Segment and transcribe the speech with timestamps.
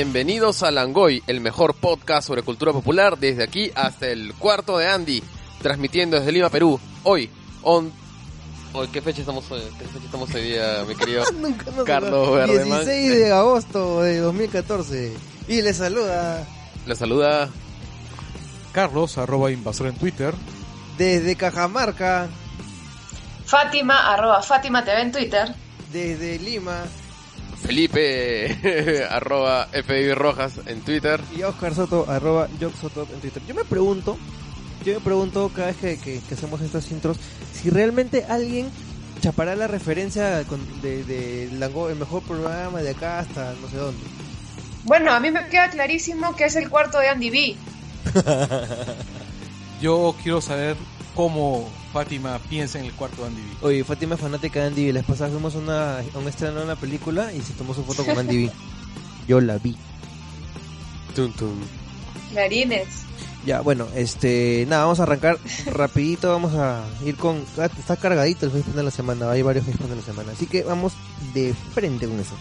[0.00, 4.86] Bienvenidos a Langoy, el mejor podcast sobre cultura popular desde aquí hasta el cuarto de
[4.86, 5.24] Andy,
[5.60, 6.78] transmitiendo desde Lima, Perú.
[7.02, 7.28] Hoy,
[7.64, 7.90] on...
[8.74, 9.60] Hoy, ¿qué fecha estamos hoy?
[9.76, 12.32] ¿Qué fecha estamos hoy día, mi querido Nunca nos Carlos.
[12.32, 12.84] Verdeman?
[12.84, 15.14] 16 de agosto de 2014.
[15.48, 16.46] Y le saluda
[16.86, 17.48] Le saluda
[18.70, 20.32] Carlos, arroba invasor en Twitter.
[20.96, 22.28] desde Cajamarca,
[23.46, 25.54] Fátima, arroba Fátima TV en Twitter.
[25.92, 26.84] desde Lima
[27.68, 31.20] Felipe, arroba FBI Rojas en Twitter.
[31.36, 33.42] y Oscar Soto, arroba Jock Soto en Twitter.
[33.46, 34.16] Yo me pregunto,
[34.86, 37.18] yo me pregunto cada vez que, que- que hacemos estas intros,
[37.52, 38.70] si realmente alguien
[39.20, 43.76] chapará la referencia con- de, de Lango- el mejor programa de acá hasta no sé
[43.76, 44.02] dónde.
[44.84, 47.56] Bueno, a mí me queda clarísimo que es el cuarto de Andy B.
[49.82, 50.74] Yo quiero saber
[51.18, 53.48] cómo Fátima piensa en el cuarto de Andy B.
[53.62, 54.92] Oye, Fátima es fanática de Andy B.
[54.92, 57.74] La vez pasada fuimos a, una, a un estreno de una película y se tomó
[57.74, 58.52] su foto con Andy B.
[59.26, 59.76] Yo la vi.
[61.16, 61.56] Tum, tum.
[62.30, 62.86] Clarines.
[63.44, 65.38] Ya, bueno, este, nada, vamos a arrancar
[65.72, 69.64] rapidito, vamos a ir con, ah, está cargadito el Facebook de la semana, hay varios
[69.64, 70.92] Facebook de la semana, así que vamos
[71.34, 72.34] de frente con eso.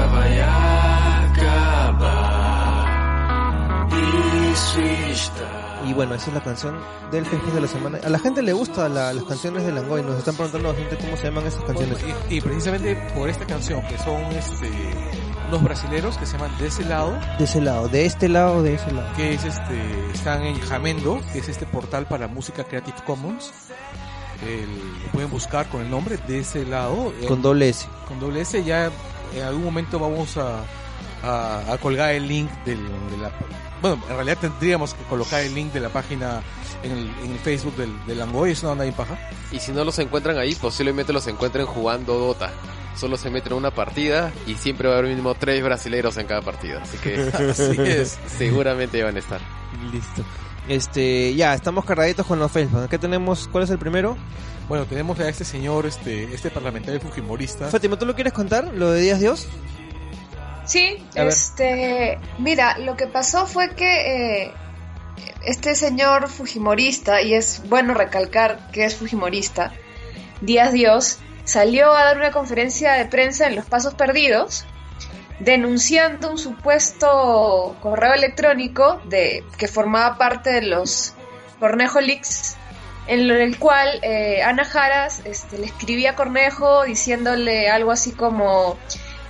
[0.00, 2.86] Nunca acabar.
[5.10, 5.82] Está.
[5.86, 6.78] Y bueno, esa es la canción
[7.10, 7.98] del Facebook de la semana.
[8.04, 11.16] A la gente le gustan la- las canciones de Langoy, nos están preguntando bastante cómo
[11.16, 11.98] se llaman esas canciones.
[12.28, 14.70] Y, y precisamente por esta canción, que son este
[15.48, 18.74] unos brasileros que se llaman De ese lado, De ese lado, de este lado, de
[18.74, 19.08] ese lado.
[19.16, 23.52] que es este, están en Jamendo, que es este portal para música Creative Commons.
[24.44, 27.12] El- lo pueden buscar con el nombre de ese lado.
[27.28, 27.86] Con doble S.
[28.08, 28.90] con doble S ya
[29.34, 30.62] en algún momento vamos a,
[31.22, 32.78] a, a colgar el link del,
[33.10, 33.30] de la
[33.82, 36.42] bueno en realidad tendríamos que colocar el link de la página
[36.82, 39.18] en el, en el Facebook del, del Langoy es una onda bien paja
[39.52, 42.50] Y si no los encuentran ahí, posiblemente los encuentren jugando Dota.
[42.96, 46.26] Solo se meten en una partida y siempre va a haber mínimo tres brasileros en
[46.26, 46.82] cada partida.
[46.82, 47.14] Así que
[47.50, 49.40] así es seguramente van a estar.
[49.92, 50.24] Listo.
[50.68, 52.82] Este, ya, estamos cargaditos con los Facebook.
[52.82, 54.16] Acá tenemos, ¿cuál es el primero?
[54.68, 58.72] Bueno tenemos a este señor este este parlamentario fujimorista Fátima, ¿tú lo quieres contar?
[58.74, 59.48] ¿Lo de Díaz Dios?
[60.64, 61.28] Sí, A ver.
[61.28, 64.52] este, mira, lo que pasó fue que eh,
[65.44, 69.72] este señor fujimorista, y es bueno recalcar que es fujimorista,
[70.40, 74.64] Díaz Dios, salió a dar una conferencia de prensa en Los Pasos Perdidos,
[75.38, 81.14] denunciando un supuesto correo electrónico de que formaba parte de los
[81.60, 82.56] Cornejo Leaks,
[83.06, 88.76] en el cual eh, Ana Jaras este, le escribía a Cornejo diciéndole algo así como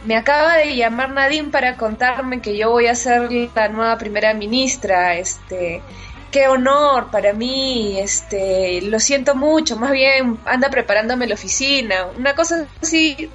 [0.05, 4.35] me acaba de llamar Nadine para contarme que yo voy a ser la nueva primera
[4.35, 5.83] ministra, este,
[6.31, 12.35] qué honor para mí, este, lo siento mucho, más bien anda preparándome la oficina, una
[12.35, 13.31] cosa así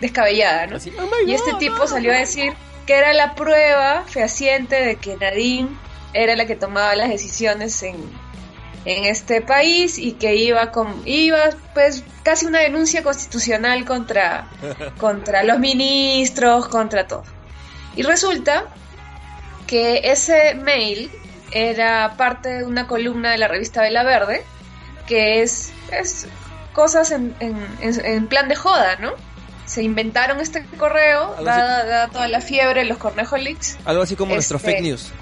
[0.00, 0.76] descabellada, ¿no?
[0.76, 0.92] Así,
[1.26, 2.52] Y este tipo salió a decir
[2.86, 5.68] que era la prueba fehaciente de que Nadine
[6.12, 7.96] era la que tomaba las decisiones en,
[8.86, 14.46] en este país y que iba con iba pues casi una denuncia constitucional contra
[14.98, 17.24] contra los ministros, contra todo.
[17.96, 18.64] Y resulta
[19.66, 21.10] que ese mail
[21.50, 24.44] era parte de una columna de la revista Vela Verde,
[25.08, 26.26] que es, es
[26.72, 29.12] cosas en, en, en- plan de joda, ¿no?
[29.64, 34.34] Se inventaron este correo, dada, dada toda la fiebre los Cornejo Leaks, Algo así como
[34.34, 35.12] nuestro Este, fake news.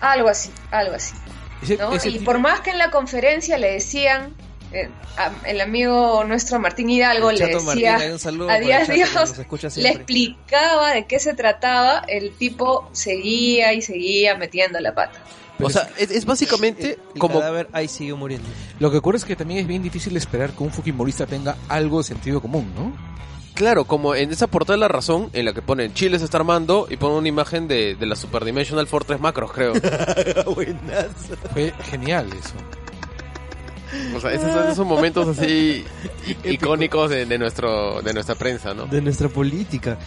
[0.00, 1.14] algo así, algo así.
[1.62, 1.92] Ese- ¿no?
[1.92, 4.34] ese Y tipo- por más que en la conferencia le decían,
[4.72, 8.58] eh, a- el amigo nuestro Martín Hidalgo El le Martín, decía, ahí un saludo a
[8.58, 15.18] Dios, le explicaba de qué se trataba, el tipo seguía y seguía metiendo la pata.
[15.62, 18.48] O sea, es, es básicamente el, el como cadáver ahí siguió muriendo.
[18.80, 21.98] lo que ocurre es que también es bien difícil esperar que un fujimorista tenga algo
[21.98, 22.92] de sentido común ¿no?
[23.54, 26.38] Claro, como en esa portada de la razón, en la que ponen Chile se está
[26.38, 29.74] armando y ponen una imagen de, de la Super Dimensional Fortress Macros, creo.
[30.54, 31.36] Buenazo.
[31.52, 32.54] fue genial eso
[34.16, 35.84] O sea, esos son esos momentos así
[36.44, 38.86] icónicos de, de nuestro de nuestra prensa, ¿no?
[38.86, 39.98] De nuestra política.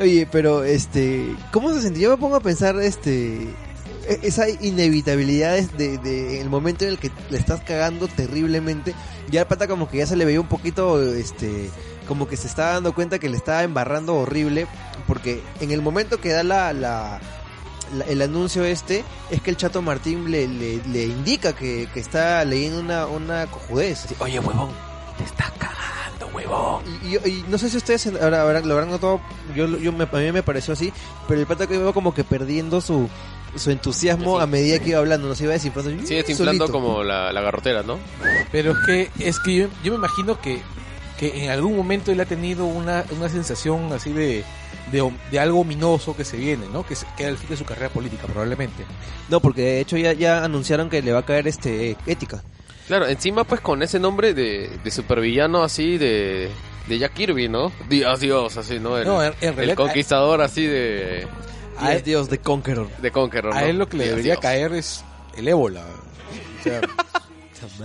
[0.00, 2.04] Oye, pero este, ¿cómo se sentía?
[2.04, 3.42] Yo me pongo a pensar este
[4.08, 8.94] e- esa inevitabilidad es de, de el momento en el que le estás cagando terriblemente.
[9.30, 11.68] Ya el pata como que ya se le veía un poquito este
[12.10, 14.66] como que se está dando cuenta que le estaba embarrando horrible
[15.06, 17.20] porque en el momento que da la, la-
[17.96, 22.00] la- el anuncio este es que el chato Martín le, le, le indica que, que
[22.00, 24.06] está leyendo una, una cojudez.
[24.18, 24.70] Oye, huevón,
[25.18, 26.82] te estás cagando, huevón.
[27.04, 29.20] Y, y- y no sé si ustedes ahora habrán- lo habrán notado,
[29.54, 30.92] yo, yo me, a mí me pareció así,
[31.28, 33.08] pero el pata que iba como que perdiendo su
[33.56, 35.90] su entusiasmo a medida que iba hablando, nos iba desinflando.
[36.06, 36.70] Sigue inflando solito.
[36.72, 37.98] como la, la garrotera, ¿no?
[38.52, 40.62] Pero es que, es que yo, yo me imagino que,
[41.20, 44.42] que en algún momento él ha tenido una, una sensación así de,
[44.90, 46.84] de, de algo ominoso que se viene, ¿no?
[46.84, 48.84] Que, se, que era el fin de su carrera política, probablemente.
[49.28, 52.42] No, porque de hecho ya, ya anunciaron que le va a caer este ética.
[52.88, 56.50] Claro, encima pues con ese nombre de, de supervillano así de,
[56.88, 57.70] de Jack Kirby, ¿no?
[57.88, 58.98] Dios, Dios, así, ¿no?
[58.98, 61.28] El, No, en- en el realidad- conquistador así de,
[61.78, 62.88] A él- Dios de Conqueror.
[62.96, 64.42] de Conqueror, A él lo que le Dios, debería Dios.
[64.42, 65.04] caer es
[65.36, 65.84] el ébola.
[66.58, 66.80] O sea,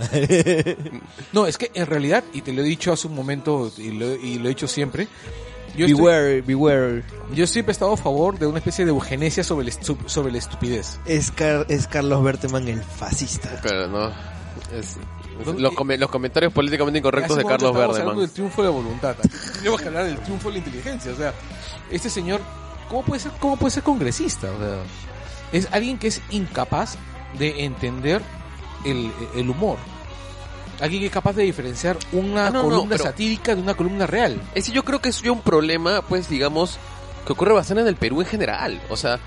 [1.32, 4.14] no, es que en realidad, y te lo he dicho hace un momento y lo,
[4.16, 5.08] y lo he dicho siempre,
[5.76, 7.02] yo, estoy- beware, beware.
[7.34, 10.32] yo siempre he estado a favor de una especie de eugenesia sobre, el estu- sobre
[10.32, 10.98] la estupidez.
[11.06, 13.60] Es, Car- es Carlos Berteman el fascista.
[13.60, 14.08] Claro, no.
[14.72, 14.98] Es- es-
[15.44, 18.26] ¿Dónde- los, come- los comentarios políticamente incorrectos de Carlos estábamos hablando Verdeman.
[18.26, 19.16] del triunfo de la voluntad.
[19.58, 21.12] Tenemos que hablar del triunfo de la inteligencia.
[21.12, 21.34] O sea,
[21.90, 22.40] este señor,
[22.88, 24.50] ¿cómo puede ser, cómo puede ser congresista?
[24.50, 24.78] O sea,
[25.52, 26.96] es alguien que es incapaz
[27.38, 28.22] de entender
[28.86, 29.76] el, el humor.
[30.80, 33.74] Alguien que es capaz de diferenciar una Ah, no, no, columna pero- satírica de una
[33.74, 34.40] columna real.
[34.54, 36.78] Ese yo creo que es un problema, pues, digamos,
[37.26, 38.80] que ocurre bastante en el Perú en general.
[38.90, 39.18] O sea,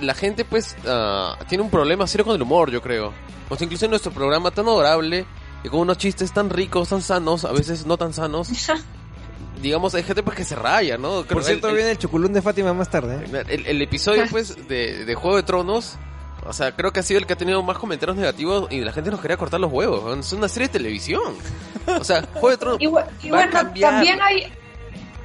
[0.00, 3.12] la gente, pues, ah, tiene un problema serio con el humor, yo creo.
[3.48, 5.26] O sea, incluso en nuestro programa tan adorable
[5.64, 8.48] y con unos chistes tan ricos, tan sanos, a veces no tan sanos.
[9.62, 11.22] digamos, hay gente, pues, que se raya, ¿no?
[11.24, 13.24] Creo Por cierto, el, el- viene el choculón de Fátima más tarde.
[13.24, 13.44] ¿eh?
[13.48, 15.96] el- el episodio, pues, de, de Juego de Tronos...
[16.48, 18.92] O sea, creo que ha sido el que ha tenido más comentarios negativos y la
[18.92, 20.18] gente nos quería cortar los huevos.
[20.18, 21.34] Es una serie de televisión.
[21.86, 24.52] O sea, Juego de Tronos Y, bueno, también hay,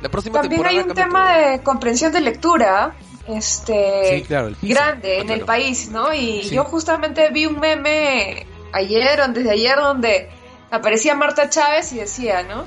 [0.01, 1.49] La próxima también temporada hay un tema todo.
[1.51, 2.95] de comprensión de lectura
[3.27, 5.39] este Sí, claro, grande en Claro.
[5.41, 6.13] el país, ¿no?
[6.13, 6.55] Y Sí.
[6.55, 10.29] yo justamente vi un meme ayer o antes de ayer donde
[10.71, 12.65] aparecía Marta Chávez y decía, ¿no?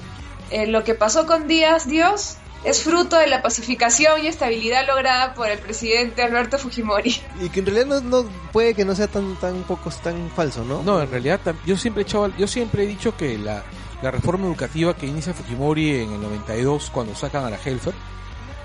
[0.50, 5.34] Eh, lo que pasó con Díaz Dios es fruto de la pacificación y estabilidad lograda
[5.34, 7.14] por el presidente Alberto Fujimori.
[7.40, 10.64] Y que en realidad no, no- puede que no sea tan tan poco tan falso,
[10.64, 10.82] ¿no?
[10.82, 13.62] No, en realidad yo siempre he echado- yo siempre he dicho que la,
[14.02, 17.94] la reforma educativa que inicia Fujimori en el 92 cuando sacan a la Helfer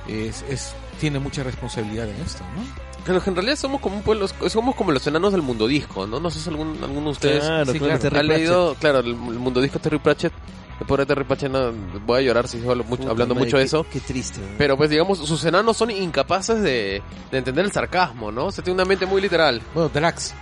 [0.07, 2.89] es, es tiene mucha responsabilidad en esto, ¿no?
[3.05, 6.05] Claro, que en realidad somos como un pueblo, somos como los enanos del mundo disco,
[6.05, 6.19] ¿no?
[6.19, 7.79] No sé si algún, alguno de ustedes Claro, Sí,
[8.13, 10.33] ha leído, claro, el, el mundo disco Terry Pratchett.
[10.87, 11.71] Pobre Terry Pratchett, no,
[12.05, 13.85] voy a llorar si sigo mucho- hablando madre, mucho de eso.
[13.91, 14.39] Qué triste.
[14.39, 14.47] ¿no?
[14.57, 18.51] Pero pues digamos, sus enanos son incapaces de, de entender el sarcasmo, ¿no?
[18.51, 19.61] Se tiene una mente muy literal.
[19.73, 20.33] Bueno, Drax.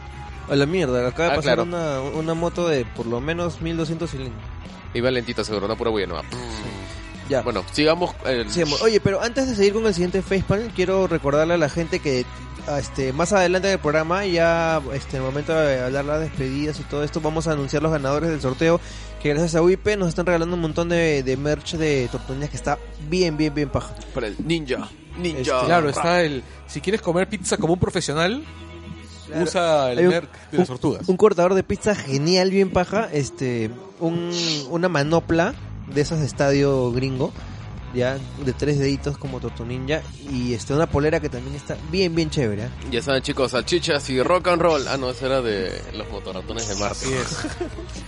[0.49, 1.63] A la mierda, acaba de Ah, pasar claro.
[1.63, 4.41] una, una moto de por lo menos 1200 cilindros.
[4.93, 6.23] Iba lentito seguro, una pura bulla nueva.
[7.29, 7.41] Ya.
[7.41, 8.15] Bueno, sigamos.
[8.25, 8.81] el- Sigamos.
[8.81, 12.25] Oye, pero antes de seguir con el siguiente facepalm, quiero recordarle a la gente que
[12.67, 16.21] ah, este más adelante en el programa, ya este en el momento de hablar las
[16.21, 18.79] despedidas y todo esto, vamos a anunciar los ganadores del sorteo,
[19.27, 22.55] que gracias a UIP nos están regalando un montón de, de merch de tortuñas que
[22.57, 22.77] está
[23.09, 23.93] bien, bien, bien paja.
[24.13, 24.89] para el ninja.
[25.19, 25.39] Ninja.
[25.41, 28.43] Este, Claro, está el si quieres comer pizza como un profesional,
[29.41, 31.07] usa el un- merc de las tortugas.
[31.09, 33.69] Un cortador de pizza genial, bien paja, este,
[33.99, 34.29] un,
[34.69, 35.53] una manopla
[35.93, 37.31] de esas de estadio gringo,
[37.93, 40.01] ya, de tres deditos como Tortu Ninja,
[40.31, 42.63] y este, una polera que también está bien, bien chévere.
[42.65, 42.69] ¿eh?
[42.91, 44.87] Ya saben chicos, salchichas y rock and roll.
[44.87, 46.95] Ah, no, eso era de los motoratones de Marte.
[47.05, 47.37] Así es.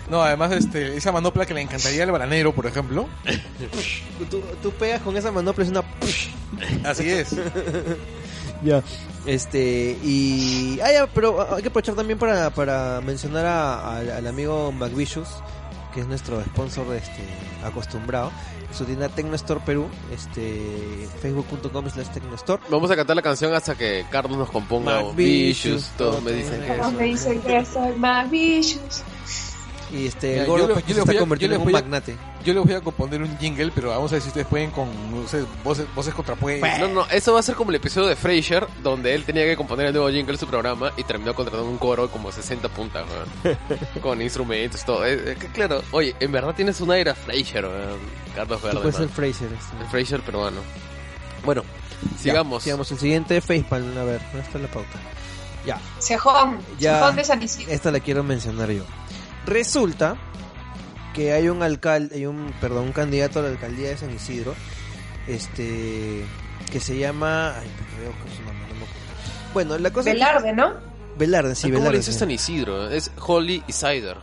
[0.10, 3.08] No, además este esa manopla que le encantaría al bananero, por ejemplo.
[4.30, 5.84] Tú, tú pegas con esa manopla, es una...
[6.84, 7.30] Así es.
[8.64, 8.84] Ya.
[9.26, 10.80] Este, y.
[10.84, 15.28] Ah, ya, pero hay que aprovechar también para, para mencionar a- al- al amigo McVicious,
[15.94, 17.22] que es nuestro sponsor este,
[17.64, 18.32] acostumbrado.
[18.72, 22.62] Su tienda Tecnostore Perú, este, facebook.com slash Tecnostore.
[22.70, 25.02] Vamos a cantar la canción hasta que Carlos nos componga.
[25.02, 26.92] Mark Vicious, todos me dicen que Todos eso.
[26.92, 29.04] me dicen que soy más vicious.
[29.92, 31.70] Y este, Ya, el gordo yo le- pues, yo se está a- convirtiendo en un
[31.70, 32.16] a- magnate.
[32.46, 34.88] Yo les voy a componer un jingle, pero vamos a ver si ustedes pueden con
[35.12, 36.80] no sé, voces, voces contrapuestas.
[36.80, 39.58] No, no, eso va a ser como el episodio de Frasier, donde él tenía que
[39.58, 42.70] componer el nuevo jingle de su programa y terminó contratando un coro de como 60
[42.70, 43.04] puntas,
[43.44, 43.58] weón.
[44.02, 45.06] Con instrumentos, todo.
[45.06, 47.98] Eh, eh, que claro, oye, en verdad tienes un aire a Frasier, weón.
[48.36, 48.80] Carlos Verde.
[48.82, 49.48] puedes ser Fraser.
[49.52, 49.82] este.
[49.84, 50.62] El Frasier peruano.
[51.44, 51.64] Bueno,
[52.16, 52.64] Ya, sigamos.
[52.64, 52.92] sigamos.
[52.92, 55.00] El siguiente facepalm, a ver, ¿dónde está la pauta?
[55.66, 55.78] Ya.
[56.00, 57.00] Cejón, Ya.
[57.00, 57.72] Cejón de San Isidro.
[57.74, 58.84] Esta la quiero mencionar yo.
[59.46, 60.18] Resulta
[61.14, 64.54] que hay un alcalde, hay un, perdón, un candidato a la alcaldía de San Isidro,
[65.28, 66.24] este,
[66.72, 67.68] que se llama, ay,
[68.00, 69.54] veo que su nombre, no me acuerdo.
[69.54, 70.74] Bueno, la cosa Velarde, ¿no?
[71.18, 71.92] Velarde, sí, ¿Cómo Velarde.
[71.94, 72.16] le dices.
[72.18, 72.90] San Isidro?
[72.90, 74.18] Es Holy Cider.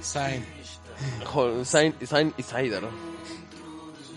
[0.00, 0.44] Sign.
[1.64, 2.82] Saint, Saint Cider.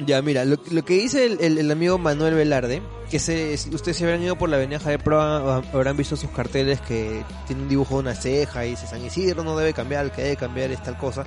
[0.06, 2.82] Ya, mira, lo, lo que dice el, el- el amigo Manuel Velarde
[3.12, 6.30] que se, si ustedes se habrán ido por la avenida Javier Proa, habrán visto sus
[6.32, 10.06] carteles que tiene un dibujo de una ceja y dice San Isidro no debe cambiar,
[10.06, 11.26] el que debe cambiar es tal cosa.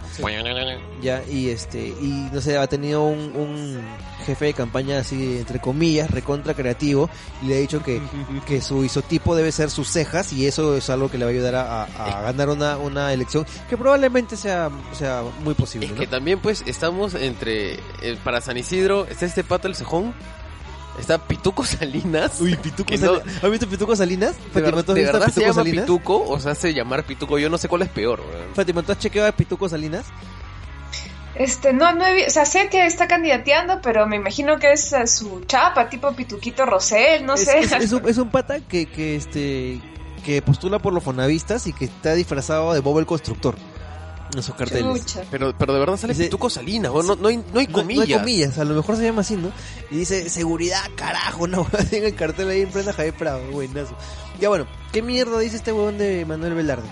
[1.03, 3.81] Ya, y este, y no sé, ha tenido un, un
[4.25, 7.11] jefe de campaña así, entre comillas, recontra creativo,
[7.43, 8.01] y le ha dicho que,
[8.47, 11.35] que su isotipo debe ser sus cejas, y eso es algo que le va a
[11.35, 15.93] ayudar a, a- a ganar una, una elección, que probablemente sea, sea muy posible, Es
[15.93, 16.01] ¿no?
[16.01, 20.15] que también pues estamos entre, eh, para San Isidro, está este pato el cejón,
[20.99, 22.41] está Pituco Salinas.
[22.41, 23.45] Uy, Pituco que no- Salinas.
[23.45, 24.35] ¿Has visto Pituco Salinas?
[24.37, 25.85] ¿De, Fátima, ¿tú has visto a se Pituco llama Salinas?
[25.85, 27.39] Pituco o se hace llamar Pituco?
[27.39, 28.21] Yo no sé cuál es peor.
[28.21, 28.55] weón.
[28.55, 30.05] Fátima, ¿tú has chequeado a Pituco Salinas?
[31.35, 34.73] Este, no, no he vi- o sea, sé que está candidateando, pero me imagino que
[34.73, 37.59] es eh, su chapa, tipo Pituquito Rosel, no es, sé.
[37.59, 39.81] es- es un, es un pata que, que este
[40.25, 43.57] que postula por los fonavistas y que está disfrazado de Bob el Constructor
[44.37, 45.17] en sus carteles.
[45.31, 48.09] Pero, pero de verdad sale Dice- Pituco Salinas, no, no hay, no hay comillas.
[48.09, 49.53] No, hay comillas, a lo mejor se llama así, ¿no?
[49.91, 53.97] Y dice, seguridad, carajo, no, tiene el cartel ahí en plena Javier Prado, buenazo.
[54.41, 56.89] Ya bueno, ¿qué mierda dice este huevón de Manuel Velarde?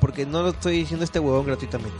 [0.00, 1.98] Porque no lo estoy diciendo este huevón gratuitamente.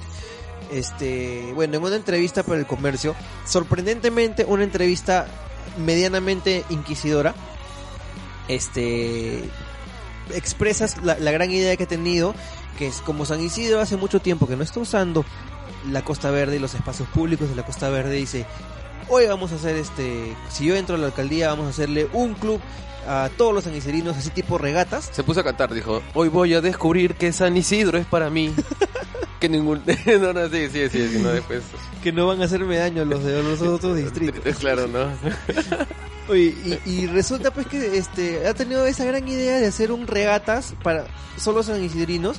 [0.70, 3.14] Este, bueno, en una entrevista para el comercio,
[3.46, 5.26] sorprendentemente una entrevista
[5.78, 7.34] medianamente inquisidora,
[8.48, 9.44] este,
[10.34, 12.34] expresas la, la gran idea que ha tenido,
[12.78, 15.24] que es como San Isidro hace mucho tiempo que no está usando
[15.90, 18.46] la Costa Verde y los espacios públicos de la Costa Verde, dice,
[19.08, 22.34] hoy vamos a hacer este, si yo entro a la alcaldía, vamos a hacerle un
[22.34, 22.60] club
[23.06, 26.60] a todos los saniserinos, así tipo regatas, Se puso a cantar, dijo, hoy voy a
[26.60, 28.54] descubrir que San Isidro es para mí.
[29.40, 29.82] que ningún...
[30.20, 31.62] no, no, sí, sí, sí, sí, no, después...
[32.02, 34.56] que no van a hacerme daño los de los otros distritos.
[34.58, 35.08] Claro, ¿no?
[36.28, 36.54] Oye,
[36.84, 40.74] y, y resulta pues que este ha tenido esa gran idea de hacer un regatas
[40.82, 41.06] para
[41.38, 42.38] solo san isidrinos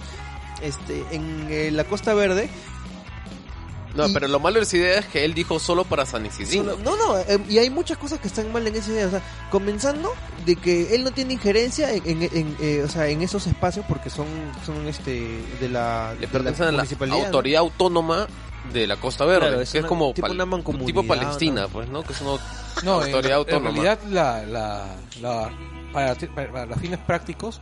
[0.62, 2.50] este en eh, la Costa Verde
[3.96, 6.24] No, Y- pero lo malo de esa idea es que él dijo solo para San
[6.26, 6.78] Isidro.
[6.84, 9.08] No, no, eh, y hay muchas cosas que están mal en esa idea.
[9.08, 10.14] O sea, comenzando
[10.46, 13.86] de que él no tiene injerencia en, en, en, eh, o sea, en esos espacios
[13.90, 14.28] porque son,
[14.64, 18.28] son este, de la, Le de pertenecen a la autoridad autónoma
[18.72, 21.62] de la Costa Verde, Claro, que es es como, tipo pal- una mancomunidad, tipo Palestina,
[21.64, 21.70] ¿no?
[21.70, 22.04] pues, ¿no?
[22.04, 22.32] Que es una
[22.84, 23.72] No, en, autoridad en autónoma.
[23.72, 24.86] realidad la, la,
[25.20, 25.52] la-
[25.92, 27.60] para, para- para los fines prácticos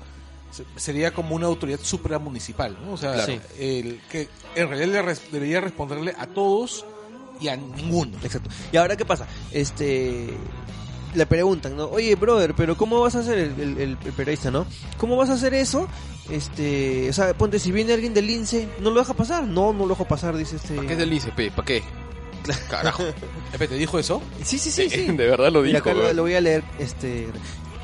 [0.75, 2.93] sería como una autoridad supramunicipal, ¿no?
[2.93, 3.33] O sea, Claro.
[3.59, 6.85] el, que en realidad le res- debería responderle a todos
[7.39, 8.17] y a ninguno.
[8.23, 8.49] Exacto.
[8.71, 9.27] Y ahora, ¿qué pasa?
[9.51, 10.27] Este.
[11.15, 11.85] Le preguntan, ¿no?
[11.85, 14.65] Oye, brother, pero ¿cómo vas a hacer el, el, el- el periodista, no?
[14.97, 15.87] ¿Cómo vas a hacer eso?
[16.29, 17.09] Este.
[17.09, 19.43] O sea, ponte, si viene alguien del INSE, ¿no lo deja pasar?
[19.45, 20.75] No, no lo dejo pasar, dice este.
[20.75, 21.51] ¿Para qué es del ICP?
[21.55, 21.83] ¿Para qué?
[22.69, 23.03] Carajo.
[23.51, 24.21] Espérate, ¿dijo eso?
[24.43, 25.05] Sí, sí, sí, sí.
[25.07, 25.77] De verdad lo dijo.
[25.79, 26.63] acá lo, lo voy a leer.
[26.79, 27.27] Este.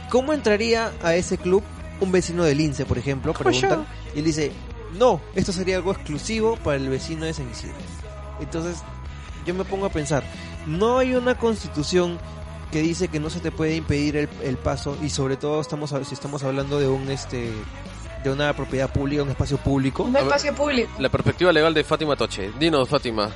[0.09, 1.63] ¿Cómo entraría a ese club
[1.99, 3.33] un vecino del INSE, por ejemplo?
[3.33, 3.85] ¿Cómo Preguntan.
[4.15, 4.51] Y él dice,
[4.97, 7.75] no, esto sería algo exclusivo para el vecino de San Isidro.
[8.39, 8.83] Entonces,
[9.45, 10.23] yo me pongo a pensar,
[10.65, 12.19] no hay una constitución
[12.71, 15.93] que dice que no se te puede impedir el, el paso y sobre todo estamos
[16.07, 17.51] si estamos hablando de un este
[18.23, 20.03] de una propiedad pública, un espacio público.
[20.03, 20.89] Un espacio público.
[20.97, 22.51] La perspectiva legal de Fátima Toche.
[22.57, 23.29] Dinos, Fátima.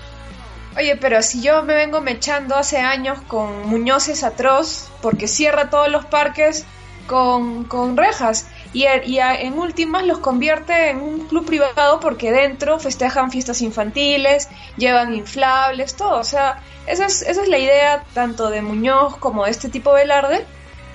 [0.78, 5.90] Oye, pero si yo me vengo mechando hace años con Muñozes atroz, porque cierra todos
[5.90, 6.66] los parques
[7.08, 13.32] con, con rejas, y, en últimas los convierte en un club privado porque dentro festejan
[13.32, 16.20] fiestas infantiles, llevan inflables, todo.
[16.20, 19.94] O sea, esa es, esa es la idea tanto de Muñoz como de este tipo
[19.94, 20.46] Velarde,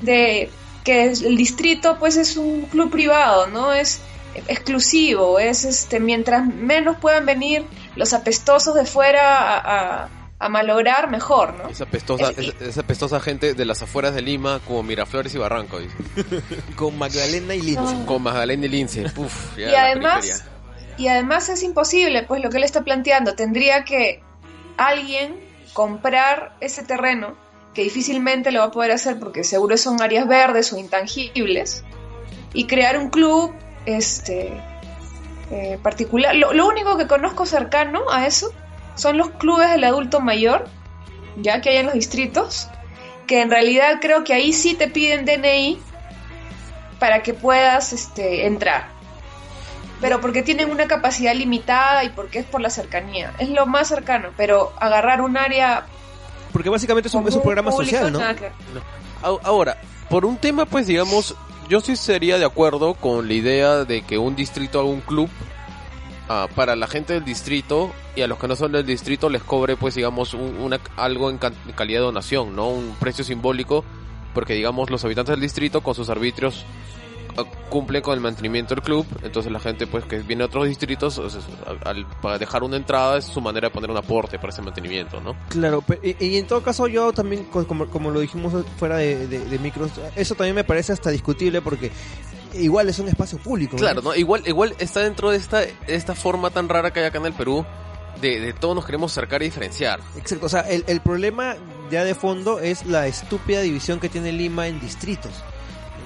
[0.00, 0.50] de
[0.84, 3.72] que el distrito pues es un club privado, ¿no?
[3.72, 4.00] Es
[4.48, 7.66] exclusivo, es este, mientras menos puedan venir
[7.96, 10.08] los apestosos de fuera a, a-
[10.44, 11.68] a malograr, mejor, ¿no?
[11.68, 15.38] Esa apestosa, Es- esa, esa apestosa gente de las afueras de Lima, como Miraflores y
[15.38, 15.94] Barranco, dice.
[16.76, 18.04] Con Magdalena y Lince.
[18.06, 19.04] Con Magdalena y Lince.
[19.56, 20.44] Ya y además,
[20.98, 24.20] y además es imposible, pues lo que él está planteando, tendría que
[24.76, 25.36] alguien
[25.72, 27.34] comprar ese terreno,
[27.72, 31.84] que difícilmente lo va a poder hacer porque seguro son áreas verdes o intangibles,
[32.52, 33.54] y crear un club
[33.86, 34.60] este
[35.50, 36.34] eh, particular.
[36.34, 38.52] Lo, lo único que conozco cercano a eso
[38.94, 40.68] son los clubes del adulto mayor,
[41.36, 42.68] ya que hay en los distritos,
[43.26, 45.78] que en realidad creo que ahí sí te piden DNI
[46.98, 48.88] para que puedas este, entrar.
[50.00, 53.32] Pero porque tienen una capacidad limitada y porque es por la cercanía.
[53.38, 55.86] Es lo más cercano, pero agarrar un área...
[56.52, 58.18] Porque básicamente es un, es un común, programa social, ¿no?
[58.34, 58.50] que
[59.22, 59.78] Ahora,
[60.10, 61.36] por un tema, pues digamos,
[61.68, 65.30] yo sí sería de acuerdo con la idea de que un distrito haga un club
[66.32, 69.42] ah, para la gente del distrito y a los que no son del distrito les
[69.42, 72.68] cobre, pues digamos, un- algo en calidad de donación, ¿no?
[72.68, 73.84] Un precio simbólico,
[74.34, 76.64] porque digamos, los habitantes del distrito con sus arbitrios
[77.36, 80.66] ah, cumple con el mantenimiento del club, entonces la gente pues que viene de otros
[80.68, 81.18] distritos,
[81.84, 82.06] al,
[82.38, 85.34] dejar una entrada es su manera de poner un aporte para ese mantenimiento, ¿no?
[85.48, 89.38] Claro, y, en todo caso yo también, co- como, como lo dijimos fuera de, de,
[89.46, 91.90] de micros, eso también me parece hasta discutible porque
[92.54, 93.76] igual es un espacio público.
[93.76, 94.14] Claro, ¿no?
[94.14, 97.32] Igual, igual está dentro de esta, esta forma tan rara que hay acá en el
[97.32, 97.64] Perú,
[98.20, 100.00] de, de todos nos queremos acercar y diferenciar.
[100.16, 101.56] Exacto, o sea, el, el problema
[101.90, 105.32] ya de fondo es la estúpida división que tiene Lima en distritos.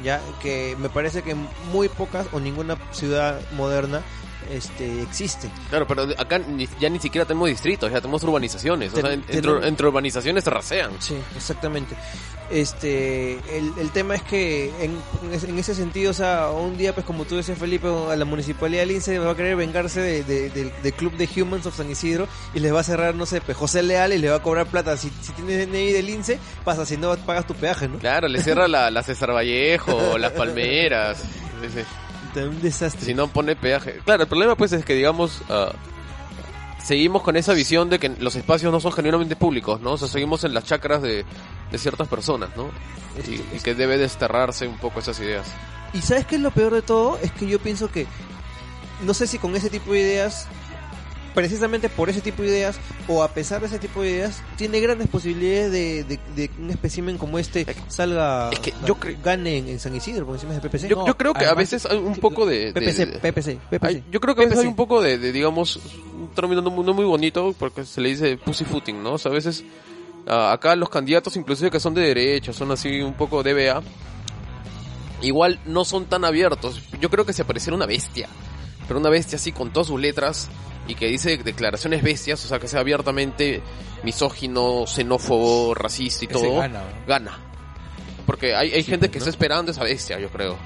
[0.04, 1.34] Ya que me parece que
[1.72, 4.02] muy pocas o ninguna ciudad moderna
[4.50, 5.50] este existe.
[5.70, 8.92] Claro, pero acá ni- ya ni siquiera tenemos distritos, ya tenemos urbanizaciones.
[8.94, 10.90] O sea, entre, urbanizaciones se rasean.
[11.00, 11.94] Sí, exactamente.
[12.50, 16.76] Este, el, el tema es que en, en ese- en ese sentido, o sea, un
[16.76, 20.00] día, pues como tú decías, Felipe, a la municipalidad de Lince va a querer vengarse
[20.00, 23.14] de, de- del- del club de Humans of San Isidro y les va a cerrar,
[23.14, 24.96] no sé, pues José Leal y le va a cobrar plata.
[24.96, 27.98] Si, si tienes DNI de Lince, pasa, si no, pagas tu peaje, ¿no?
[27.98, 31.18] Claro, le cierra la, la César Vallejo, las Palmeras.
[31.18, 31.80] sí, sí.
[32.44, 33.04] Un desastre.
[33.04, 34.00] Si no pone peaje.
[34.04, 35.72] Claro, el problema pues es que digamos ah,
[36.86, 39.92] seguimos con esa visión de que los espacios no son genuinamente públicos, ¿no?
[39.92, 41.24] O sea, seguimos en las chacras de,
[41.70, 42.70] de ciertas personas, ¿no?
[43.28, 45.46] Y, y que debe desterrarse un poco esas ideas.
[45.92, 47.18] Y sabes qué es lo peor de todo?
[47.22, 48.06] Es que yo pienso que,
[49.04, 50.46] no sé si con ese tipo de ideas,
[51.36, 54.80] precisamente por ese tipo de ideas, o a pesar de ese tipo de ideas, tiene
[54.80, 59.78] grandes posibilidades de, de, un espécimen como este salga, es que yo gane en, en
[59.78, 60.88] San Isidro, por encima de PPC.
[60.88, 62.72] Yo, No, yo creo que a veces hay un poco de...
[62.72, 63.84] PPC, PPC, PPC.
[63.84, 66.70] hay- yo creo que a veces hay un poco de, de, digamos, un término no
[66.70, 69.12] muy, no muy bonito porque se le dice pussyfooting, ¿no?
[69.12, 69.62] O sea, a veces
[70.26, 73.82] acá los candidatos inclusive que son de derecha, son así un poco DBA,
[75.20, 76.80] igual no son tan abiertos.
[76.98, 78.26] Yo creo que se pareciera una bestia,
[78.88, 80.48] pero una bestia así con todas sus letras
[80.88, 83.62] y que dice declaraciones bestias, o sea, que sea abiertamente
[84.02, 87.38] misógino, xenófobo, racista y todo, gana, gana.
[88.26, 89.24] Porque hay, hay gente que ¿no?
[89.24, 90.56] está esperando esa bestia, yo creo.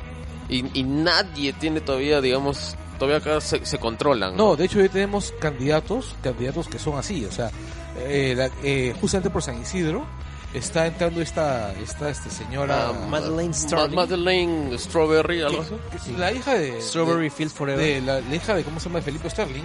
[0.48, 4.36] Y, y nadie tiene todavía, digamos, todavía acá se, se controlan.
[4.36, 7.50] No, de hecho hoy tenemos candidatos, candidatos que son así, o sea,
[7.98, 10.04] eh, la- eh, justamente por San Isidro
[10.54, 13.86] está entrando esta, esta este, señora, Ah, Madeleine Ma-.
[13.88, 16.12] Madeleine Strawberry, algo así.
[16.16, 17.84] la hija de, Strawberry Field de, Forever.
[17.86, 19.62] de la, la hija de cómo se llama de Felipe Sterling,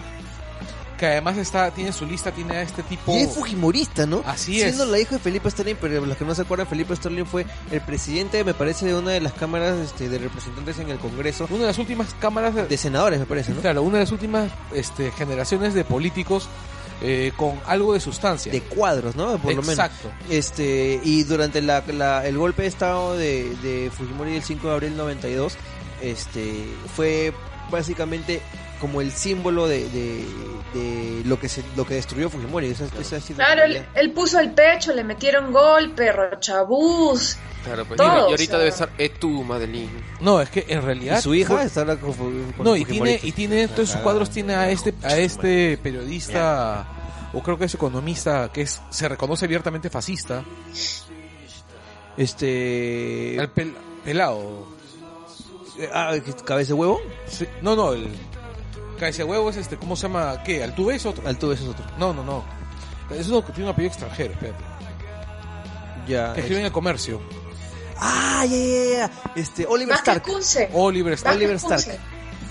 [0.97, 4.21] que además está, tiene su lista, tiene a este tipo, Y es fujimorista, ¿no?
[4.25, 4.89] Así Siendo es.
[4.89, 7.81] la hija de Felipe Sterling, pero los que no se acuerdan, Felipe Sterling fue el
[7.81, 11.59] presidente, me parece, de una de las cámaras este, de representantes en el Congreso, una
[11.61, 13.61] de las últimas cámaras de, de senadores, me parece, ¿no?
[13.61, 16.47] claro, una de las últimas este, generaciones de políticos
[17.01, 18.51] eh, con algo de sustancia.
[18.51, 19.37] De cuadros, ¿no?
[19.37, 19.69] Por lo menos.
[19.79, 20.09] Exacto.
[20.29, 24.73] Este, y durante la, la- el golpe de estado de, de Fujimori el 5 de
[24.73, 25.57] abril 92,
[26.01, 27.33] este, fue
[27.69, 28.41] básicamente
[28.79, 30.25] como el símbolo de, de,
[30.73, 32.67] de lo que se, lo que destruyó Fujimori.
[32.67, 33.63] Esa, la Claro,
[33.95, 37.37] él, puso el pecho, le metieron golpe, rochabús.
[37.63, 37.97] Claro, pues.
[37.97, 38.57] Todo, y ahorita o sea.
[38.59, 39.89] debe estar Etu, Madeleine.
[40.19, 43.19] No, es que en realidad y su hija fue- está con, con No, y tiene,
[43.23, 46.85] y tiene dentro de sus cuadros tiene a este, a este periodista,
[47.33, 50.43] o creo que es economista, que es, se reconoce abiertamente fascista,
[52.17, 53.37] Este.
[53.53, 54.67] pel- pelado.
[55.93, 56.13] ah,
[56.45, 57.01] ¿Cabeza de huevo?
[57.27, 58.07] Sí, no, no, el
[59.25, 60.41] huevo es este, ¿cómo se llama?
[60.43, 60.63] ¿Qué?
[60.63, 61.27] ¿Altuve es otro?
[61.27, 61.85] Altuve es otro.
[61.97, 62.43] No, no, no.
[63.11, 64.63] Es uno que tiene un apellido extranjero, espérate.
[66.07, 66.33] Ya.
[66.33, 67.21] Que escribe en el comercio.
[67.97, 69.11] Ah, ya, ya, ya.
[69.35, 70.21] Este, Oliver Stark.
[70.23, 70.69] Kunze.
[70.73, 71.33] Oliver Stark.
[71.35, 71.83] Vázquez Oliver Stark.
[71.83, 71.99] Kunze.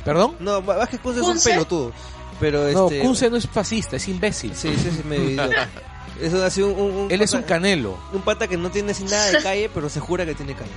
[0.05, 0.37] ¿Perdón?
[0.41, 1.51] No, Vázquez Kunze es un ¿Kunze?
[1.51, 1.93] pelotudo.
[2.41, 3.01] Pero No, este.
[3.01, 4.55] Kunze no es fascista, es imbécil.
[4.55, 5.69] Sí, sí, sí, idiota.
[6.21, 7.99] Eso ha sido un, un, un Él es un canelo.
[8.13, 10.71] un pata que no tiene así nada de calle, pero se jura que tiene calle.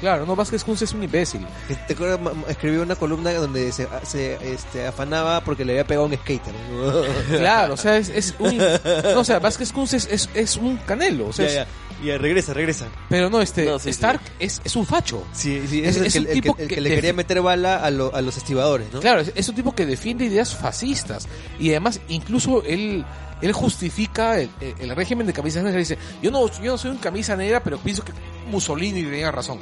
[0.00, 1.46] Claro, no, Vázquez Kunze es un imbécil.
[1.86, 2.18] ¿Te acuerdas?
[2.48, 6.54] Escribió una columna donde se, se este, afanaba porque le había pegado un skater.
[7.38, 8.56] Claro, o sea, es, es un...
[8.58, 11.66] No, o sea, Vázquez Kunze es, es, es un canelo, o sea, ya, ya.
[12.02, 12.86] Ya, regresa, regresa.
[13.10, 13.90] pero no, este, No, sí, sí.
[13.90, 15.22] Stark Es, es un facho.
[15.34, 16.94] Sí, sí, Es- es, el, es que, un el que- tipo el que que le
[16.94, 19.00] quería meter bala a, lo- a los estibadores, ¿no?
[19.00, 21.28] Claro, es, es un tipo que defiende ideas fascistas.
[21.58, 23.04] Y además, incluso él,
[23.42, 25.88] él justifica el, el régimen de camisas negras.
[25.88, 28.12] Dice, yo no, yo no soy un camisa negra, pero pienso que
[28.50, 29.60] Mussolini tenía razón.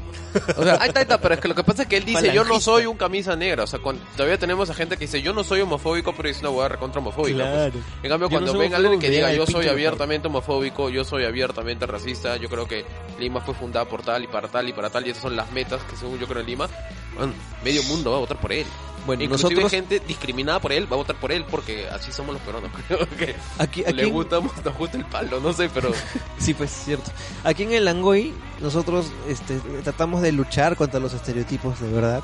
[0.57, 2.05] O sea, Ahí está, ahí está, pero es que lo que pasa es que él
[2.05, 3.65] dice, yo no soy un camisa negra.
[3.65, 6.41] O sea, cuando, todavía tenemos a gente que dice, yo no soy homofóbico, pero dice
[6.41, 7.39] una hueá recontra homofóbica.
[7.39, 7.49] pues.
[7.49, 7.79] Claro.
[8.03, 10.91] En cambio, Yo cuando no soy venga alguien que diga, me yo soy abiertamente homofóbico,
[10.91, 12.85] yo soy abiertamente racista, yo creo que
[13.21, 15.51] Lima fue fundada por tal y para tal y para tal, y esas son las
[15.53, 16.69] metas que según yo creo en Lima,
[17.17, 17.33] bueno,
[17.65, 18.67] medio mundo va a votar por él.
[19.07, 22.35] Bueno, Inclusive nosotros gente discriminada por él va a votar por él porque así somos
[22.35, 22.71] los peruanos.
[22.89, 25.91] Creo que aquí, aquí le gusta, nos gusta el palo, no sé, pero
[26.39, 27.11] Sí, pues cierto.
[27.45, 32.23] Aquí en el Langoy nosotros este, tratamos de luchar contra los estereotipos, de verdad.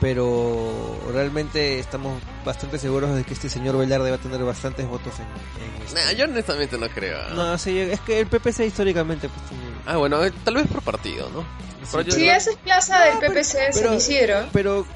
[0.00, 5.12] Pero realmente estamos bastante seguros de que este señor Velarde va a tener bastantes votos
[5.18, 5.24] en...
[5.26, 7.18] en este- nah, yo honestamente no creo.
[7.34, 9.28] No, sí, es que el PPC históricamente...
[9.28, 11.44] Pues, tiene- Ah, bueno, eh, tal vez por partido, ¿no?
[11.92, 14.46] Yo- Sí, esa es plaza del pero- PPC de pero- San Isidro.
[14.52, 14.86] Pero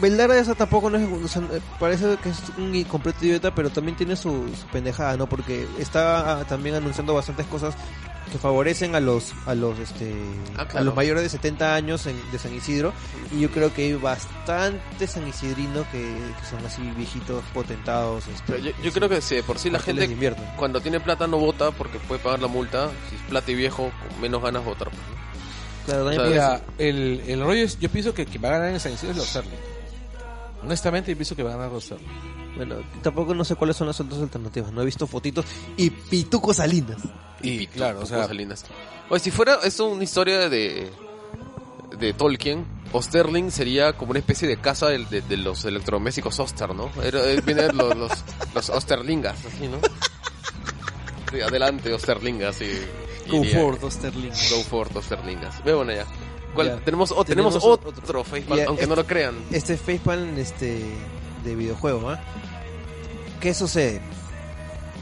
[0.00, 1.42] Veldara esa tampoco no es, o sea,
[1.80, 5.26] parece que es un completo idiota, pero también tiene su, su pendejada, ¿no?
[5.26, 7.74] Porque está ah, también anunciando bastantes cosas
[8.30, 10.12] que favorecen a los a los este
[10.58, 12.92] Ah, a los mayores de 70 años en- de San Isidro
[13.32, 18.60] y yo creo que hay bastante San Isidrino que, que son así viejitos potentados este,
[18.62, 20.42] yo, yo creo que sí, por sí la gente invierno.
[20.58, 22.90] cuando tiene plata no vota porque puede pagar la multa.
[23.08, 24.88] Si es plata y viejo, con menos ganas de votar.
[24.90, 25.16] pues, ¿no?
[25.86, 28.92] Claro, Mira, el, el rollo es, yo pienso que quien va a ganar en San
[28.92, 29.56] Isidro es los Sterling.
[30.62, 32.06] Honestamente, yo pienso que va a ganar los Sterling.
[32.56, 34.72] Bueno, tampoco no sé cuáles son las otras alternativas.
[34.72, 35.44] No he visto fotitos.
[35.76, 36.98] Y Pituco Salinas.
[37.42, 38.64] Y Pituco claro, o sea, Salinas.
[39.10, 40.90] Oye, si fuera esto una historia de
[41.98, 46.74] de Tolkien, Osterling sería como una especie de casa del- de, de los electrodomésticos Oster,
[46.74, 46.90] ¿no?
[47.02, 48.10] Eh, vienen los, los,
[48.54, 49.78] los Osterlingas, así, ¿no?
[51.30, 52.70] Sí, adelante, Osterlingas, y...
[53.28, 54.30] Go iría- for Osterling.
[54.30, 55.64] Go for Osterlingas.
[55.64, 56.06] Ve bueno ya.
[56.54, 56.68] ¿Cuál?
[56.68, 56.76] Ya.
[56.84, 58.24] Tenemos, oh, tenemos, Tenemos otro, otro.
[58.24, 59.34] Aunque este- no lo crean.
[59.50, 60.82] Este es Facepalm este,
[61.44, 62.20] de videojuego, ¿ah?
[63.40, 64.00] ¿Qué sucede?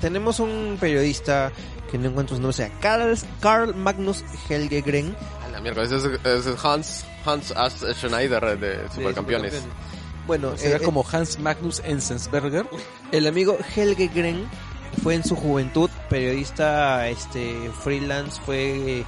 [0.00, 1.52] Tenemos un periodista
[1.90, 5.16] que no encuentro su nombre, o sea, Carl, Carl Magnus Helgegren.
[5.44, 9.62] A la mierda, ese es, ese es Hans, Hans Ast Schneider de Supercampeones.
[10.26, 12.66] Bueno, será eh, como Hans Magnus Enzensberger.
[13.12, 14.48] el amigo Helgegren
[14.94, 19.04] fue en su juventud periodista este freelance, fue eh,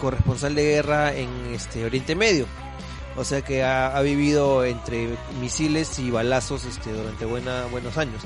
[0.00, 2.46] corresponsal de guerra en este Oriente Medio.
[3.16, 8.22] O sea que ha, vivido entre misiles y balazos este, durante buena, buenos años.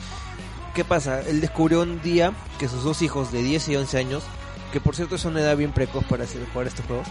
[0.75, 1.23] ¿Qué pasa?
[1.23, 4.23] Él descubrió un día que sus dos hijos de 10 y 11 años,
[4.73, 7.09] que por cierto es una edad bien precoz para hacer, jugar estos juegos,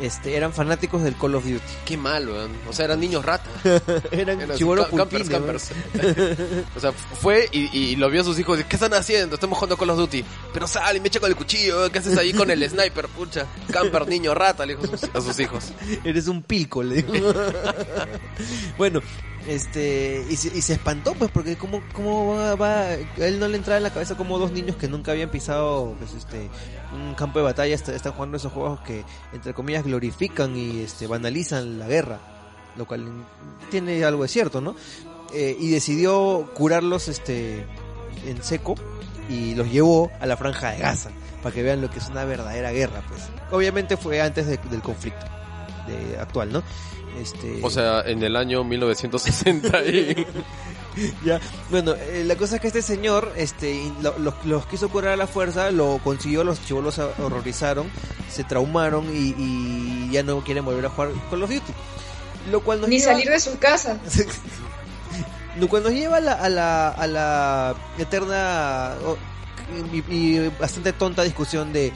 [0.00, 1.60] este, eran fanáticos del Call of Duty.
[1.84, 2.52] Qué mal, weón.
[2.68, 3.52] O sea, eran niños ratas.
[4.10, 5.70] eran Eran chibolos campers, campers.
[6.76, 8.62] o sea, fue y, y lo vio a sus hijos.
[8.64, 9.34] ¿Qué están haciendo?
[9.34, 10.24] Estamos jugando Call of Duty.
[10.52, 11.90] Pero sal y me echa con el cuchillo.
[11.90, 13.08] ¿Qué haces ahí con el sniper?
[13.08, 13.46] Pucha.
[13.70, 15.72] Camper, niño, rata, le dijo a sus, a sus hijos.
[16.04, 17.32] Eres un pilco, le digo.
[18.78, 19.00] bueno,
[19.48, 23.56] este, y se, y se espantó, pues, porque cómo, cómo va, va- él no le
[23.56, 26.48] entraba en la cabeza como dos niños que nunca habían pisado, pues, este,
[26.92, 31.06] un campo de batalla, est- están jugando esos juegos que, entre comillas, glorifican y, este,
[31.06, 32.18] banalizan la guerra,
[32.76, 33.06] lo cual
[33.70, 34.76] tiene algo de cierto, ¿no?
[35.32, 37.64] Eh, y decidió curarlos, este,
[38.26, 38.74] en seco
[39.28, 41.10] y los llevó a la franja de Gaza
[41.42, 43.22] para que vean lo que es una verdadera guerra, pues.
[43.50, 45.24] Obviamente fue antes de- del conflicto
[45.86, 46.62] de, actual, ¿no?
[47.20, 50.26] Este, O sea, en el año 1960 y...
[51.24, 55.16] ya, bueno, eh, la cosa es que este señor, este, lo- los, quiso curar a
[55.16, 57.90] la fuerza, lo consiguió, los chivolos horrorizaron,
[58.30, 61.72] se traumaron y, y ya no quieren volver a jugar Call of Duty.
[62.50, 63.98] Lo cual nos Ni lleva- salir de su casa.
[65.58, 68.94] Lo cual nos lleva a la, a la, a la eterna
[69.92, 71.92] y, y bastante tonta discusión de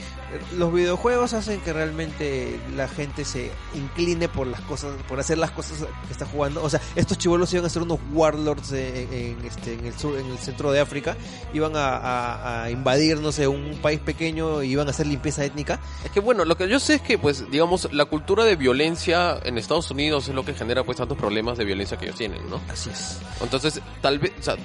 [0.57, 5.51] los videojuegos hacen que realmente la gente se incline por las cosas, por hacer las
[5.51, 6.61] cosas que está jugando.
[6.63, 10.17] O sea, estos chivolos iban a ser unos warlords en, en, este, en el sur,
[10.17, 11.15] en el centro de África,
[11.53, 15.45] iban a, a- a invadir, no sé, un país pequeño y iban a hacer limpieza
[15.45, 15.79] étnica.
[16.03, 19.39] Es que bueno, lo que yo sé es que, pues, digamos, la cultura de violencia
[19.43, 22.49] en Estados Unidos es lo que genera, pues, tantos problemas de violencia que ellos tienen,
[22.49, 22.59] ¿no?
[22.69, 23.19] Así es.
[23.41, 24.55] Entonces, tal vez, o sea...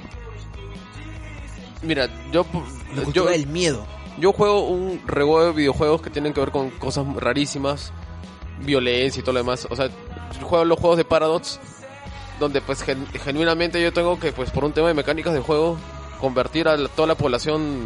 [1.83, 2.45] Mira, yo...
[2.95, 3.87] La yo del miedo.
[4.19, 7.93] Yo juego un reguero de videojuegos que tienen que ver con cosas rarísimas,
[8.61, 9.67] violencia y todo lo demás.
[9.71, 9.89] O sea,
[10.43, 11.59] juego los juegos de Paradox,
[12.39, 15.79] donde pues gen- genuinamente yo tengo que, pues por un tema de mecánicas de juego,
[16.21, 17.81] convertir a la- toda la población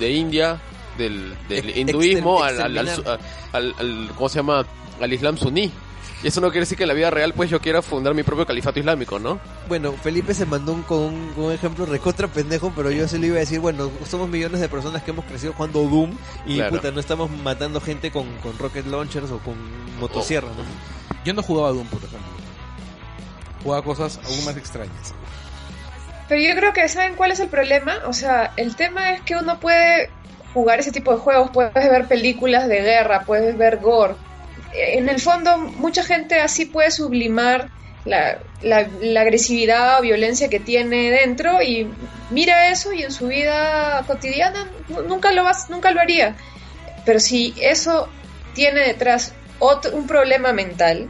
[0.00, 0.60] de India,
[0.96, 2.74] del, del hinduismo, al, al,
[3.52, 4.66] al- al- ¿cómo se llama?
[5.00, 5.70] Al Islam suní.
[6.22, 8.24] Y eso no quiere decir que en la vida real pues yo quiera fundar mi
[8.24, 9.38] propio califato islámico, ¿no?
[9.68, 13.18] Bueno, Felipe se mandó un, con, un, con un ejemplo recontra pendejo, pero yo se
[13.18, 16.56] lo iba a decir, bueno, somos millones de personas que hemos crecido jugando Doom y
[16.56, 16.70] Claro.
[16.76, 19.54] puta, no estamos matando gente con, con rocket launchers o con
[20.00, 20.64] motosierra, ¿no?
[21.24, 22.28] Yo no jugaba Doom, por ejemplo.
[23.62, 25.14] Jugaba cosas aún más extrañas.
[26.28, 27.94] Pero yo creo que, ¿saben cuál es el problema?
[28.06, 30.10] O sea, el tema es que uno puede
[30.52, 34.14] jugar ese tipo de juegos, puedes ver películas de guerra, puedes ver gore.
[34.72, 37.70] En el fondo, mucha gente así puede sublimar
[38.04, 41.90] la, la- la agresividad o violencia que tiene dentro y
[42.30, 46.36] mira eso y en su vida cotidiana nu- nunca lo, vas, nunca lo haría.
[47.04, 48.08] Pero si eso
[48.54, 51.08] tiene detrás otro, un problema mental,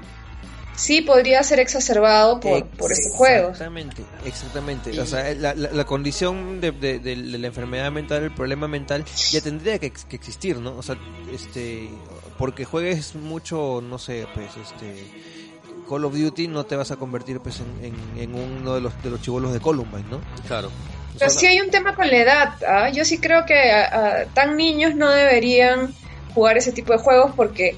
[0.78, 3.50] sí podría ser exacerbado por, por estos juegos.
[3.50, 5.00] Exactamente, exactamente.
[5.00, 9.04] O sea, la, la- la condición de, de- de la enfermedad mental, el problema mental,
[9.30, 10.76] ya tendría que, que existir, ¿no?
[10.76, 10.96] O sea,
[11.34, 11.88] este,
[12.38, 15.04] porque juegues mucho, no sé, pues, este,
[15.88, 17.84] Call of Duty, no te vas a convertir, pues, en,
[18.16, 20.20] en- en uno de los, de los chivolos de Columbine, ¿no?
[20.46, 20.68] Claro.
[20.68, 22.54] O Pero sea, sí hay un tema con la edad.
[22.68, 22.88] ¿ah?
[22.90, 25.92] Yo sí creo que ah, ah, tan niños no deberían
[26.34, 27.74] jugar ese tipo de juegos porque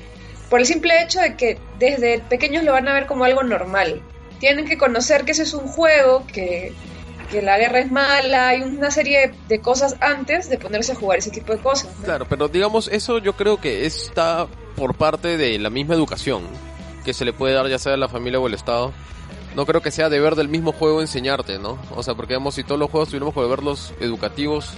[0.51, 4.03] por el simple hecho de que desde pequeños lo van a ver como algo normal.
[4.41, 6.73] tienen que conocer que ese es un juego, que,
[7.31, 11.19] que la guerra es mala, hay una serie de cosas antes de ponerse a jugar
[11.19, 11.91] ese tipo de cosas.
[12.03, 16.43] Claro, pero digamos, eso yo creo que está por parte de la misma educación
[17.05, 18.93] que se le puede dar ya sea a la familia o el Estado.
[19.55, 21.79] No creo que sea deber del mismo juego enseñarte, ¿no?
[21.95, 24.75] O sea, porque digamos, si todos los juegos tuviéramos que verlos educativos...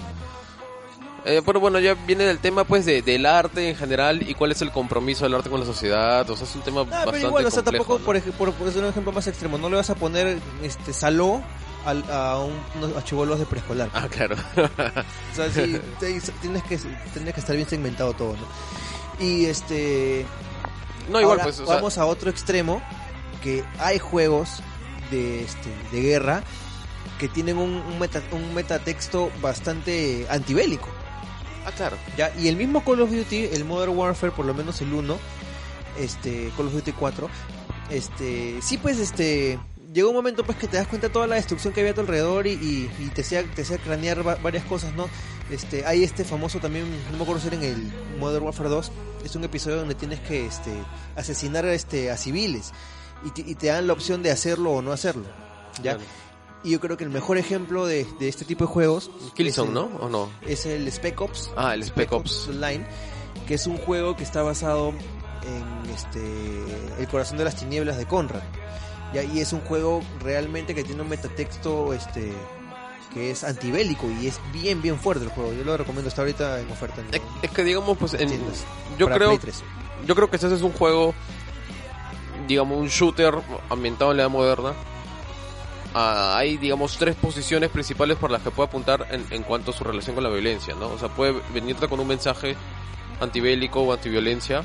[1.25, 4.51] Eh, pero bueno, ya viene del tema pues de, del arte en general y cuál
[4.51, 6.29] es el compromiso del arte con la sociedad.
[6.29, 8.05] O sea, es un tema Ah, bastante pero igual, o sea, complejo, tampoco, ¿no?
[8.05, 8.49] por, ej- por,
[8.83, 11.41] un ejemplo más extremo, no le vas a poner este saló
[11.87, 12.53] al- a, un,
[12.97, 13.05] a
[13.37, 13.89] de preescolar.
[13.95, 14.35] Ah, claro.
[15.33, 16.77] O sea, sí, te- tienes que,
[17.13, 19.25] tienes que estar bien segmentado todo, ¿no?
[19.25, 20.27] Y este...
[21.09, 22.83] no, igual ahora pues, o sea, vamos a otro extremo,
[23.43, 24.59] que hay juegos
[25.13, 26.43] de, este, de guerra
[27.19, 30.89] que tienen un, un, meta- un metatexto bastante antibélico.
[31.67, 31.97] Ah, claro.
[32.17, 32.33] ¿ya?
[32.39, 35.17] Y el mismo Call of Duty, el Modern Warfare, por lo menos el 1,
[35.99, 37.29] este, Call of Duty 4,
[37.91, 39.59] este, sí pues este,
[39.93, 41.95] llegó un momento pues que te das cuenta de toda la destrucción que había a
[41.95, 45.09] tu alrededor y, y, y te hacía, te hacía cranear va- varias cosas, ¿no?
[45.51, 48.93] Este, hay este famoso también, no me acuerdo si era en el Modern Warfare 2,
[49.25, 50.71] es un episodio donde tienes que este,
[51.17, 52.73] asesinar este, a civiles
[53.25, 55.25] y te, y te dan la opción de hacerlo o no hacerlo,
[55.83, 55.93] ¿ya?
[56.65, 59.75] Y yo creo que el mejor ejemplo de, de este tipo de juegos Killzone, el-
[59.75, 59.91] ¿no?
[60.01, 60.31] ¿O no?
[60.47, 62.49] es el Spec Ops, Ah, el Spec Ops.
[62.49, 62.87] Online,
[63.49, 66.21] que es un juego que está basado en este
[67.01, 68.43] El corazón de las tinieblas de Conrad.
[69.13, 72.33] Ya, y es un juego realmente que tiene un metatexto este
[73.13, 75.53] que es antibélico y es bien bien fuerte el juego.
[75.53, 78.65] Yo lo recomiendo, está ahorita en oferta en, Es, es que digamos, pues, en- tiendas.
[78.99, 79.63] yo creo, Play 3.
[80.07, 81.13] yo creo que este es un juego,
[82.49, 83.35] digamos, un shooter
[83.69, 84.73] ambientado en la edad moderna.
[85.95, 89.75] Ah, hay, digamos, tres posiciones principales por las que puede apuntar en, en cuanto a
[89.75, 90.89] su relación con la violencia, ¿no?
[90.89, 92.57] O sea, puede venirte con un mensaje
[93.21, 94.63] antibélico o antiviolencia.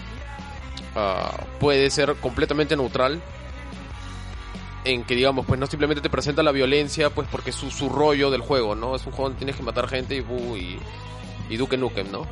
[0.95, 3.21] Ah, puede ser completamente neutral.
[4.85, 7.89] En que, digamos, pues no simplemente te presenta la violencia, pues porque es su, su
[7.89, 8.95] rollo del juego, ¿no?
[8.95, 10.79] Es un juego donde tienes que matar gente y, bu, y,
[11.49, 12.25] y Duke Nukem, ¿no?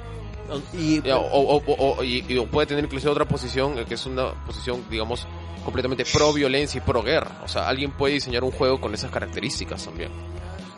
[0.73, 1.25] Y Ya, o,
[1.57, 4.83] o- o- o- y, y puede tener incluso otra posición, eh, que es una posición,
[4.89, 5.27] digamos,
[5.63, 7.41] completamente pro violencia y pro guerra.
[7.43, 10.11] O sea, alguien puede diseñar un juego con esas características también.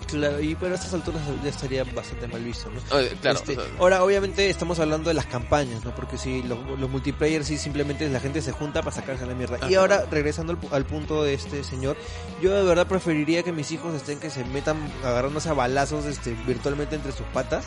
[0.07, 2.79] claro, y pero a estas alturas ya estaría bastante mal visto, ¿no?
[2.97, 5.93] Eh, claro, Este, o sea, ahora, obviamente, estamos hablando de las campañas, ¿no?
[5.93, 9.59] Porque si los, los multiplayer, sí, simplemente la gente se junta para sacarse la mierda.
[9.69, 11.97] Y ahora, regresando al, al punto de este señor,
[12.41, 16.33] yo de verdad preferiría que mis hijos estén que se metan agarrándose a balazos este,
[16.47, 17.65] virtualmente entre sus patas,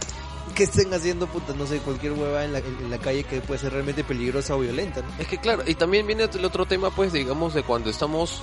[0.50, 3.60] que estén haciendo, puta, no sé, cualquier hueva en la, en la calle que puede
[3.60, 5.08] ser realmente peligrosa o violenta, ¿no?
[5.18, 8.42] es que claro, y también viene el otro tema, pues, digamos, de cuando estamos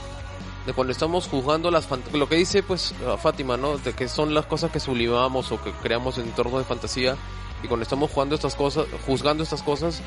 [0.68, 3.78] de cuando estamos juzgando las lo que dice pues Fátima, ¿no?
[3.78, 7.16] De que son las cosas que sublimamos o que creamos en entornos de fantasía
[7.64, 10.02] y cuando estamos jugando estas cosas, juzgando estas cosas,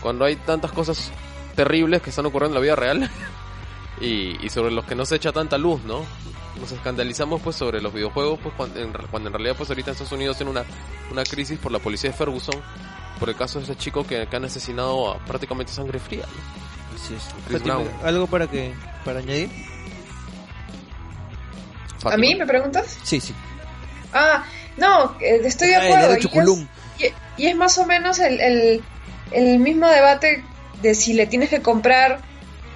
[0.00, 1.10] cuando hay tantas cosas
[1.56, 3.10] terribles que están ocurriendo en la vida real
[4.00, 6.04] y, y sobre los que no se echa tanta luz, ¿no?
[6.60, 10.12] Nos escandalizamos pues sobre los videojuegos pues cuando en, cuando en realidad pues ahorita Estados
[10.12, 10.64] Unidos tiene una,
[11.10, 12.54] una crisis por la policía de Ferguson
[13.18, 16.24] por el caso de ese chico que, que han asesinado a prácticamente sangre fría.
[18.02, 18.72] ¿Algo para que
[19.04, 19.50] para añadir?
[22.04, 22.98] ¿A mí me preguntas?
[23.02, 23.34] Sí, sí.
[24.12, 24.44] Ah,
[24.76, 26.06] no, eh, estoy de Ah, acuerdo.
[26.98, 28.84] y es- y es más o menos el, el,
[29.32, 30.44] el mismo debate
[30.82, 32.20] de si le tienes que comprar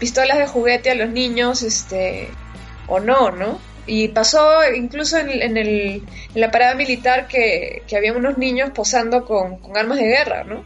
[0.00, 2.30] pistolas de juguete a los niños este
[2.86, 3.60] o no, ¿no?
[3.88, 6.02] Y pasó incluso en, el,
[6.34, 10.44] en la parada militar que, que había unos niños posando con, con armas de guerra,
[10.44, 10.62] ¿no?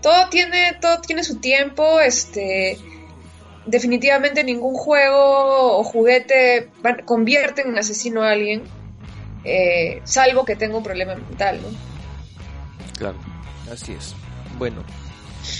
[0.00, 2.78] Todo tiene, todo tiene su tiempo, este
[3.66, 6.70] definitivamente ningún juego o juguete
[7.04, 8.62] convierte en un asesino a alguien,
[9.44, 11.68] eh, salvo que tenga un problema mental, ¿no?
[12.96, 13.18] Claro.
[13.70, 14.14] Así es.
[14.58, 14.84] Bueno,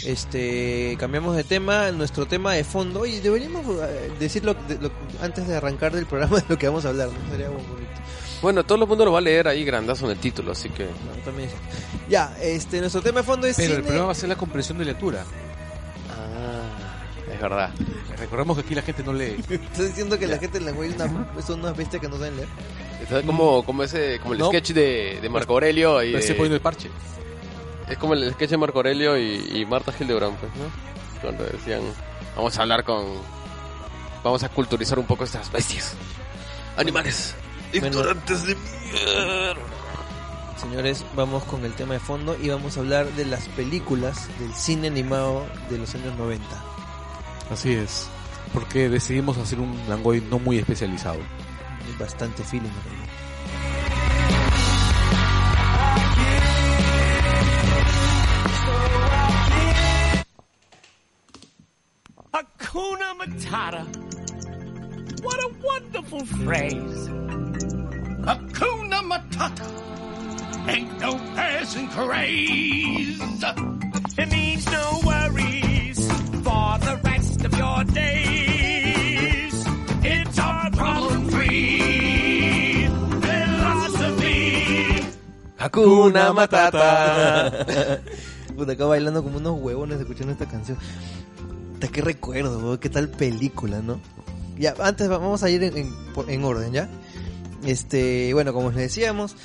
[0.05, 4.91] este cambiamos de tema, nuestro tema de fondo y deberíamos eh, decirlo de- lo-
[5.23, 7.31] antes de arrancar del programa de lo que vamos a hablar, ¿no?
[7.31, 7.91] Sería muy bonito.
[8.43, 10.85] Bueno, todo el mundo lo va a leer ahí grandazo en el título, así que
[10.85, 10.91] No,
[11.25, 11.55] también es-
[12.11, 14.79] Ya, este nuestro tema de fondo es Pero el problema va a ser la comprensión
[14.79, 15.25] de lectura.
[16.11, 17.71] Ah, es verdad.
[18.19, 19.37] Recordemos que aquí la gente no lee.
[19.51, 22.17] Estás diciendo que la gente en la web es una, son unas bestias que no
[22.19, 22.49] saben leer.
[23.03, 24.49] Está como, como ese, como el No.
[24.49, 26.91] sketch de, de Marco Aurelio y de- poniendo el parche.
[27.89, 30.65] Es como el sketch de Marco Aurelio y, y Marta Hildebrand, pues, ¿no?
[31.21, 31.81] Cuando decían,
[32.37, 33.05] vamos a hablar con,
[34.23, 35.95] vamos a culturizar un poco estas bestias,
[36.77, 37.35] animales,
[37.73, 37.87] Bueno.
[37.89, 39.55] ignorantes de mierda.
[40.61, 44.53] Señores, vamos con el tema de fondo y vamos a hablar de las películas del
[44.55, 46.45] cine animado de los años 90.
[47.51, 48.09] Así es.
[48.55, 51.19] Porque decidimos hacer un Langoy no muy especializado.
[51.99, 52.69] Bastante feeling.
[52.69, 53.06] ¿no?
[62.77, 63.83] Hakuna Matata.
[65.23, 67.09] what a wonderful phrase.
[68.29, 69.67] Hakuna Matata.
[70.69, 73.19] Ain't no passing craze.
[74.19, 76.07] It means no worries
[76.45, 79.55] for the rest of your days.
[80.05, 82.89] It's our problem free
[83.23, 85.01] philosophy.
[85.59, 88.03] Hakuna Matata.
[88.55, 90.77] Puta, acá bailando como unos huevones escuchando esta canción.
[91.87, 94.01] Puta, qué recuerdo, weón, qué tal película, ¿no?
[94.59, 95.95] Ya, antes va- vamos a ir en, en-
[96.29, 96.89] en orden, ¿ya?
[97.65, 99.37] Este, bueno, como les decíamos,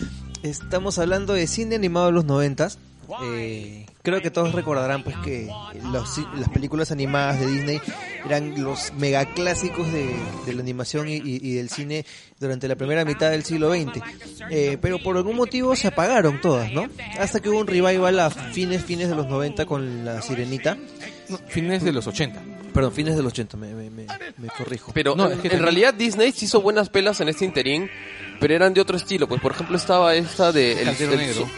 [0.44, 2.78] estamos hablando de cine animado de los noventas.
[3.24, 5.50] Eh, creo que todos recordarán pues que
[5.92, 7.82] los las películas animadas de Disney
[8.26, 10.10] eran los megaclásicos de,
[10.46, 12.06] de la animación y, y- y del cine
[12.40, 14.02] durante la primera mitad del siglo XX.
[14.50, 16.88] Eh, pero por algún motivo se apagaron todas, ¿no?
[17.20, 20.78] Hasta que hubo un revival a fines, fines de los 90 con La Sirenita.
[21.30, 22.42] No, fines de los 80.
[22.74, 24.06] Perdón, fines de los 80, me, me, me,
[24.38, 24.92] me corrijo.
[24.94, 27.46] Pero No, en, es que en también- realidad Disney sí hizo buenas pelas en este
[27.46, 27.90] interín,
[28.40, 29.28] pero eran de otro estilo.
[29.28, 31.46] Pues por ejemplo estaba esta de el, el Negro.
[31.46, 31.50] zo-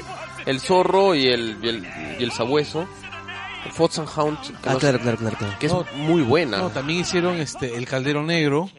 [0.45, 1.88] el zorro y el, y el,
[2.19, 2.88] y el sabueso.
[3.71, 5.56] Fox and Hound, que, Ah, no- claro, claro, claro, claro.
[5.60, 6.58] que es No, muy buena.
[6.58, 8.69] No, también hicieron este el Caldero Negro.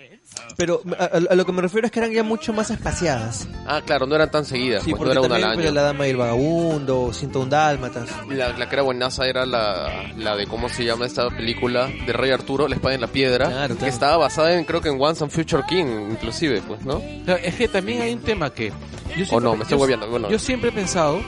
[0.57, 3.49] Pero a, a- lo que me refiero es que eran ya mucho más espaciadas.
[3.67, 5.71] Ah, claro, no eran tan seguidas, Sí, pues no porque era una al año.
[5.73, 8.09] La Dama y el Vagabundo, 101 Dálmatas.
[8.29, 12.13] La, la que era buenaza era la, la de cómo se llama esta película de
[12.13, 13.93] Rey Arturo, La espada en la piedra, Claro, que claro.
[13.93, 16.99] estaba basada en creo que en Once and Future King, inclusive, pues, ¿no?
[17.43, 18.73] Es que también hay un tema que...
[19.17, 20.31] Yo O no, me estoy yo- bueno.
[20.31, 21.21] Yo siempre he pensado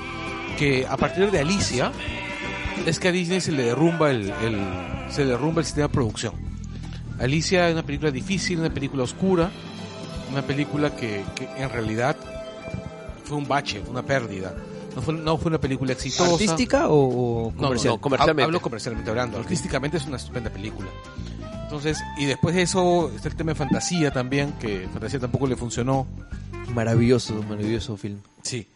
[0.59, 1.93] que a partir de Alicia
[2.87, 5.93] es que a Disney se le derrumba el, el- se le derrumba el sistema de
[5.93, 6.35] producción.
[7.19, 9.51] Alicia es una película difícil, una película oscura,
[10.33, 12.17] una película que, que en realidad
[13.25, 14.55] fue un bache, una pérdida.
[14.95, 16.33] No fue, no fue una película exitosa.
[16.33, 17.95] ¿Artística o, o No, comercial?
[17.95, 18.43] no, comercialmente.
[18.45, 19.39] Hablo comercialmente hablando.
[19.39, 20.89] Artísticamente es una estupenda película.
[21.65, 25.57] Entonces, y después de eso está el tema de fantasía también, que fantasía tampoco le
[25.57, 26.07] funcionó.
[26.75, 28.19] Maravilloso, maravilloso film.
[28.43, 28.67] Sí.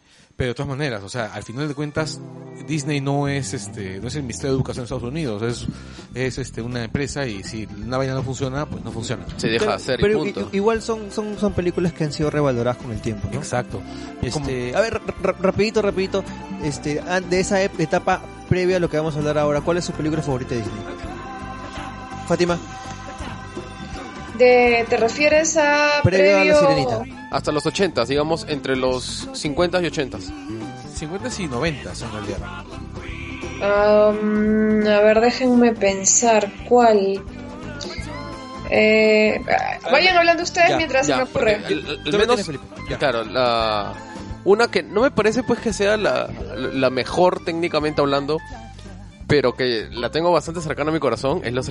[0.41, 2.19] Pero de todas maneras, o sea, al final de cuentas,
[2.67, 5.67] Disney no es este, no es el Ministerio de Educación de Estados Unidos, es,
[6.15, 9.23] es este una empresa y si una vaina no funciona, pues no funciona.
[9.37, 10.49] Se deja Pero- hacer y pero punto.
[10.51, 13.37] i- igual son, son, son películas que han sido revaloradas con el tiempo, ¿no?
[13.37, 13.83] Exacto.
[14.23, 16.23] Este, a ver, ra- ra- rapidito, rapidito,
[16.63, 16.99] este,
[17.29, 20.23] de esa etapa previa a lo que vamos a hablar ahora, ¿cuál es su película
[20.23, 20.83] favorita de Disney?
[22.27, 22.57] Fátima,
[24.39, 27.20] De, ¿Te refieres a Previo a La previo- Sirenita.
[27.31, 30.17] Hasta los 80, digamos, entre los 50 y 80.
[30.95, 32.65] 50 y 90 en realidad.
[33.63, 37.23] Am, a ver, déjenme pensar cuál.
[38.69, 39.41] Eh,
[39.91, 41.55] vayan hablando ustedes ya, mientras se me ocurre.
[41.55, 42.49] al- al menos,
[42.97, 43.93] claro, la
[44.45, 48.39] una que no me parece pues que sea la, la mejor técnicamente hablando,
[49.27, 51.69] pero que la tengo bastante cercana a mi corazón es Los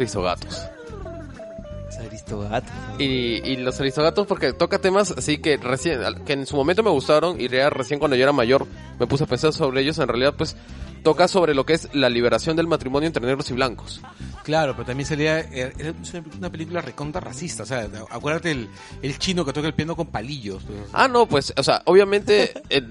[2.01, 2.71] Aristogatos.
[2.99, 6.91] Y, y Los Aristogatos porque toca temas así que recién, que en su momento me
[6.91, 8.67] gustaron y ya recién cuando yo era mayor
[8.99, 10.57] me puse a pensar sobre ellos, en realidad pues
[11.03, 14.01] toca sobre lo que es la liberación del matrimonio entre negros y blancos.
[14.43, 15.95] Claro, pero también salía, eh,
[16.39, 18.69] una película recontra racista, o sea, acuérdate el,
[19.03, 20.63] el chino que toca el piano con palillos.
[20.93, 22.83] Ah, no, pues, o sea, obviamente, eh,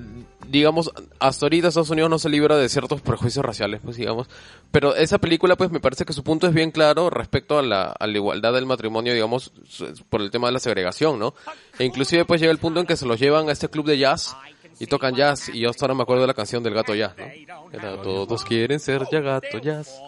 [0.50, 4.28] digamos, hasta ahorita Estados Unidos no se libra de ciertos prejuicios raciales, pues, digamos.
[4.72, 7.84] Pero esa película, pues, me parece que su punto es bien claro respecto a la,
[7.84, 9.52] a la igualdad del matrimonio, digamos,
[10.10, 11.36] por el tema de la segregación, ¿no?
[11.78, 13.98] E inclusive, pues, llega el punto en que se los llevan a este club de
[13.98, 14.36] jazz
[14.80, 15.50] y tocan jazz.
[15.50, 17.26] Y yo hasta ahora me acuerdo de la canción del gato jazz, ¿no?
[17.72, 20.02] Era, Todos quieren ser ya gato jazz,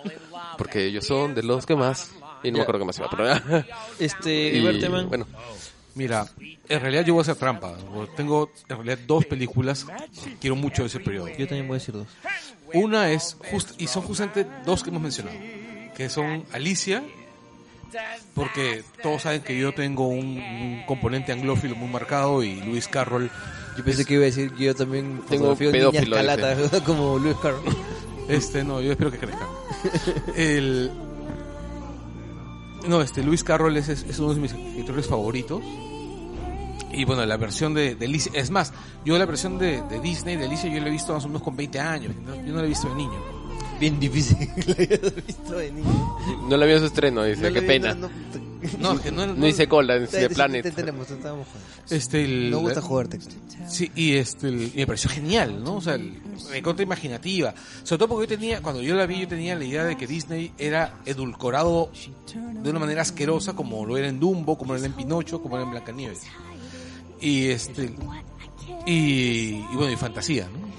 [0.58, 2.12] porque ellos son de los que más...
[2.44, 3.64] Y no me acuerdo qué más iba, pero...
[4.00, 4.62] Este, y,
[5.08, 5.28] bueno,
[5.96, 6.26] Mira,
[6.70, 7.76] en realidad yo voy a hacer trampa.
[8.16, 9.86] Tengo en realidad dos películas
[10.24, 11.28] que quiero mucho de ese periodo.
[11.30, 12.08] yo también voy a decir dos.
[12.74, 15.36] Una es, just- y son justamente dos que hemos mencionado,
[15.96, 17.04] que son Alicia,
[18.34, 23.30] porque todos saben que yo tengo un, un componente anglófilo muy marcado y Lewis Carroll
[23.78, 27.76] Yo pensé que iba a decir que yo también Tengo pedófilo, calatas, como Luis Carlos.
[28.30, 29.46] Este, no, yo espero que crezca.
[30.38, 30.90] El...
[32.88, 35.62] No, este, Luis Carroll es, es uno de mis escritores favoritos.
[36.94, 38.74] Y bueno, la versión de, de Alicia, es más,
[39.06, 41.42] yo la versión de, de Disney, de Alicia, yo la he visto más o menos
[41.42, 42.14] con 20 años.
[42.26, 42.36] ¿no?
[42.36, 43.14] Yo no la he visto de niño.
[43.80, 46.18] Bien difícil que la hayas visto de niño.
[46.50, 47.94] no la vi en su estreno, dice, No qué le- pena.
[47.96, 48.51] no- No,
[49.02, 50.64] que no, No hice cola en The Planet.
[50.64, 51.96] te tenemos, te estábamos jugando.
[51.96, 53.34] Este, el, No gusta jugar texto.
[53.68, 55.76] Sí, y este, el- y me pareció genial, ¿no?
[55.78, 57.54] O sea, el- me contra imaginativa.
[57.84, 60.08] Sobre todo porque yo tenía, cuando yo la vi, yo tenía la idea de que
[60.08, 61.92] Disney era edulcorado
[62.64, 65.56] de una manera asquerosa, como lo era en Dumbo, como lo era en Pinocho, como
[65.56, 66.22] lo era en Blancanieves.
[67.20, 67.94] Y este,
[68.86, 68.92] y,
[69.72, 70.72] y bueno, y fantasía, ¿no?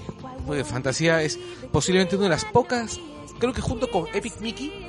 [0.45, 1.39] Porque fantasía es
[1.71, 2.99] posiblemente una de las pocas,
[3.39, 4.82] creo que junto con Epic Mickey,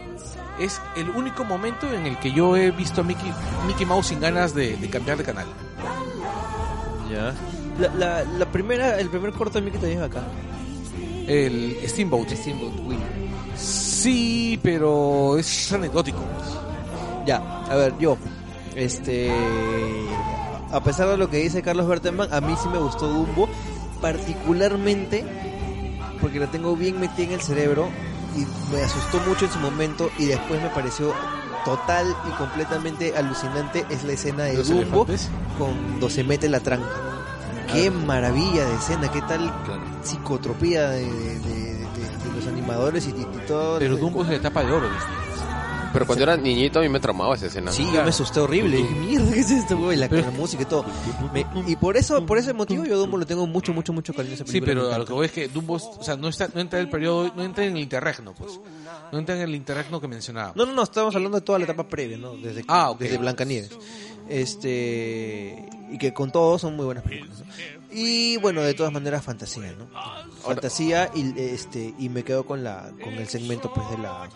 [0.59, 3.33] es el único momento en el que yo he visto a Mickey,
[3.67, 5.47] Mickey Mouse sin ganas de, de cambiar de canal.
[7.11, 7.35] Ya.
[7.79, 10.23] La, la, la primera, el primer corto de Mickey también es acá.
[11.27, 12.31] El Steamboat.
[12.31, 13.05] Steamboat Willie.
[13.57, 16.19] Sí, pero es anecdótico.
[17.27, 17.39] Ya,
[17.71, 18.19] a ver, yo,
[18.75, 19.33] este,
[20.71, 23.49] a pesar de lo que dice Carlos Berteman, a mí sí me gustó Dumbo,
[24.01, 25.25] particularmente
[26.21, 27.89] porque la tengo bien metida en el cerebro
[28.37, 31.15] y me asustó mucho en su momento y después me pareció
[31.65, 35.07] total y completamente alucinante es la escena de Los Dumbo
[35.59, 36.89] cuando se mete la tranca.
[37.73, 39.53] Qué maravilla de escena, qué tal
[40.03, 43.79] psicotropía de, de- de- de- de los animadores y, y- y todo.
[43.79, 44.89] Pero Dumbo es la etapa de oro.
[44.89, 45.11] ¿viste?
[45.95, 47.73] Pero cuando era niñito a mí me tramaba esa escena.
[47.73, 48.77] Sí, yo me asusté horrible.
[48.77, 49.97] Dije, mierda, ¿qué es esto, güey?
[49.97, 50.85] La, la música y todo.
[51.33, 54.13] Me- y por eso, por ese motivo, yo a Dumbo le tengo mucho, mucho, mucho
[54.13, 54.75] cariño a esa Sí, película.
[54.83, 56.85] pero a lo que voy es que Dumbo, o sea, no está, no entra en
[56.87, 58.61] el periodo, no entra en el interregno, pues.
[59.11, 60.53] No entra en el interregno que mencionaba.
[60.55, 62.35] No, no, no, estamos hablando de toda la etapa previa, ¿no?
[62.37, 62.99] Desde, que- Ah, ok.
[62.99, 63.71] desde Blancanieves.
[64.29, 65.69] Este.
[65.91, 67.39] Y que con todo son muy buenas películas.
[67.41, 67.45] ¿no?
[67.93, 69.87] Y bueno, de todas maneras, fantasía, ¿no?
[70.43, 74.29] Fantasía y este y me quedo con la con el segmento pues de la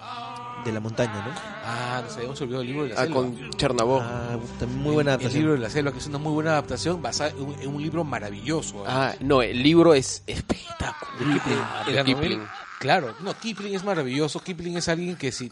[0.64, 1.32] de la montaña, ¿no?
[1.64, 3.14] Ah, nos habíamos olvidado el libro de la Ah, selva.
[3.16, 4.02] con Chernabog.
[4.02, 5.40] Ah, también muy buena El adaptación.
[5.42, 7.82] libro de la selva, que es una muy buena adaptación basada en un, en un
[7.82, 8.80] libro maravilloso.
[8.82, 8.86] ¿eh?
[8.88, 11.86] Ah, no, el libro es espectacular.
[11.86, 12.42] De Kipling.
[12.80, 14.40] Claro, no, Kipling es maravilloso.
[14.40, 15.50] Kipling es alguien que si,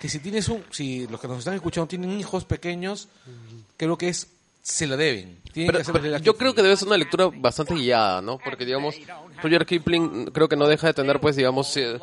[0.00, 3.08] que si tienes un, si los que nos están escuchando tienen hijos pequeños,
[3.76, 4.28] creo que es,
[4.62, 5.40] se la deben.
[5.52, 8.38] Pero, que pero yo creo que debe ser una lectura bastante guiada, ¿no?
[8.38, 8.94] Porque, digamos,
[9.42, 11.98] Roger Kipling creo que no deja de tener, pues, digamos, eh,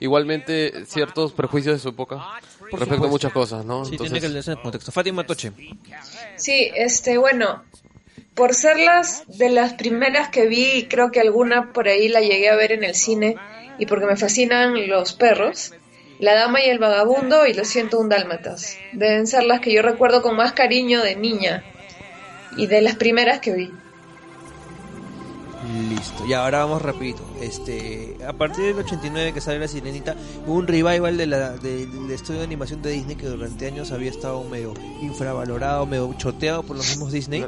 [0.00, 2.18] igualmente ciertos prejuicios de su época
[2.72, 3.84] respecto a muchas cosas, ¿no?
[3.84, 4.92] Sí, Entonces, tiene que leerse en el contexto.
[4.92, 5.52] Fátima Toche.
[6.36, 7.62] Sí, este, bueno,
[8.34, 12.20] por ser las de las primeras que vi, y creo que alguna por ahí la
[12.20, 13.36] llegué a ver en el cine,
[13.78, 15.72] y porque me fascinan los perros,
[16.18, 18.76] La Dama y el Vagabundo y Lo siento un Dálmatas.
[18.92, 21.64] Deben ser las que yo recuerdo con más cariño de niña,
[22.56, 23.72] y de las primeras que vi.
[25.88, 26.26] Listo.
[26.26, 27.22] Y ahora vamos rapidito.
[27.40, 30.16] Este, a partir del 89 que sale La Sirenita,
[30.46, 33.92] hubo un revival de la, de- del estudio de animación de Disney que durante años
[33.92, 37.44] había estado medio infravalorado, medio choteado por los mismos Disney.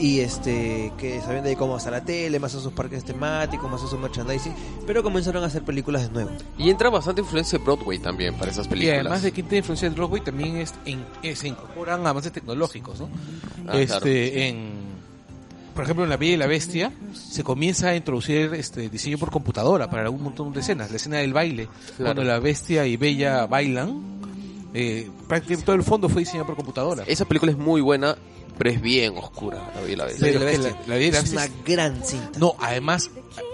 [0.00, 3.68] Y este, que se habían dedicado más a la tele, más a sus parques temáticos,
[3.68, 4.54] más a su merchandising,
[4.86, 6.30] pero comenzaron a hacer películas de nuevo.
[6.56, 9.00] Y entra bastante influencia de Broadway también para esas Y películas.
[9.00, 11.04] además de que tiene influencia de Broadway, también es, en,
[11.34, 13.08] se incorporan avances tecnológicos, ¿no?
[13.66, 14.87] Ah, este, en,
[15.78, 19.30] por ejemplo, en La Bella y la Bestia se comienza a introducir este diseño por
[19.30, 20.90] computadora para un montón de escenas.
[20.90, 24.02] La escena del baile, cuando la Bestia y Bella bailan,
[24.74, 27.04] eh, prácticamente todo el fondo fue diseñado por computadora.
[27.06, 28.16] Esa película es muy buena,
[28.58, 30.70] pero es bien oscura, la Bella y la Pero Bestia.
[30.70, 32.38] la- la Bella y la es una gran cinta.
[32.40, 33.10] No, además,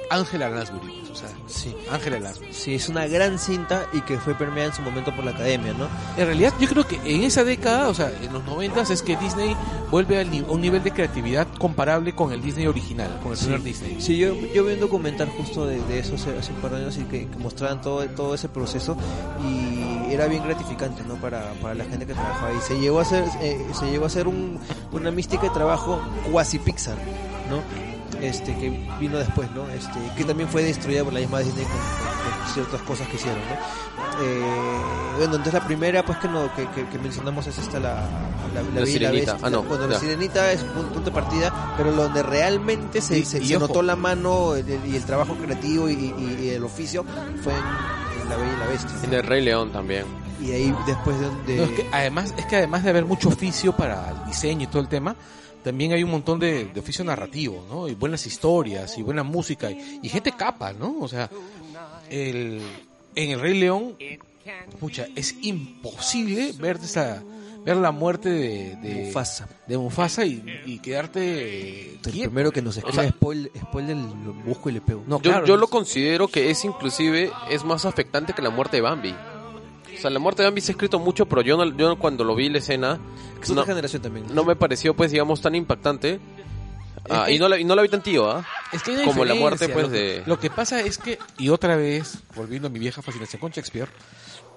[0.09, 1.75] Ángela Lansbury, o sea, Sí.
[1.91, 2.53] Ángela Lansbury.
[2.53, 5.73] Sí, es una gran cinta y que fue premiada en su momento por la academia,
[5.73, 5.87] ¿no?
[6.17, 9.17] En realidad, yo creo que en esa década, o sea, en los noventas, es que
[9.17, 9.57] Disney
[9.91, 14.01] vuelve a un nivel de creatividad comparable con el Disney original, con el primer Disney.
[14.01, 16.79] Sí, yo, yo vi un documental justo de, de eso hace, hace un par de
[16.79, 18.97] años y que, que mostraban todo, todo ese proceso
[19.43, 21.15] y era bien gratificante, ¿no?
[21.17, 22.59] Para, para la gente que trabajaba ahí.
[22.67, 24.59] Se llegó a hacer, eh, se llegó a hacer un,
[24.93, 26.01] una mística de trabajo
[26.31, 26.97] cuasi Pixar,
[27.49, 27.63] ¿no?
[28.27, 28.71] Este, que
[29.01, 29.69] vino después, ¿no?
[29.69, 33.17] Este, que también fue destruida por la misma Disney con, con- con ciertas cosas que
[33.17, 33.55] hicieron, ¿no?
[34.23, 34.81] Eh,
[35.19, 37.95] bueno, entonces la primera, pues que no, que, que, que mencionamos es esta la,
[38.55, 39.33] la, la, Bella y la Sirenita.
[39.33, 39.47] Bestia.
[39.47, 43.25] Ah, no, Bueno, la sirenita es un punto de partida, pero donde realmente se, Y-
[43.25, 46.49] se, y se notó la mano el- el- y el trabajo creativo y, y- y
[46.51, 47.05] el oficio
[47.43, 48.97] fue en, en La Bella y la Bestia.
[49.05, 50.05] En el Rey León también.
[50.41, 51.27] Y ahí después de...
[51.47, 54.65] de- No, es que además, es que además de haber mucho oficio para el diseño
[54.65, 55.15] y todo el tema,
[55.65, 57.89] también hay un montón de, de oficio narrativo, ¿no?
[57.89, 60.97] Y buenas historias, y buena música, y, y gente capa, ¿no?
[61.01, 61.29] O sea,
[62.11, 62.61] el,
[63.17, 63.97] en el Rey León,
[64.79, 67.23] pucha, es imposible ver esa
[67.65, 69.49] ver la muerte de, de Mufasa.
[69.67, 72.29] de Mufasa y, y quedarte el quieto.
[72.29, 75.03] primero que nos escribe spoiler, spoiler lo busco y le pego.
[75.07, 78.51] No, Yo, claro, yo lo es- considero que es inclusive es más afectante que la
[78.51, 79.15] muerte de Bambi.
[79.97, 82.25] O sea, la muerte de Bambi se ha escrito mucho, pero yo, no- yo cuando
[82.25, 82.99] lo vi la escena
[83.43, 84.27] Es no, generación también.
[84.33, 86.21] no me pareció, pues, digamos, tan impactante.
[87.11, 88.47] Ah, y no la, y no la vi tan tío, ¿ah?
[88.73, 91.51] Es que Como la muerte, pues, lo que, de- Lo que pasa es que, y
[91.51, 93.89] otra vez, volviendo a mi vieja fascinación con Shakespeare,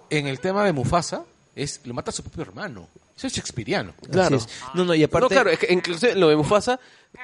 [0.09, 1.23] en el tema de Mufasa,
[1.57, 2.87] es lo mata a su propio hermano.
[3.17, 3.93] Eso es shakespeariano.
[4.35, 4.47] Es.
[4.75, 5.23] No, no, y aparte...
[5.25, 6.79] No, claro, es que incluso lo de Mufasa,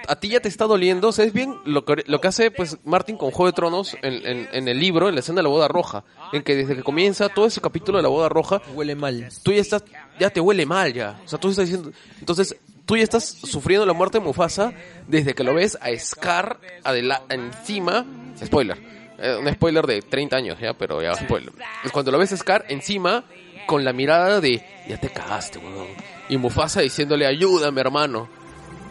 [0.07, 1.55] a ti ya te está doliendo, ¿sabes bien?
[1.65, 4.79] Lo que, lo que hace pues Martin con Juego de Tronos en, en- en el
[4.79, 7.61] libro, en la escena de la boda roja, en que desde que comienza todo ese
[7.61, 9.29] capítulo de la boda roja, Huele mal.
[9.43, 9.83] tú ya estás,
[10.19, 11.21] ya te huele mal ya.
[11.25, 12.55] O sea, tú estás diciendo, entonces
[12.87, 14.73] tú ya estás sufriendo la muerte de Mufasa
[15.07, 18.03] desde que lo ves a Scar adela- encima,
[18.43, 18.79] spoiler,
[19.19, 21.53] eh, un spoiler de 30 años ya, pero ya spoiler.
[21.85, 23.25] Es cuando lo ves a Scar encima
[23.65, 25.87] con la mirada de, ya te cagaste, weón.
[26.29, 28.27] Y Mufasa diciéndole, ayúdame, hermano.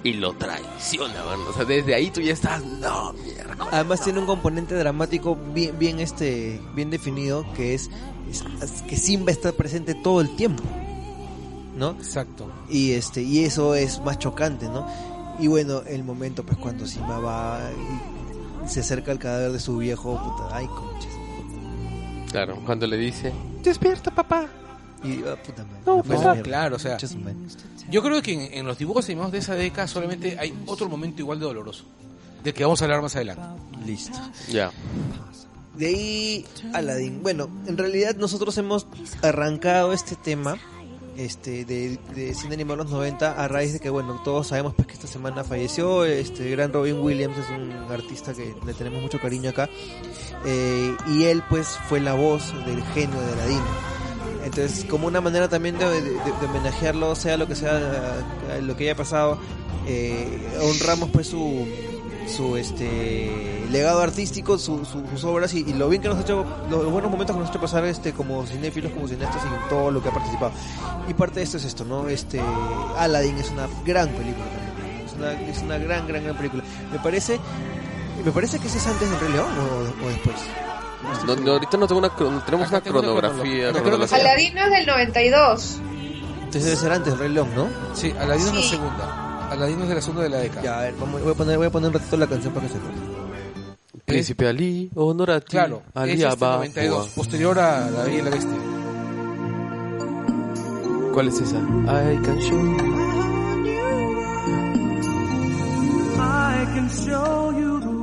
[0.05, 1.41] Y lo traiciona, weón.
[1.49, 3.57] O sea, desde ahí tú ya estás, no, mierda.
[3.71, 7.89] Además tiene un componente dramático bien, bien este, bien definido que es,
[8.31, 10.63] es- es que Simba está presente todo el tiempo,
[11.77, 11.91] ¿no?
[11.93, 12.51] Exacto.
[12.69, 14.87] Y este, y eso es más chocante, ¿no?
[15.39, 17.61] Y bueno, el momento pues cuando Simba va
[18.65, 21.13] y se acerca al cadáver de su viejo, puta, ay conches.
[22.31, 24.49] Claro, cuando le dice, Despierta, papá.
[25.05, 25.81] Y ah, puta madre.
[25.85, 26.97] No, pues, claro, o sea.
[27.91, 31.21] Yo creo que en, en los dibujos animados de esa década solamente hay otro momento
[31.21, 31.85] igual de doloroso.
[32.43, 33.43] De que vamos a hablar más adelante.
[33.85, 34.19] Listo.
[34.51, 34.71] ya.
[35.77, 37.23] De ahí Aladdin.
[37.23, 38.87] Bueno, en realidad nosotros hemos
[39.23, 40.59] arrancado este tema
[41.17, 44.75] este de, de cine animado de los 90 a raíz de que bueno, todos sabemos
[44.75, 49.03] pues que esta semana falleció este gran Robin Williams es un artista que le tenemos
[49.03, 49.69] mucho cariño acá
[50.47, 53.63] eh, y él pues fue la voz del genio de Aladdin.
[54.45, 57.79] Entonces, como una manera también de, de- de- homenajearlo, sea lo que sea
[58.51, 59.39] eh, lo que haya pasado,
[59.87, 61.67] eh, honramos pues su
[62.29, 66.21] su este legado artístico, su- su- sus obras y, y lo bien que nos ha
[66.21, 69.49] hecho, los, buenos momentos que nos ha hecho pasar este como cinéfilos, como cineastas y
[69.63, 70.53] en todo lo que ha participado.
[71.09, 72.09] Y parte de esto es esto, ¿no?
[72.09, 72.41] Este
[72.97, 75.05] Aladdin es una gran película también.
[75.07, 76.63] Es una, es una gran, gran, gran película.
[76.93, 77.41] Me parece,
[78.25, 80.37] me parece que ese es antes del Rey León o, o después.
[81.27, 83.71] No, no, ahorita no tengo una, cron- tenemos Acá una tengo una cronografía.
[83.73, 83.83] cronología.
[83.83, 84.19] cronología.
[84.19, 85.81] Aladino es del 92.
[86.37, 87.67] Entonces debe ser antes Rey León, ¿no?
[87.95, 88.69] Sí, Aladino es la Sí.
[88.69, 89.49] segunda.
[89.51, 90.63] Aladino es de la segunda de la década.
[90.63, 92.67] Ya, a ver, vamos, voy a poner, voy a poner un ratito la canción para
[92.67, 92.99] que se acuerde.
[94.05, 95.47] Príncipe Ali, honor a ti.
[95.51, 97.15] Claro, Ali es este Abba, 92, Hua.
[97.15, 98.57] posterior a La Bella y la Bestia.
[101.13, 101.57] ¿Cuál es esa?
[101.57, 102.77] I can show you.
[106.19, 108.02] I can show you.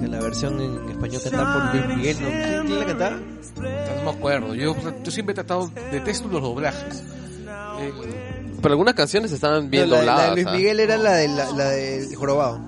[0.00, 2.28] Que la versión en español cantada por Luis Miguel, ¿no?
[2.28, 3.16] ¿Quién, quién la cantaba?
[3.16, 4.54] No me acuerdo.
[4.54, 7.02] Yo, yo siempre he tratado, detesto los doblajes.
[7.80, 7.92] Eh,
[8.60, 10.28] Pero algunas canciones estaban bien No, la, la dobladas.
[10.30, 10.56] de Luis ¿ah?
[10.56, 12.60] Miguel era la de la, la del jorobado.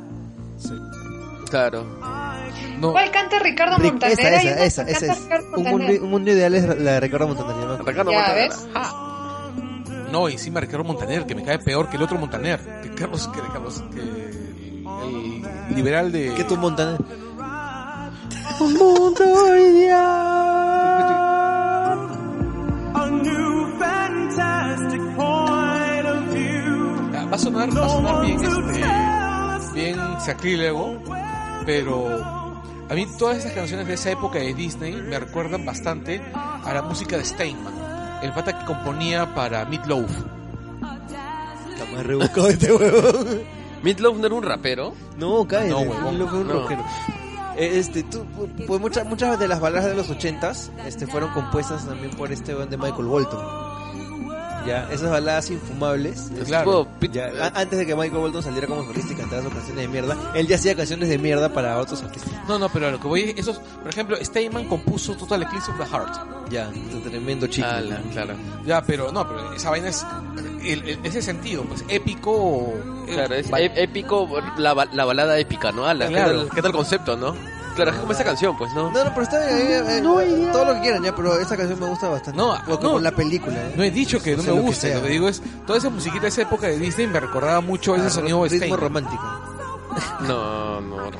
[1.51, 1.85] Claro.
[2.81, 4.19] no, ¿Cuál canta Ricardo Montaner?
[4.19, 5.21] esa, esa, esa, esa es.
[5.57, 7.55] Un mundo, un mundo ideal es la de Ricardo Montaner.
[7.55, 7.85] acuerdo.
[7.85, 8.49] Ricardo Ya, Montaner.
[8.51, 8.69] ¿ves?
[10.13, 12.61] no, encima Ricardo Montaner, que me cae peor que el otro Montaner.
[12.83, 14.46] Que Carlos, que, Carlos, que
[15.05, 16.33] el liberal de...
[16.35, 17.01] ¿Qué tu Montaner?
[18.59, 20.07] Un mundo ideal.
[22.95, 27.11] A new fantastic point of view.
[27.15, 31.03] Ah, Va a sonar, va a sonar bien, este, bien sacrílego,
[31.67, 32.07] pero
[32.89, 36.81] a mí todas esas canciones de esa época de Disney me recuerdan bastante a la
[36.83, 37.75] música de Steinman,
[38.23, 40.11] el pata que componía para Meatloaf.
[40.11, 43.56] Está más rebuscado este huevón.
[43.87, 44.95] Meatloaf no era un rapero.
[45.17, 45.69] No, cállate.
[45.71, 46.85] No, fue un rockero.
[47.57, 48.27] Eh, Este, tú,
[48.67, 52.53] pues muchas, muchas de las baladas de los ochentas este, fueron compuestas también por este
[52.53, 53.66] de Michael Bolton.
[54.67, 56.31] Ya, esas baladas infumables.
[56.47, 56.87] Claro.
[57.01, 59.83] Tipo, Ya, a- antes de que Michael Bolton saliera como solista y cantara sus canciones
[59.83, 62.33] de mierda, él ya hacía canciones de mierda para otros artistas.
[62.49, 65.79] No, no, pero a lo que voy, esos, por ejemplo, Steinman compuso Total Eclipse of
[65.79, 66.15] the Heart.
[66.51, 67.67] Ya, este tremendo chico.
[68.13, 68.35] claro.
[68.65, 70.05] Ya, pero no, pero esa vaina es
[70.65, 72.75] el- el- ese sentido, pues épico.
[73.09, 75.87] eh, Claro, es ép- épico, la, la balada épica, ¿no?
[75.87, 76.31] Ala, Claro.
[76.33, 77.35] ¿qué, tal, qué tal concepto, no?
[77.77, 78.91] Claro, es como esa canción, pues, ¿no?
[78.91, 81.79] No, no, pero está bien, eh, eh, todo lo que quieran ya, pero esa canción
[81.79, 82.37] me gusta bastante.
[82.37, 82.93] No, Lo que no.
[82.95, 83.55] con la película.
[83.57, 83.75] eh.
[83.77, 84.97] No he dicho que O no sea, me lo que gusta, sea.
[84.97, 87.95] lo que digo es, toda esa musiquita de esa época de Disney me recordaba mucho
[87.95, 89.23] a ese Ah, sonido de ritmo romántico.
[90.27, 91.11] No, no,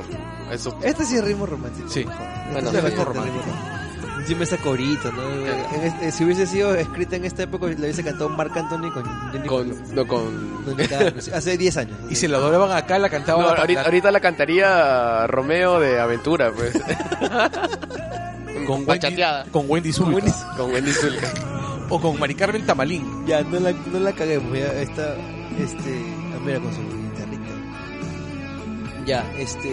[0.51, 0.77] eso...
[0.83, 1.89] Este sí es ritmo romántico.
[1.89, 2.03] Sí.
[2.51, 3.45] Bueno, Este sí, es ritmo romántico.
[4.27, 5.21] Encima esa corito, ¿no?
[5.47, 9.03] En este- si hubiese sido escrita en esta época, le hubiese cantado Marc Anthony con
[9.31, 10.63] Jennifer Con, no, con...
[10.65, 10.81] Con-
[11.33, 11.97] Hace 10 años.
[12.09, 15.79] Y se la doblaban acá, la cantaban No, la- ahorita, la- ahorita la cantaría Romeo
[15.79, 16.73] de Aventura, pues.
[18.67, 19.15] con Wendy,
[19.51, 20.27] con Wendy Zulka.
[20.57, 21.27] Con Wendy Zulka.
[21.89, 23.25] O con Mari Carmen Tamalín.
[23.25, 25.15] Ya, no la, no la caguemos, ya está,
[25.57, 26.03] este,
[26.35, 27.45] ah, mira con su guitarrita.
[29.05, 29.71] Ya, este,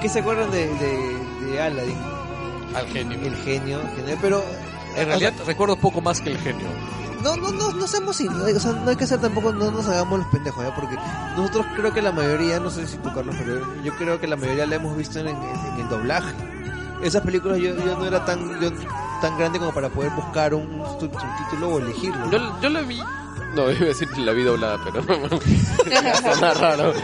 [0.00, 1.96] ¿qué se acuerdan de, de, de Aladdin?
[2.76, 3.18] Al genio.
[3.20, 4.44] El genio, genio, pero...
[4.96, 6.66] En realidad recuerdo poco más que el genio.
[7.22, 9.86] No, no, no, no seamos sin, o sea, no hay que ser tampoco, no nos
[9.88, 10.74] hagamos los pendejos, ¿ya?
[10.74, 10.96] Porque
[11.36, 14.36] nosotros creo que la mayoría, no sé si tú Carlos, pero yo creo que la
[14.36, 16.32] mayoría la hemos visto en, en- en el doblaje.
[17.02, 18.70] Esas películas yo, yo no era tan, yo,
[19.20, 20.68] tan grande como para poder buscar un
[21.00, 22.30] sub- subtítulo o elegirlo.
[22.30, 23.02] Yo, yo la vi...
[23.54, 25.02] No, iba a decir que la vi doblada, pero...
[26.22, 26.94] Suena raro.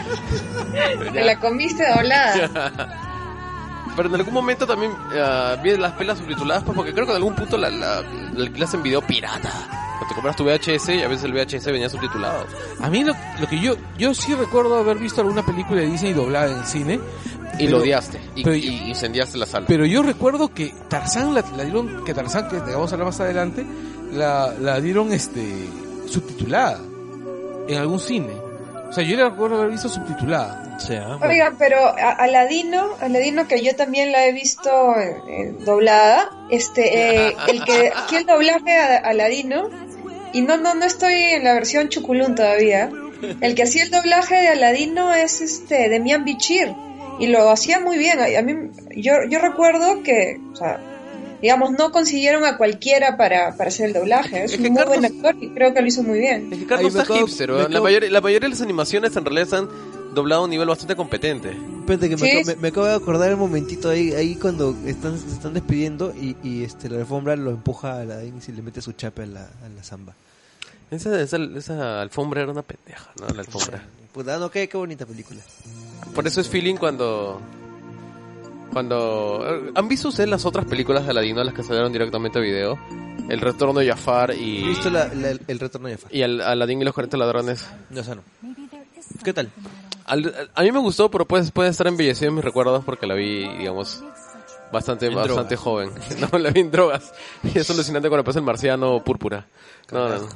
[1.12, 3.08] Te la comiste doblada.
[3.97, 7.16] Pero en algún momento también ah, vi las pelas subtituladas, pues, porque creo que en
[7.16, 9.51] algún punto la, la, la alquilas en video pirata.
[9.99, 12.45] Cuando te compras tu VHS y a veces el VHS venía subtitulado.
[12.80, 16.12] A mí lo, lo que yo, yo sí recuerdo haber visto alguna película de Disney
[16.12, 17.01] doblada en cine,
[17.59, 18.18] Y lo odiaste.
[18.34, 19.66] Y, pero- y incendiaste la sala.
[19.68, 23.07] Pero yo recuerdo que Tarzán la, la dieron, que Tarzán, que te vamos a hablar
[23.09, 23.64] más adelante,
[24.12, 25.68] la, la dieron este
[26.09, 26.80] subtitulada
[27.68, 28.32] en algún cine.
[28.93, 30.76] O sea, yo la recuerdo haber visto subtitulada.
[30.76, 35.55] O sea, Oigan, pero a- Aladino, Aladino que yo también la he visto eh, eh,
[35.64, 39.70] doblada, este, eh, el que aquí el doblaje a Aladino
[40.34, 42.90] y no no no estoy en la versión Chuculún todavía.
[43.40, 46.74] El que hacía el doblaje de Aladino es este Demian Bichir
[47.18, 48.18] y lo hacía muy bien.
[48.20, 48.55] A, a mí
[48.97, 50.80] yo yo recuerdo que, o sea,
[51.43, 54.45] digamos no consiguieron a cualquiera para, para hacer el doblaje.
[54.45, 56.49] Es, Es que un muy buen Carlos- actor y creo que lo hizo muy bien.
[56.53, 59.45] Es que Carlos está acabo- hipster, la, mayoría, la mayoría de las animaciones en realidad
[59.45, 59.68] están
[60.14, 61.51] dobladas a un nivel bastante competente.
[61.80, 62.30] Espérate que me, Sí.
[62.38, 66.14] acabo- me- me acabo de acordar el momentito ahí, ahí cuando están, se están despidiendo
[66.14, 69.22] y, y este la alfombra lo empuja a la y se le mete su chape
[69.22, 70.14] a la, a la zamba.
[70.90, 73.26] Esa, esa, esa alfombra era una pendeja, ¿no?
[73.34, 73.82] La alfombra.
[74.12, 75.40] Puta, no, qué, qué bonita película.
[76.14, 77.40] Por eso es feeling cuando...
[78.72, 79.44] Cuando...
[79.46, 82.78] eh, ¿Han visto ustedes las otras películas de Aladino, las que salieron directamente a video?
[83.28, 84.64] El retorno de Jafar He y...
[84.68, 86.14] visto la, la- el retorno de Jafar.
[86.14, 87.64] Y al, Aladín y los 40 ladrones.
[87.90, 88.22] No, o sea, no.
[89.24, 89.50] ¿Qué tal?
[90.06, 93.14] Al- a mí me gustó, pero pues puede estar embellecido en mis recuerdos porque la
[93.14, 94.02] vi, digamos,
[94.72, 95.60] bastante, En bastante drogas.
[95.60, 95.90] joven.
[96.32, 97.12] No, la vi en drogas.
[97.44, 99.46] Y es alucinante cuando pasa el marciano púrpura.
[99.92, 100.28] No, no, no.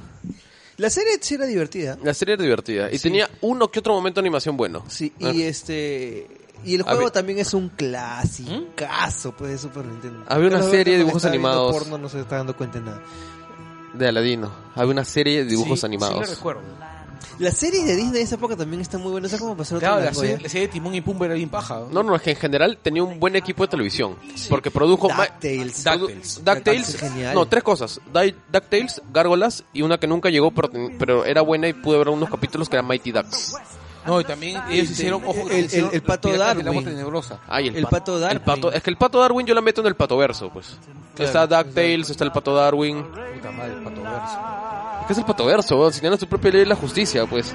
[0.76, 1.96] La serie sí era divertida.
[2.04, 2.92] La serie era divertida.
[2.92, 4.84] Y tenía uno que otro momento de animación bueno.
[4.88, 5.30] Sí, Ah.
[5.32, 6.26] y este...
[6.64, 7.10] Y el juego ver.
[7.10, 10.24] también es un clasicazo, pues, de Super Nintendo.
[10.28, 11.76] Había una serie de dibujos animados.
[11.76, 13.02] porno, no se está dando cuenta de nada.
[13.94, 14.50] De Aladino.
[14.74, 16.20] Había una serie de dibujos Sí, Sí, animados.
[16.28, 16.60] la recuerdo.
[17.38, 19.28] La serie de Disney de esa época también está muy buena.
[19.28, 21.80] ¿Sabes cómo pasó Claro, la serie, la serie de Timón y Pumba era bien paja.
[21.80, 21.88] ¿no?
[21.90, 24.16] no, no, es que en general tenía un buen equipo de televisión.
[24.48, 25.08] Porque produjo...
[25.08, 25.84] DuckTales.
[26.42, 26.98] DuckTales.
[27.34, 28.00] No, tres cosas.
[28.52, 32.30] DuckTales, Gárgolas y una que nunca llegó, pero, pero era buena y pude ver unos
[32.30, 33.54] capítulos que eran Mighty Ducks.
[34.06, 36.84] No, y también ellos hicieron, ojo, el- hicieron el- el pato Darwin.
[36.84, 37.38] Tenebrosa.
[37.48, 38.36] Ay, el, El pa- pato Darwin.
[38.38, 40.78] el pato- es que el pato Darwin yo la meto en el pato verso, pues.
[41.18, 43.02] está DuckTales, está el pato Darwin.
[43.02, 44.38] Puta madre, el pato verso.
[45.06, 45.90] ¿Qué es el pato verso?
[45.92, 47.54] Si tiene su propia ley de la justicia, pues.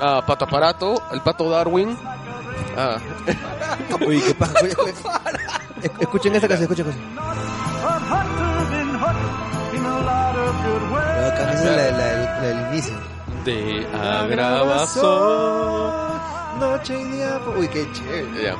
[0.00, 1.96] Ah, pato aparato, el pato Darwin.
[2.76, 2.98] Ah,
[4.06, 4.54] Uy, qué paja.
[5.82, 8.22] Es- Escuchen esta canción, escuchen esta canción.
[11.22, 12.94] La canción es la, la- la del inicio.
[13.44, 15.02] De agravación.
[16.60, 17.40] Noche y día.
[17.56, 18.42] Uy, qué chévere.
[18.42, 18.56] Ya.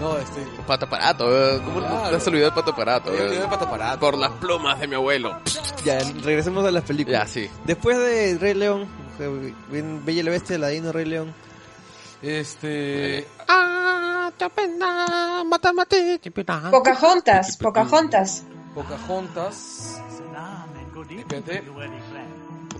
[0.00, 0.46] No, este...
[0.66, 1.60] Pato aparato, weón.
[1.62, 2.08] ¿cómo Claro.
[2.10, 3.10] te has olvidado del pato aparato?
[3.10, 3.26] Me weón?
[3.28, 4.00] olvidé del pato aparato.
[4.00, 5.38] Por las plumas de mi abuelo.
[5.84, 7.26] Ya, regresemos a las películas.
[7.26, 7.50] Ya, sí.
[7.64, 8.88] Después de Rey León,
[9.70, 11.34] Bella y la Bestia, Ladino, Rey León.
[12.22, 13.26] Este...
[13.46, 16.70] Ah, pena, mátame, te pena.
[16.70, 18.44] Pocahontas, Pocahontas,
[18.74, 20.00] Pocahontas...
[21.10, 21.62] Espérate.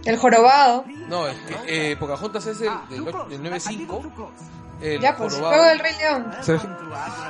[0.05, 0.84] El jorobado.
[1.09, 1.36] No, es
[1.66, 4.01] que eh, Pocahontas es el del, del 9.5.
[4.80, 5.57] El Ya, pues, jorobado.
[5.57, 6.26] luego del Rey León.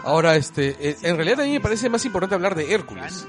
[0.04, 3.26] Ahora, este, eh, en realidad a mí me parece más importante hablar de Hércules.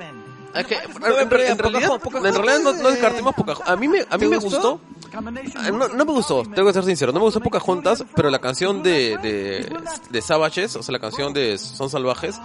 [0.53, 0.91] Es que, en,
[1.29, 3.69] pero en realidad, Pocahontas- Pocahontas en realidad no, no es, descartemos eh, Pocahontas.
[3.69, 4.79] A mí me, a mí ¿te me gustó?
[5.13, 7.11] Ah, No, no me gustó, tengo que ser sincero.
[7.13, 9.77] No me gustó Pocahontas, pero la canción de, de,
[10.09, 12.35] de Savages, o sea, la canción de Son Salvajes,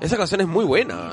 [0.00, 1.10] esa canción es muy buena.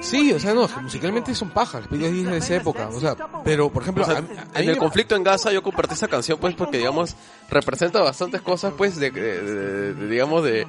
[0.00, 3.16] Sí, o sea, no, musicalmente son pajas, las películas Disney de esa época, o sea,
[3.44, 5.62] pero por ejemplo, O sea, a- a mí en el me- conflicto en Gaza yo
[5.62, 7.16] compartí esa canción pues porque digamos
[7.50, 10.66] representa bastantes cosas pues de, de- de- de- digamos de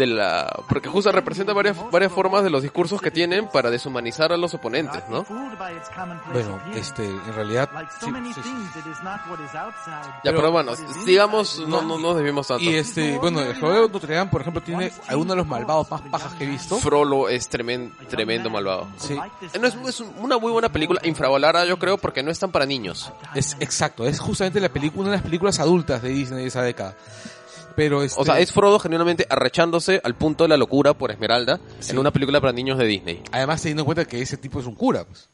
[0.00, 4.32] de la porque justo representa varias varias formas de los discursos que tienen para deshumanizar
[4.32, 5.24] a los oponentes, ¿no?
[6.32, 7.68] Bueno, este, en realidad,
[8.00, 8.50] sí, sí, sí.
[9.92, 10.72] Ya, Pero- pero, bueno,
[11.04, 12.62] digamos no no nos debimos tanto.
[12.64, 15.90] Y este, bueno, el juego de Notre Dame, por ejemplo, tiene algunos de los malvados
[15.90, 16.76] más pajas que he visto.
[16.78, 18.88] Frollo es tremen- tremendo malvado.
[18.96, 19.14] Sí,
[19.52, 22.50] Eh, No, es, es una muy buena película, infravalorada yo creo porque no es tan
[22.50, 23.12] para niños.
[23.34, 26.62] es exacto, es justamente la película, una de las películas adultas de Disney de esa
[26.62, 26.94] década.
[27.80, 31.58] Pero este, O sea, es Frodo genuinamente arrechándose al punto de la locura por Esmeralda
[31.78, 31.92] Sí.
[31.92, 33.22] en una película para niños de Disney.
[33.32, 35.28] además teniendo en cuenta que ese tipo es un cura, pues.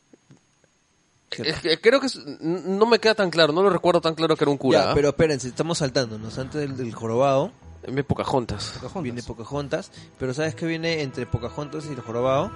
[1.39, 4.37] Es que creo que es- no me queda tan claro, no lo recuerdo tan claro
[4.37, 4.79] que era un cura.
[4.85, 4.95] Ya, ¿ah?
[4.95, 6.39] pero espérense, estamos saltándonos.
[6.39, 7.51] Antes del, del jorobado
[7.83, 8.71] En Pocahontas.
[8.75, 9.03] Pocahontas.
[9.03, 9.91] viene Pocahontas.
[10.19, 12.53] Pero ¿sabes qué viene entre Pocahontas y el jorobado?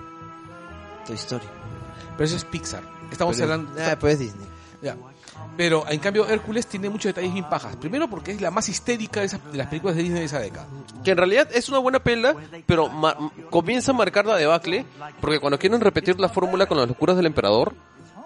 [1.06, 1.44] Toy Story.
[2.16, 2.82] Pero eso es Pixar.
[3.10, 3.72] Estamos Pero- hablando.
[3.82, 4.46] Ah, pues es Disney.
[4.82, 4.96] Ya.
[5.56, 7.76] Pero en cambio Hércules tiene muchos detalles bien pajas.
[7.76, 10.66] Primero porque es la más histérica de, esas- las películas de Disney de esa década.
[11.04, 12.34] Que en realidad es una buena pela,
[12.66, 12.90] pero
[13.50, 14.86] comienza a marcar la debacle,
[15.20, 17.74] porque cuando quieren repetir la fórmula con las locuras del emperador,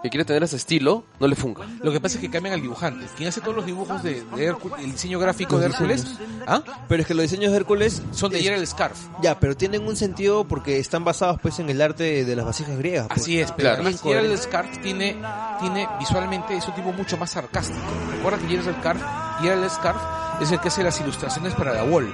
[0.05, 1.63] que quiere tener ese estilo, no le funca.
[1.81, 3.05] Lo que pasa es que cambian al dibujante.
[3.17, 6.05] Quien hace todos los dibujos de, de Hércules, el diseño gráfico de Hércules.
[6.47, 6.61] ¿ah?
[6.87, 8.97] Pero es que los diseños de Hércules son de Gerald Scarf.
[9.21, 12.77] Ya, pero tienen un sentido porque están basados pues en el arte de las vasijas
[12.77, 13.07] griegas.
[13.07, 13.21] pues.
[13.21, 13.81] Así es, pero Claro.
[13.83, 15.17] además Gerald Scarf tiene,
[15.59, 17.79] tiene visualmente, es un tipo mucho más sarcástico.
[18.17, 19.01] Recuerda que Gerald Scarf,
[19.41, 19.97] Gerald Scarf
[20.41, 22.13] es el que hace las ilustraciones para la Wall.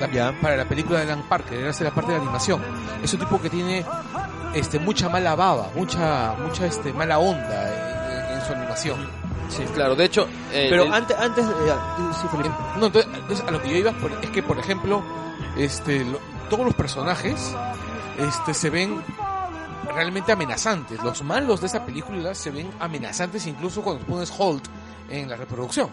[0.00, 0.34] la- Ya.
[0.42, 2.60] para la película de Alan Parker, era hacer la parte de animación.
[3.02, 3.82] Es un tipo que tiene
[4.58, 9.08] este mucha mala baba, mucha mucha este mala onda en, en su animación.
[9.48, 9.62] Sí.
[9.74, 11.72] Claro, de hecho, eh, Pero el- antes, antes, eh,
[12.20, 12.54] sí, Felipe.
[12.78, 15.02] No, entonces, entonces, a lo que yo iba por- es que, por ejemplo,
[15.56, 16.18] este, lo-
[16.50, 17.54] todos los personajes
[18.18, 19.00] este, se ven
[19.94, 21.02] realmente amenazantes.
[21.02, 24.64] Los malos de esa película se ven amenazantes incluso cuando pones Holt
[25.10, 25.88] en la reproducción.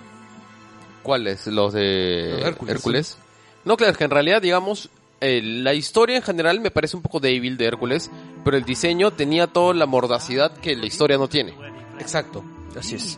[1.03, 1.45] ¿cuáles?
[1.47, 2.75] Los de Los de Hércules.
[2.75, 3.17] Hércules.
[3.65, 4.89] No, claro, es que en realidad, digamos,
[5.21, 8.09] eh, la historia en general me parece un poco débil de Hércules,
[8.43, 11.53] pero el diseño tenía toda la mordacidad que la historia no tiene.
[11.99, 12.43] Exacto.
[12.77, 13.17] Así es.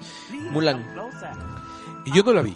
[0.51, 0.85] Mulan.
[2.05, 2.55] Y yo no la vi.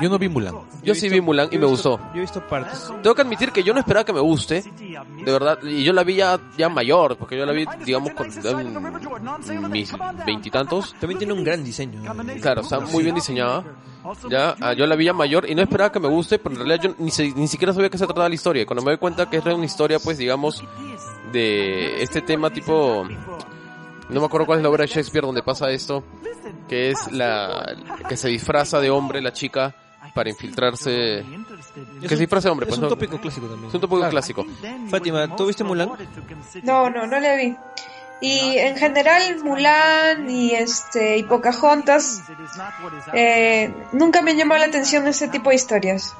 [0.00, 0.54] Yo no vi Mulan.
[0.82, 1.98] Yo sí vi Mulan y me gustó.
[2.12, 2.90] Yo he visto partes.
[3.02, 6.04] Tengo que admitir que yo no esperaba que me guste, de verdad, y yo la
[6.04, 9.92] vi ya, ya mayor, porque yo la vi, digamos, con en mis
[10.24, 10.94] veintitantos.
[10.98, 12.02] También tiene un gran diseño.
[12.40, 13.64] Claro, está muy bien diseñada.
[14.28, 16.66] Ya, ah, yo la vi ya mayor y no esperaba que me guste, pero en
[16.66, 17.10] realidad yo ni,
[17.40, 18.66] ni siquiera sabía que se trataba la historia.
[18.66, 20.62] Cuando me doy cuenta que es una historia, pues, digamos,
[21.34, 23.06] de este tema tipo...
[24.08, 26.04] No me acuerdo cuál es la obra de Shakespeare donde pasa esto,
[26.68, 27.74] que es la
[28.08, 29.74] que se disfraza de hombre la chica
[30.14, 31.24] para infiltrarse...
[32.00, 33.68] Que se disfraza de hombre, Es pues un no- tópico clásico también.
[33.68, 34.10] es un tópico Claro.
[34.12, 34.46] clásico.
[34.88, 35.90] Fátima, ¿tú viste Mulan?
[36.62, 37.56] No, no, no le vi.
[38.20, 42.22] Y en general Mulan y este y Pocahontas
[43.12, 46.14] eh, nunca me llamó la atención ese tipo de historias.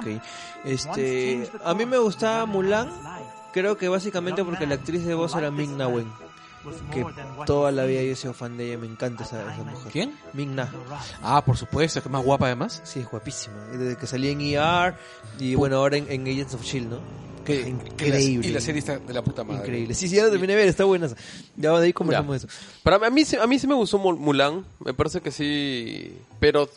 [0.00, 0.22] Ok.
[0.64, 2.90] Este, a mí me gustaba Mulan,
[3.60, 6.06] creo que básicamente porque la actriz de voz era Ming Na Wen,
[6.92, 7.04] que
[7.46, 9.92] toda la vida yo he sido fan de ella, me encanta esa, esa mujer.
[9.92, 10.14] ¿Quién?
[10.34, 10.70] Ming Na,
[11.22, 12.80] Ah, por supuesto, es que es más guapa además.
[12.84, 14.94] sí, es guapísima, desde que salía en ER
[15.38, 17.26] y bueno, ahora en, en Agents of S.H.I.E.L.D., ¿no?
[17.46, 18.48] Que, Increíble.
[18.48, 19.60] y la serie está de la puta madre.
[19.60, 19.94] Increíble.
[19.94, 21.08] Sí, sí, ya lo terminé de ver, está buena.
[21.56, 22.58] Ya de ahí conversamos de eso.
[22.82, 26.68] Para a mí, a mí sí me gustó Mul- Mulan, me parece que sí, pero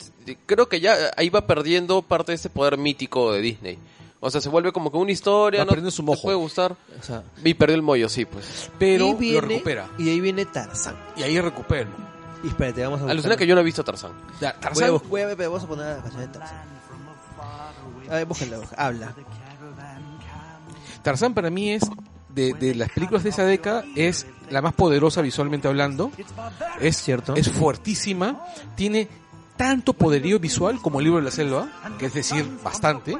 [0.46, 3.78] creo que ya ahí va perdiendo parte de ese poder mítico de Disney.
[4.22, 6.22] O sea, se vuelve como que una historia, Va no perdiendo su te mojo.
[6.22, 6.72] puede gustar.
[6.98, 8.70] O sea, Y perdió el mollo, sí, pues.
[8.78, 9.88] Pero y lo viene- recupera.
[9.98, 10.96] Y de ahí viene Tarzán.
[11.16, 11.88] Y ahí recupera.
[12.44, 14.12] Y espérate, vamos a buscar- Alucina que yo no he visto Tarzán.
[14.40, 16.62] Ya, Voy a, Tarzán, voy a ver, vamos a poner la canción de Tarzán.
[18.10, 18.82] A ver, búscala, búscala.
[18.86, 19.14] habla.
[21.02, 21.82] Tarzán para mí es
[22.28, 26.12] de, de las películas de esa década es la más poderosa visualmente hablando.
[26.80, 27.34] Es Cierto.
[27.36, 28.44] Es fuertísima.
[28.76, 29.08] Tiene
[29.56, 31.68] tanto poderío visual como el libro de la selva,
[31.98, 33.16] que es decir, bastante.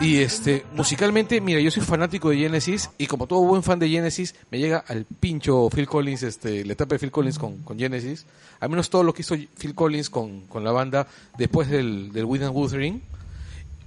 [0.00, 3.88] Y este, musicalmente, mira, yo soy fanático de Genesis y como todo buen fan de
[3.88, 7.78] Genesis, me llega al pincho Phil Collins, este, la etapa de Phil Collins con, con
[7.78, 8.26] Genesis.
[8.60, 11.06] Al menos todo lo que hizo Phil Collins con, con la banda
[11.38, 13.02] después del, del Wind and Wuthering.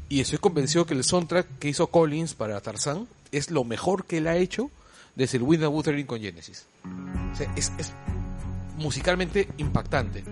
[0.10, 4.18] Y estoy convencido que el soundtrack que hizo Collins para Tarzán es lo mejor que
[4.18, 4.70] él ha hecho
[5.16, 6.66] desde el Wind and Wuthering con Genesis.
[7.34, 7.92] O sea, es, es
[8.78, 10.24] musicalmente impactante.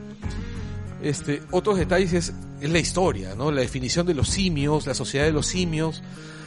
[1.03, 3.51] Este, otros detalles es, es la historia, ¿no?
[3.51, 6.03] La definición de los simios, la sociedad de los simios,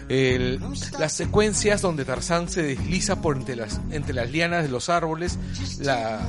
[0.09, 0.61] el-
[0.99, 5.39] las secuencias donde Tarzán se desliza por entre las, entre las lianas de los árboles,
[5.81, 6.21] la,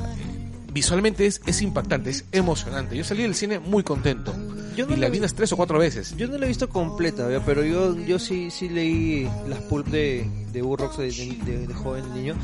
[0.76, 2.96] visualmente es, es impactante, es emocionante.
[2.96, 4.36] Yo salí del cine muy contento.
[4.76, 6.14] Yo no y la vi unas tres o cuatro veces.
[6.18, 10.30] Yo no la he visto completa, pero yo yo sí sí leí las pulp de,
[10.52, 11.06] de Burroughs de,
[11.46, 12.36] de- de joven niño.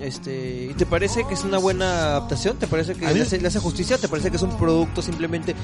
[0.00, 2.56] Este, ¿y te parece que es una buena adaptación?
[2.58, 3.96] ¿Te parece que hace, le hace justicia?
[3.96, 5.54] ¿Te parece que es un producto simplemente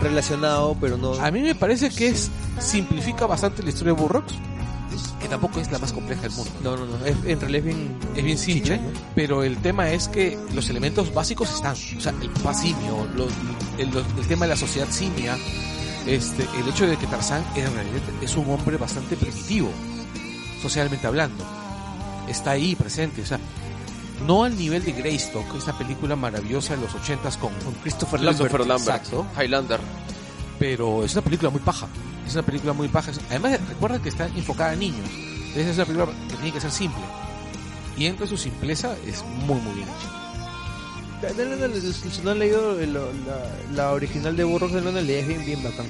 [0.00, 2.30] relacionado, pero no A mí me parece que es
[2.60, 4.34] simplifica bastante la historia de Burroughs,
[5.20, 6.50] que tampoco es la más compleja del mundo.
[6.62, 8.90] No, no, no, es- en realidad es bien Es bien simple, chicha, ¿no?
[9.14, 11.72] pero el tema es que los elementos básicos están.
[11.72, 13.32] O sea, el papá simio, los-
[13.78, 15.36] el, los- el tema de la sociedad simia,
[16.06, 19.70] este, el hecho de que Tarzán en realidad es un hombre bastante primitivo,
[20.62, 21.44] socialmente hablando.
[22.28, 23.38] Está ahí presente, o sea,
[24.26, 28.38] no al nivel de Greystock, esta película maravillosa de los ochentas con, con Christopher Lambert.
[28.50, 29.80] Christopher Lambert, Exacto, Highlander.
[30.58, 31.86] pero es una película muy paja.
[32.30, 33.10] Es una película muy paja.
[33.28, 35.08] Además, recuerda que está enfocada a niños.
[35.48, 37.02] Entonces es una película que tiene que ser simple.
[37.96, 40.10] Y entre su simpleza es muy, muy bien hecha.
[41.22, 43.02] Dale, dale, dale, Si no han leído el- la,
[43.74, 45.86] la original de Burroughs de Londres, leí es bien, bien bacán.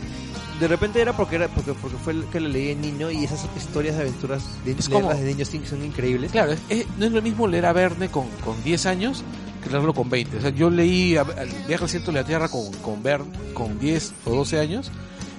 [0.58, 3.24] De repente era porque era porque, porque fue el que la leí en niño y
[3.24, 6.32] esas historias de aventuras de, Es como- de niños son increíbles.
[6.32, 9.22] Claro, es- es- no es lo mismo leer a Verne con, con 10 años
[9.62, 10.38] que leerlo con 20.
[10.38, 13.26] O sea, yo leí a- al Viaje al centro de la Tierra con, con Verne
[13.54, 14.90] con 10 o 12 años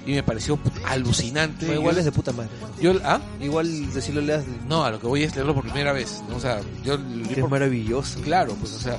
[0.06, 1.66] y me pareció alucinante.
[1.66, 2.50] Pero igual Yo- es de puta madre.
[2.80, 3.20] yo, ¿ah?
[3.40, 6.22] Igual decirlo leas No, a lo que voy es leerlo por primera vez.
[6.28, 6.36] ¿no?
[6.36, 8.20] O sea, yo leí es por maravilloso.
[8.20, 8.96] Claro, pues, o sea,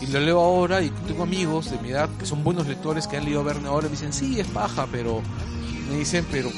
[0.00, 3.16] y lo leo ahora y tengo amigos de mi edad que son buenos lectores que
[3.18, 5.20] han leído Verne ahora y me dicen, sí, es paja, pero
[5.90, 6.50] me dicen, pero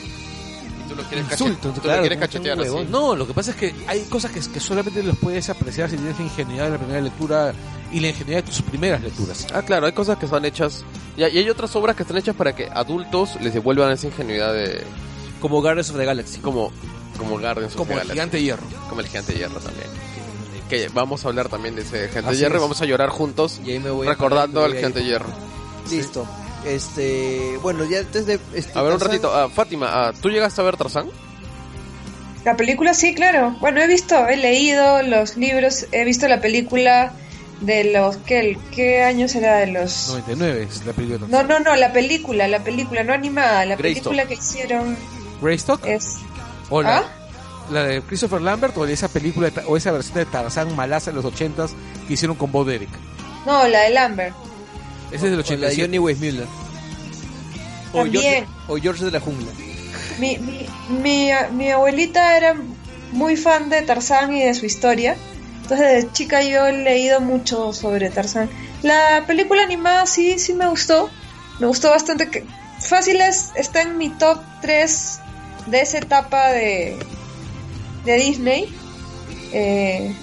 [0.95, 2.87] tú lo quieres, Insulto, cache- tú claro, lo quieres no, cachetear así.
[2.91, 5.97] no, lo que pasa es que hay cosas que, que solamente los puedes apreciar si
[5.97, 7.53] tienes la ingenuidad de la primera lectura
[7.93, 9.47] y la ingenuidad de tus primeras lecturas.
[9.53, 10.85] Ah, claro, hay cosas que están hechas.
[11.17, 14.83] Y hay, otras obras que están hechas para que adultos les devuelvan esa ingenuidad de,
[15.41, 16.39] Como Guardians of the Galaxy.
[16.41, 16.73] como,
[17.19, 18.13] como Guardians of Como the el Galaxy.
[18.15, 18.63] gigante de hierro.
[18.89, 19.89] Como el gigante hierro también.
[20.71, 22.63] Que vamos a hablar también de ese gigante hierro y es.
[22.63, 25.29] vamos a llorar juntos Y ahí me voy a recordando al gigante hierro.
[25.91, 26.03] ir.
[26.67, 29.33] Este, bueno, ya antes de este, A ver, un ratito.
[29.35, 31.09] Ah, Fátima, ah, ¿tú llegaste a ver Tarzán?
[32.45, 33.57] La película sí, claro.
[33.61, 37.13] Bueno, he visto, he leído los libros, he visto la película
[37.61, 38.17] de los...
[38.19, 40.09] ¿Qué, qué año será de los...?
[40.09, 41.27] 99 es la película.
[41.29, 44.13] No, no, no, la película, la película, no animada, la Greystock.
[44.13, 44.97] película que hicieron
[45.41, 45.85] Greystock.
[45.87, 46.17] es...
[46.71, 47.05] O la, ¿Ah?
[47.71, 51.17] la de Christopher Lambert o de esa película o esa versión de Tarzán malaza de
[51.23, 51.71] los 80s
[52.09, 52.89] que hicieron con Bo Derek.
[53.47, 54.35] No, la de Lambert.
[55.13, 55.83] Ese es del Con la de 87.
[55.83, 56.47] Johnny Weissmuller.
[57.93, 58.23] O También.
[58.23, 59.53] George, o George de la jungla.
[60.19, 62.57] Mi, mi, mi, mi abuelita era
[63.13, 65.17] muy fan de Tarzán y de su historia.
[65.63, 68.49] Entonces, de chica yo he leído mucho sobre Tarzán.
[68.83, 71.11] La película animada sí, sí me gustó.
[71.61, 72.29] Me gustó bastante.
[72.31, 72.45] que
[72.81, 75.21] Fácil es, está en mi top 3
[75.67, 76.97] de esa etapa de,
[78.05, 78.75] de Disney.
[79.53, 80.15] Eh,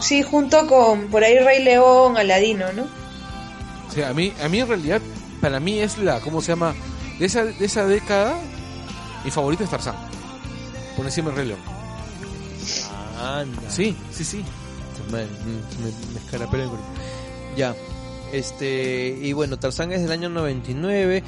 [0.00, 2.99] sí, junto con por ahí Rey León, Aladino, ¿no?
[3.90, 5.00] O sea, a mí, a mí en realidad,
[5.40, 6.74] para mí es la, ¿cómo se llama?
[7.18, 8.38] De esa, de esa década,
[9.24, 9.96] mi favorito es Tarzán.
[10.96, 11.60] Por encima de Rey León.
[13.20, 13.70] Anda.
[13.70, 14.44] Sí, sí, sí.
[15.10, 16.86] Me, me, me escarapela el cuerpo.
[17.56, 17.74] Ya.
[18.32, 21.24] Este, y bueno, Tarzán es del año 99.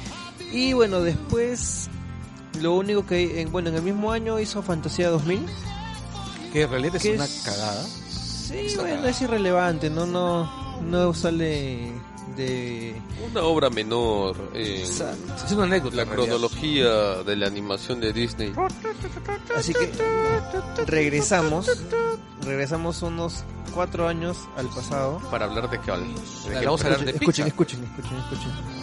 [0.51, 1.89] Y bueno, después,
[2.61, 5.45] lo único que, en- bueno, en el mismo año hizo Fantasía 2000.
[6.53, 7.41] Que en realidad es ¿Qué una es?
[7.43, 7.83] cagada.
[7.83, 9.09] Sí, Está bueno, cagada.
[9.09, 11.91] es irrelevante, no, no, no sale
[12.35, 12.95] de...
[13.31, 14.35] Una obra menor.
[14.53, 14.83] eh.
[14.83, 15.95] Es una anécdota.
[15.95, 18.53] la cronología de la animación de Disney.
[19.55, 19.91] Así que
[20.85, 21.67] regresamos,
[22.43, 25.19] regresamos unos cuatro años al pasado.
[25.31, 25.91] Para hablar de qué
[26.65, 28.82] vamos a hablar de escuchen, escuchen, escuchen, escuchen.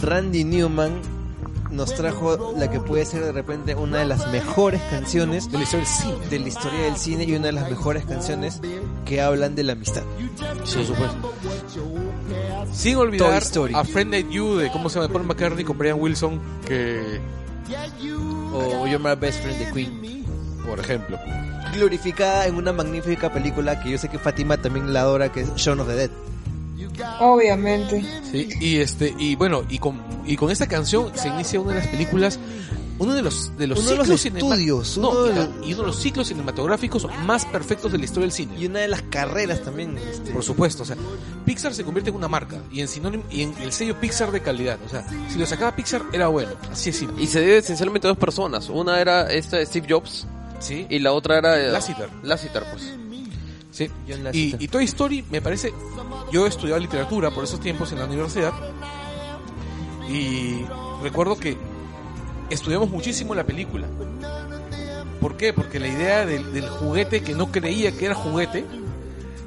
[0.00, 0.92] Randy Newman
[1.70, 5.64] nos trajo la que puede ser de repente una de las mejores canciones De la
[5.64, 6.26] historia del cine.
[6.28, 8.60] de la historia del cine y una de las mejores canciones
[9.06, 10.02] que hablan de la amistad.
[10.58, 11.32] Por supuesto.
[12.72, 13.42] Sin olvidar
[13.74, 17.20] a Friend Like You de cómo se llama Paul McCartney con Brian Wilson, que
[18.54, 20.24] O You're My Best Friend de Queen.
[20.66, 21.18] por ejemplo.
[21.74, 25.54] Glorificada en una magnífica película que yo sé que Fátima también la adora, que es
[25.56, 26.10] Shaun of the Dead.
[27.20, 28.04] Obviamente.
[28.30, 31.78] Sí, y este y bueno, y con y con esta canción se inicia una de
[31.80, 32.38] las películas
[32.98, 35.48] uno de los de los Uno de los ciclos estudios, no, uno de y- los-
[35.68, 38.54] y uno de los ciclos cinematográficos más perfectos de la historia del cine.
[38.58, 39.98] Y una de las carreras también.
[39.98, 40.96] este, Por supuesto, o sea,
[41.44, 44.40] Pixar se convierte en una marca y en sinónimo y en el sello Pixar de
[44.40, 47.22] calidad, o sea, si lo sacaba Pixar era bueno, así es simple.
[47.22, 48.68] Y se debe esencialmente a dos personas.
[48.68, 50.26] Una era esta de Steve Jobs
[50.60, 50.86] Sí.
[50.88, 51.56] y la otra era...
[51.56, 52.08] Lasseter.
[52.22, 52.94] Lasseter, pues.
[54.32, 54.54] Sí.
[54.58, 55.72] Y, y Toy Story me parece,
[56.32, 58.52] yo he estudiado literatura por esos tiempos en la universidad
[60.08, 60.64] y
[61.02, 61.56] recuerdo que
[62.50, 63.86] estudiamos muchísimo la película.
[65.20, 65.52] ¿Por qué?
[65.52, 68.64] Porque la idea del, del juguete que no creía que era juguete,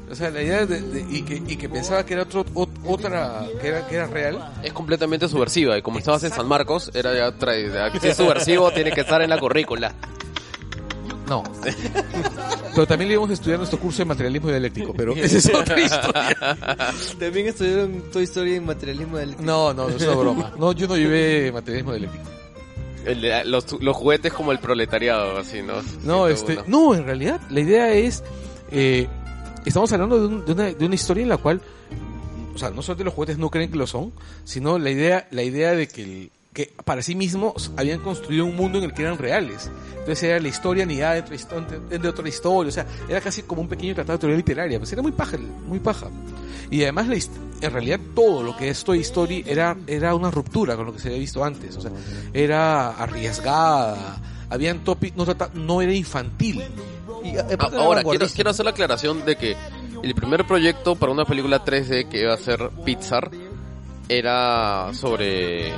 [0.10, 2.70] o sea, la idea de, de- y, que, y que pensaba que era otro, ot-
[2.86, 6.92] otra, que era, que era real, Es completamente subversiva y como estabas en San Marcos,
[6.94, 7.92] era ya traída.
[8.00, 9.94] Si es subversivo, tiene que estar en la currícula.
[11.28, 11.44] No.
[12.76, 15.80] Pero también le íbamos a estudiar nuestro curso de materialismo dialéctico, pero esa es otra
[15.80, 16.38] historia.
[17.18, 19.36] También estudiaron Toy Story en materialismo del...
[19.40, 20.54] No, no, no es una broma.
[20.60, 22.24] No, yo no llevé materialismo dialéctico.
[23.06, 25.76] El los, los juguetes como el proletariado, así, ¿no?
[26.04, 26.28] No, 101.
[26.28, 28.24] este, no, en realidad la idea es,
[28.72, 29.08] eh,
[29.66, 31.62] estamos hablando de, un- de una, de una historia en la cual,
[32.54, 34.12] o sea, no solamente los juguetes no creen que lo son,
[34.44, 38.56] sino la idea, la idea de que, el- que para sí mismos habían construido un
[38.56, 39.70] mundo en el que eran reales.
[39.92, 43.68] Entonces era la historia ni de de otra historia, o sea, era casi como un
[43.68, 46.08] pequeño tratado de teoría literaria, pues era muy paja, muy paja.
[46.72, 47.08] Y además,
[47.62, 51.00] en realidad, todo lo que es Toy Story era, era una ruptura con lo que
[51.00, 51.76] se había visto antes.
[51.76, 51.92] O sea,
[52.34, 56.64] era arriesgada, habían topi no, no era infantil.
[57.24, 59.58] Y, era Ahora, quiero, quiero hacer la aclaración de que
[60.04, 63.30] el primer proyecto para una película 3D que iba a ser Pixar
[64.10, 65.74] era sobre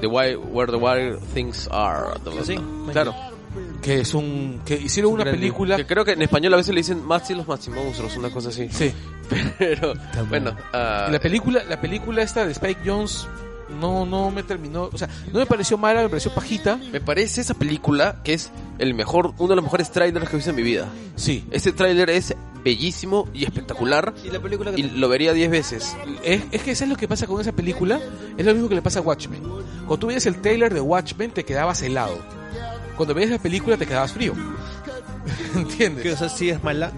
[0.00, 2.14] the wild, Where the Wild Things Are.
[2.44, 2.56] Sí,
[2.92, 3.14] claro.
[3.82, 4.60] Que es un.
[4.64, 5.76] que hicieron una gran película.
[5.76, 8.48] Que creo que en español a veces le dicen más y los Maximonstruos, una cosa
[8.50, 8.68] así.
[8.70, 8.92] Sí.
[9.58, 9.94] Pero,
[10.28, 10.56] bueno.
[10.72, 13.26] ah, La película, la película esta de Spike Jones
[13.80, 16.76] no, no me terminó, o sea, no me pareció mala, me pareció pajita.
[16.92, 20.38] Me parece esa película que es el mejor, uno de los mejores trailers que he
[20.38, 20.88] visto en mi vida.
[21.16, 25.96] Sí, Este tráiler es bellísimo y espectacular ¿Y la película y lo vería 10 veces.
[26.22, 28.00] es, es que eso es lo que pasa con esa película,
[28.36, 29.42] es lo mismo que le pasa a Watchmen.
[29.42, 32.18] Cuando tú veías el trailer de Watchmen te quedabas helado.
[32.96, 34.34] Cuando veías la película te quedabas frío.
[35.54, 36.02] ¿Entiendes?
[36.02, 36.92] ¿Qué, o sea, sí es mala?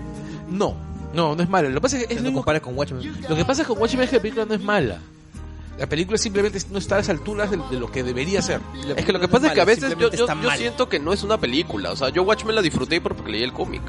[0.51, 0.75] No,
[1.15, 1.69] no, no es malo.
[1.69, 3.13] Lo que pasa es que es lo no mismo- con Watchmen.
[3.29, 4.99] Lo que pasa con Watchmen es que la película no es mala.
[5.79, 8.61] La película simplemente no está a las alturas de, de lo que debería ser.
[8.97, 10.09] Es que lo que pasa es que a veces yo,
[10.57, 11.91] siento que no es una película.
[11.93, 13.83] O sea, yo Watchmen la disfruté porque leí el cómic.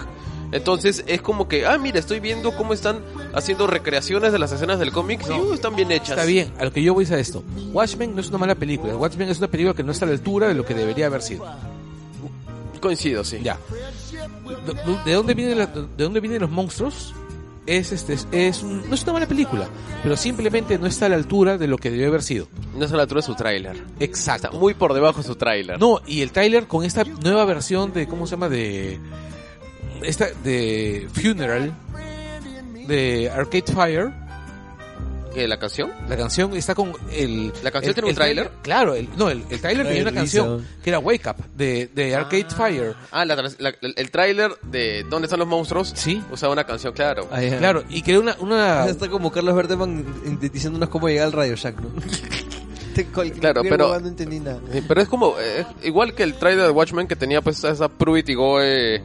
[0.51, 2.99] Entonces es como que, ah, mira, estoy viendo cómo están
[3.33, 5.21] haciendo recreaciones de las escenas del cómic.
[5.27, 6.11] y, uh, están bien hechas.
[6.11, 7.43] Está bien, a lo que yo voy es a esto.
[7.73, 8.95] Watchmen no es una mala película.
[8.95, 11.21] Watchmen es una película que no está a la altura de lo que debería haber
[11.21, 11.45] sido.
[12.81, 13.39] Coincido, sí.
[13.43, 13.57] Ya.
[14.65, 17.13] ¿De- ¿De dónde vienen, la- de dónde vienen los monstruos?
[17.67, 19.67] Es este es, un- no es una mala película,
[20.03, 22.47] pero simplemente no está a la altura de lo que debió haber sido.
[22.77, 23.75] No es a la altura de su tráiler.
[23.75, 24.51] Está Exacto.
[24.59, 25.79] muy por debajo de su tráiler.
[25.79, 28.49] No, y el trailer con esta nueva versión de ¿cómo se llama?
[28.49, 28.99] de
[30.03, 31.73] esta de Funeral
[32.87, 34.11] de Arcade Fire,
[35.35, 35.91] ¿Qué, ¿La canción?
[36.09, 38.51] la canción está con el ¿La canción el- tiene un tráiler?
[38.63, 42.15] Claro, el, no, el, el trailer tenía una canción que era Wake Up de, de
[42.15, 42.95] Arcade Fire.
[43.11, 45.91] Ah, la la- el, tráiler de ¿Dónde están los monstruos?
[45.93, 46.23] Sí.
[46.31, 47.27] Usaba una canción, claro.
[47.31, 47.41] Ah.
[47.59, 50.05] Claro, y que era una, una Está como Carlos Verdeman
[50.41, 51.89] eh, diciéndonos cómo llegar al Radio Shack, ¿no?
[53.41, 54.61] Claro, pero- No entendí nada.
[54.71, 57.89] Sí, Pero es como, eh, igual que el trailer de Watchmen que tenía pues esa
[57.89, 59.03] Pruitt y Goe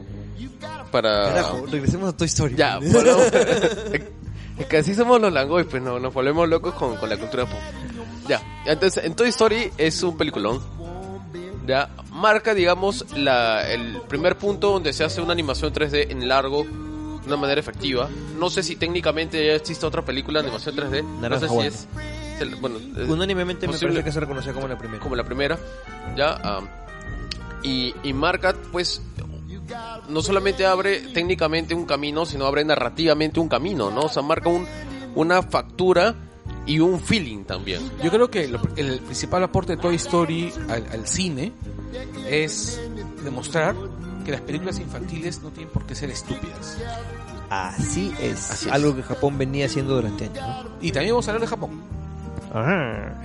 [0.93, 1.25] para...
[1.25, 2.55] Carajo, regresemos a Toy Story.
[2.55, 3.17] Ya, bueno,
[4.61, 7.45] es que así somos los langoy, pues no, nos volvemos locos con, con la cultura
[7.45, 7.59] pop.
[8.27, 10.61] Ya, entonces en Toy Story es un peliculón.
[11.65, 16.63] Ya, marca, digamos, la, el primer punto donde se hace una animación 3D en largo
[16.63, 18.09] de una manera efectiva.
[18.37, 21.03] No sé si técnicamente ya existe otra película de animación 3D.
[21.19, 22.61] Naranja no sé si es...
[22.61, 25.01] bueno, Unánimemente me parece que se reconoció como la primera.
[25.01, 25.59] como la primera,
[26.15, 26.61] ya,
[27.63, 29.01] y, y marca, pues,
[30.09, 34.01] no solamente abre técnicamente un camino, sino abre narrativamente un camino, ¿no?
[34.01, 34.65] O sea, marca un,
[35.15, 36.15] una factura
[36.65, 37.81] y un feeling también.
[38.03, 41.51] Yo creo que lo- el principal aporte de Toy Story al, al cine
[42.29, 42.79] es
[43.23, 43.75] demostrar
[44.25, 46.77] que las películas infantiles no tienen por qué ser estúpidas.
[47.49, 48.51] Así es.
[48.51, 48.73] Así es.
[48.73, 50.69] Algo que Japón venía haciendo durante años, ¿no?
[50.81, 51.81] Y también vamos a hablar de Japón.
[52.53, 53.21] Ajá.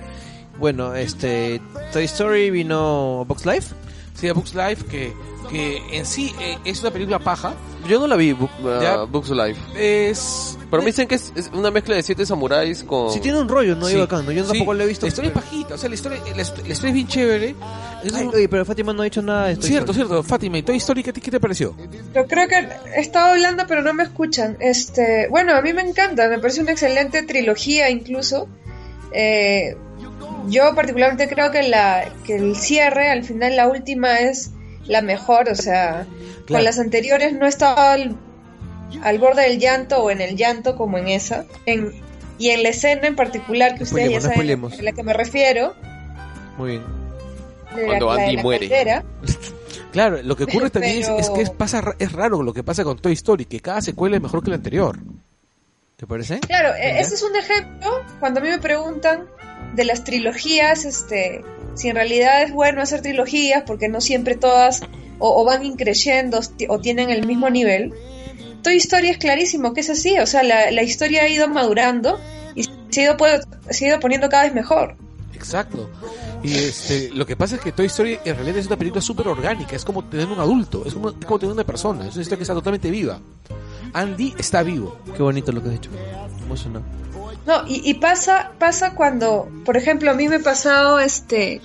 [0.59, 1.61] Bueno, este.
[1.93, 3.75] Toy Story vino Box Life.
[4.19, 5.13] Sí, a Books Life, que,
[5.49, 7.53] que en sí eh, es una película paja.
[7.87, 8.97] Yo no la vi, Bu- uh, Ya.
[9.03, 9.59] Books Life.
[9.77, 10.57] Es...
[10.69, 13.13] Pero me dicen que es, es una mezcla de siete samuráis con...
[13.13, 13.85] Sí tiene un rollo, ¿no?
[13.87, 13.93] Sí.
[13.93, 14.31] Iba acá, ¿no?
[14.31, 15.05] Yo Sí, tampoco lo he visto.
[15.05, 17.55] La historia es pero- pajita, o sea, la historia, la, la historia es bien chévere.
[18.03, 20.23] Es Ay, un- oye, pero Fátima no ha dicho nada de Toy cierto, cierto.
[20.23, 21.75] Fátima, ¿y Toy Story qué te, qué te pareció?
[22.13, 24.57] Yo creo que he estado hablando pero no me escuchan.
[24.59, 28.49] Este, bueno, a mí me encanta, me parece una excelente trilogía incluso.
[29.13, 29.77] Eh,
[30.47, 34.51] yo particularmente creo que la que el cierre, al final la última es
[34.85, 36.05] la mejor, o sea,
[36.45, 36.59] Claro.
[36.59, 38.15] con las anteriores no estaba al,
[39.03, 41.45] al borde del llanto o en el llanto como en esa.
[41.65, 41.91] En,
[42.39, 44.79] y en la escena en particular que ustedes ya no saben spoilemos.
[44.79, 45.73] a la que me refiero,
[46.57, 46.83] Muy bien.
[47.85, 48.69] Cuando la Andy la muere.
[48.69, 49.03] caldera,
[49.91, 52.63] Claro, lo que ocurre también es, Pero- es que es, pasa, es raro lo que
[52.63, 54.97] pasa con Toy Story, que cada secuela es mejor que la anterior.
[55.95, 56.39] ¿Te parece?
[56.41, 59.25] Claro, e- ese es un ejemplo cuando a mí me preguntan
[59.73, 61.43] de las trilogías, este,
[61.75, 64.81] si en realidad es bueno hacer trilogías porque no siempre todas
[65.19, 66.39] o, van increyendo
[66.69, 67.93] o tienen el mismo nivel.
[68.63, 72.19] Toy Story es clarísimo que es así, o sea, la, la historia ha ido madurando
[72.55, 73.17] y se ha ido,
[73.69, 74.95] se ha ido poniendo cada vez mejor.
[75.33, 75.89] Exacto.
[76.43, 79.27] Y este, lo que pasa es que Toy Story en realidad es una película súper
[79.27, 82.43] orgánica, es como tener un adulto, es como tener una persona, es una historia que
[82.43, 83.19] está totalmente viva.
[83.93, 84.97] Andy está vivo.
[85.15, 85.89] Qué bonito lo que has dicho.
[86.45, 86.85] Emocionado.
[87.45, 91.61] No, y, y pasa, pasa cuando, por ejemplo, a mí me ha pasado este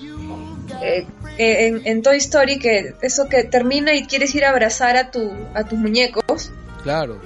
[0.81, 1.05] eh,
[1.37, 5.11] eh, en, en Toy Story que eso que termina y quieres ir a abrazar a
[5.11, 6.51] tu, a tus muñecos,
[6.83, 7.19] Claro.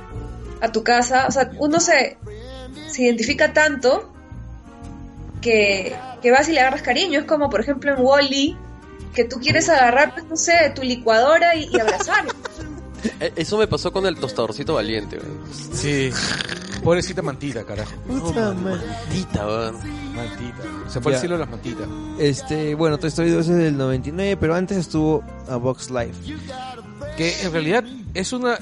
[0.61, 2.17] a tu casa, o sea, uno se,
[2.87, 4.11] se identifica tanto
[5.41, 7.19] que, que vas y le agarras cariño.
[7.19, 8.57] Es como, por ejemplo, en Wally,
[9.13, 12.25] que tú quieres agarrar, pues, no sé, tu licuadora y, y abrazar.
[13.19, 15.17] Eh, Eso me pasó con el tostadorcito valiente.
[15.17, 15.39] weón.
[15.73, 16.09] Sí.
[16.83, 17.91] Pobrecita mantita, carajo.
[18.07, 18.53] Puta.
[18.53, 19.75] Maldita, weón.
[20.15, 20.63] Mantita.
[20.89, 21.87] Se fue al cielo las mantitas.
[22.19, 26.33] Este, bueno, Toy Story 2 es del 99, pero antes estuvo a Box Life.
[27.17, 27.83] Que en realidad
[28.13, 28.57] es una...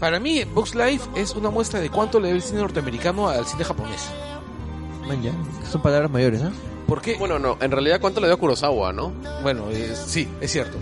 [0.00, 3.46] Para mí, Box Life es una muestra de cuánto le debe el cine norteamericano al
[3.46, 4.02] cine japonés.
[5.08, 5.32] Man, ya.
[5.70, 6.50] Son palabras mayores, ¿ah?
[6.86, 9.12] Porque, Bueno, no, en realidad, ¿cuánto le dio a Kurosawa, no?
[9.42, 10.78] bueno, es- sí, es cierto.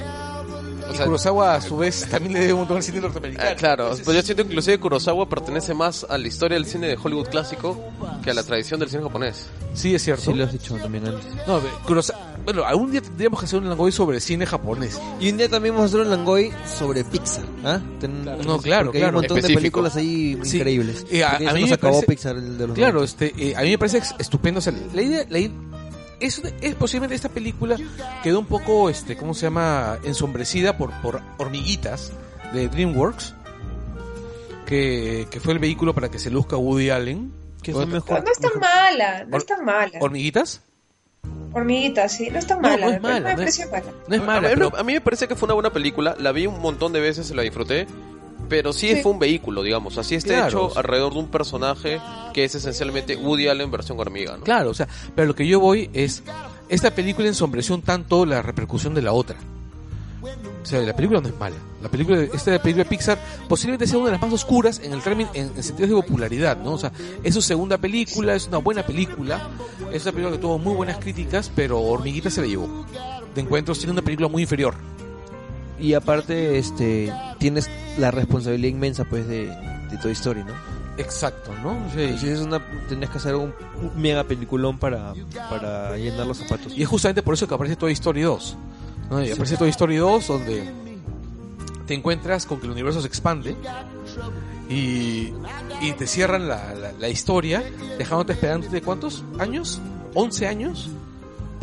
[0.88, 3.50] O Y sea, Kurosawa, a su vez, también le debe un montón al cine norteamericano.
[3.50, 6.66] Ah, claro, Entonces, pues yo siento que inclusive Kurosawa pertenece más a la historia del
[6.66, 7.78] cine de Hollywood clásico
[8.22, 9.46] que a la tradición del cine japonés.
[9.72, 10.30] Sí, es cierto.
[10.30, 11.24] Sí, lo has dicho también antes.
[11.46, 11.60] No,
[12.44, 15.00] Bueno, algún día tendríamos que hacer un langoy sobre cine japonés.
[15.18, 17.44] Y un día también vamos a hacer un Langoy sobre Pixar.
[17.64, 17.80] ¿ah?
[18.00, 19.48] Ten- No, claro, hay un montón Específico.
[19.48, 20.58] de películas ahí Sí.
[20.58, 21.06] increíbles.
[21.10, 23.24] Y a- a mí nos me acabó parece- Pixar el de los Claro, 90.
[23.24, 24.58] este, eh, a mí me parece estupendo.
[24.58, 25.50] O sea, la idea, la idea-
[26.20, 27.76] es, es posiblemente esta película
[28.22, 29.98] quedó un poco, este, ¿cómo se llama?
[30.04, 32.12] Ensombrecida por, por hormiguitas
[32.52, 33.34] de DreamWorks,
[34.66, 37.32] que, que fue el vehículo para que se luzca Woody Allen.
[37.62, 38.22] Que fue mejor.
[38.22, 39.98] No es tan mala, no es tan mala.
[40.00, 40.60] ¿Hormiguitas?
[41.54, 42.86] Hormiguita, sí, no es tan mala.
[42.86, 43.92] no es mala, me no es- pareció mala.
[44.08, 45.54] No es A- mala, a, mí, pero no- a mí me parece que fue una
[45.54, 47.86] buena película, la vi un montón de veces, la disfruté,
[48.48, 49.02] pero sí, Sí.
[49.02, 49.98] fue un vehículo, digamos.
[49.98, 50.68] Así está Claro.
[50.68, 52.00] hecho alrededor de un personaje
[52.32, 54.44] que es esencialmente Woody Allen versión hormiga, ¿no?
[54.44, 56.22] Claro, o sea, pero lo que yo voy es,
[56.68, 59.36] esta película ensombreció un tanto la repercusión de la otra.
[60.62, 61.56] O sea, la película no es mala.
[61.82, 65.02] La película, esta película de Pixar posiblemente sea una de las más oscuras en el
[65.02, 66.72] término, en, en sentidos de popularidad, ¿no?
[66.72, 66.90] O sea,
[67.22, 69.50] es su segunda película, es una buena película,
[69.92, 72.86] es una película que tuvo muy buenas críticas, pero Hormiguita se la llevó.
[73.34, 74.74] De encuentros tiene una película muy inferior.
[75.78, 77.68] Y aparte, este, tienes
[77.98, 80.52] la responsabilidad inmensa, pues, de, de Toy Story, ¿no?
[80.96, 81.76] Exacto, ¿no?
[81.92, 83.52] Si es una, tienes que hacer un,
[83.82, 85.12] un mega peliculón para,
[85.50, 86.72] para llenar los zapatos.
[86.76, 88.56] Y es justamente por eso que aparece Toy Story 2.
[89.10, 89.24] ¿no?
[89.24, 90.70] Y aparece Toy Story 2 donde
[91.88, 93.56] te encuentras con que el universo se expande
[94.68, 95.32] y,
[95.82, 97.62] y te cierran la, la- la historia
[97.98, 99.80] dejándote esperando de cuántos años?
[100.14, 100.88] ¿11 años?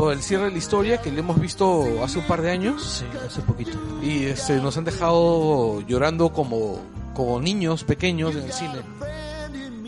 [0.01, 2.81] Por el cierre de la historia que le hemos visto hace un par de años
[2.81, 3.77] Sí, hace poquito.
[4.01, 6.79] y este, nos han dejado llorando como,
[7.13, 8.81] como niños pequeños en el cine.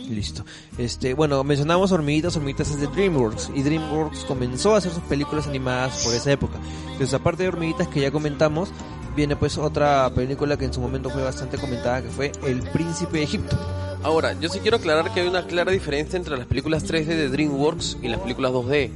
[0.08, 0.44] Listo.
[0.78, 5.48] Este, bueno, mencionamos Hormiguitas, Hormiguitas es de DreamWorks y DreamWorks comenzó a hacer sus películas
[5.48, 6.60] animadas por esa época.
[6.92, 8.68] Entonces, aparte de Hormiguitas que ya comentamos,
[9.16, 13.18] viene pues otra película que en su momento fue bastante comentada que fue El Príncipe
[13.18, 13.58] de Egipto.
[14.04, 17.28] Ahora, yo sí quiero aclarar que hay una clara diferencia entre las películas 3D de
[17.30, 18.90] DreamWorks y las películas 2D.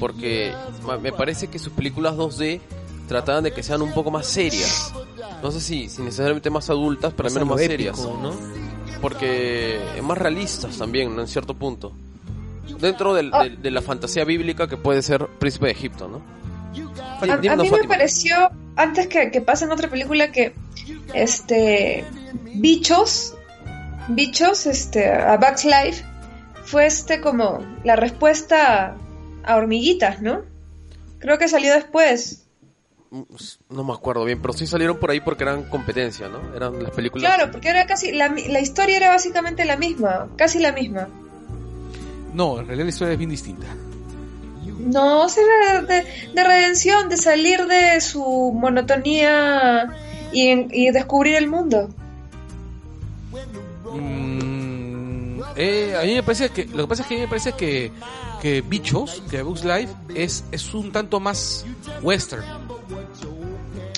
[0.00, 0.52] Porque
[1.02, 2.60] me parece que sus películas 2D
[3.08, 4.92] trataban de que sean un poco más serias.
[5.42, 7.98] No sé si, si necesariamente más adultas, pero al menos más épico, serias.
[7.98, 8.32] ¿no?
[9.00, 11.22] Porque más realistas también, ¿no?
[11.22, 11.92] En cierto punto.
[12.80, 16.20] Dentro del- de, de la fantasía bíblica que puede ser Príncipe de Egipto, ¿no?
[17.20, 20.52] A, a mí me pareció, antes que, que pase en otra película, que
[21.14, 22.04] este
[22.54, 23.34] Bichos,
[24.08, 26.04] Bichos, este, a Bugs Life,
[26.64, 28.96] fue este como la respuesta
[29.44, 30.42] a Hormiguitas, ¿no?
[31.18, 32.44] Creo que salió después.
[33.10, 33.22] Mm,
[33.70, 36.54] No me acuerdo bien, pero sí salieron por ahí porque eran competencia, ¿no?
[36.54, 37.24] Eran las películas.
[37.34, 41.08] Claro, porque era casi, la, mi- la historia era básicamente la misma, casi la misma.
[42.34, 43.66] No, en realidad la historia es bien distinta.
[44.78, 49.88] No, de, de redención, de salir de su monotonía
[50.30, 50.50] y,
[50.86, 51.88] y descubrir el mundo.
[53.92, 57.28] Mm, eh, a mí me parece que lo que pasa es que a mí me
[57.28, 57.90] parece que
[58.40, 61.64] que Bichos, que Bugs Life es es un tanto más
[62.02, 62.44] western.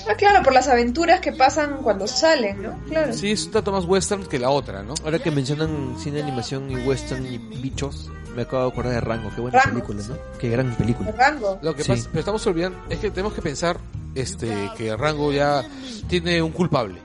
[0.09, 2.77] Ah, claro, por las aventuras que pasan cuando salen, ¿no?
[2.89, 3.13] Claro.
[3.13, 4.95] Sí, es un tanto más western que la otra, ¿no?
[5.05, 9.31] Ahora que mencionan cine, animación y western y bichos, me acabo de acordar de Rango.
[9.35, 9.85] Qué buena Rango.
[9.87, 10.39] película, ¿no?
[10.39, 11.13] Qué gran película.
[11.13, 11.59] Rango.
[11.63, 11.89] Lo que Sí.
[11.93, 13.79] pasa, pero estamos olvidando es que tenemos que pensar
[14.15, 15.65] este que Rango ya
[16.09, 17.01] tiene un culpable.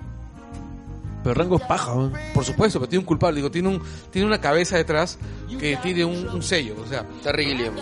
[1.25, 2.11] Pero Rango es paja, ¿no?
[2.33, 5.17] Por supuesto, pero tiene un culpable, digo, tiene un tiene una cabeza detrás
[5.59, 7.73] que tiene un, un sello, o sea, Terry Gilliam.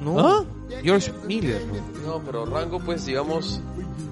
[0.00, 0.44] no ¿Ah?
[0.82, 2.06] George Miller, ¿no?
[2.18, 3.60] No, pero Rango, pues, digamos,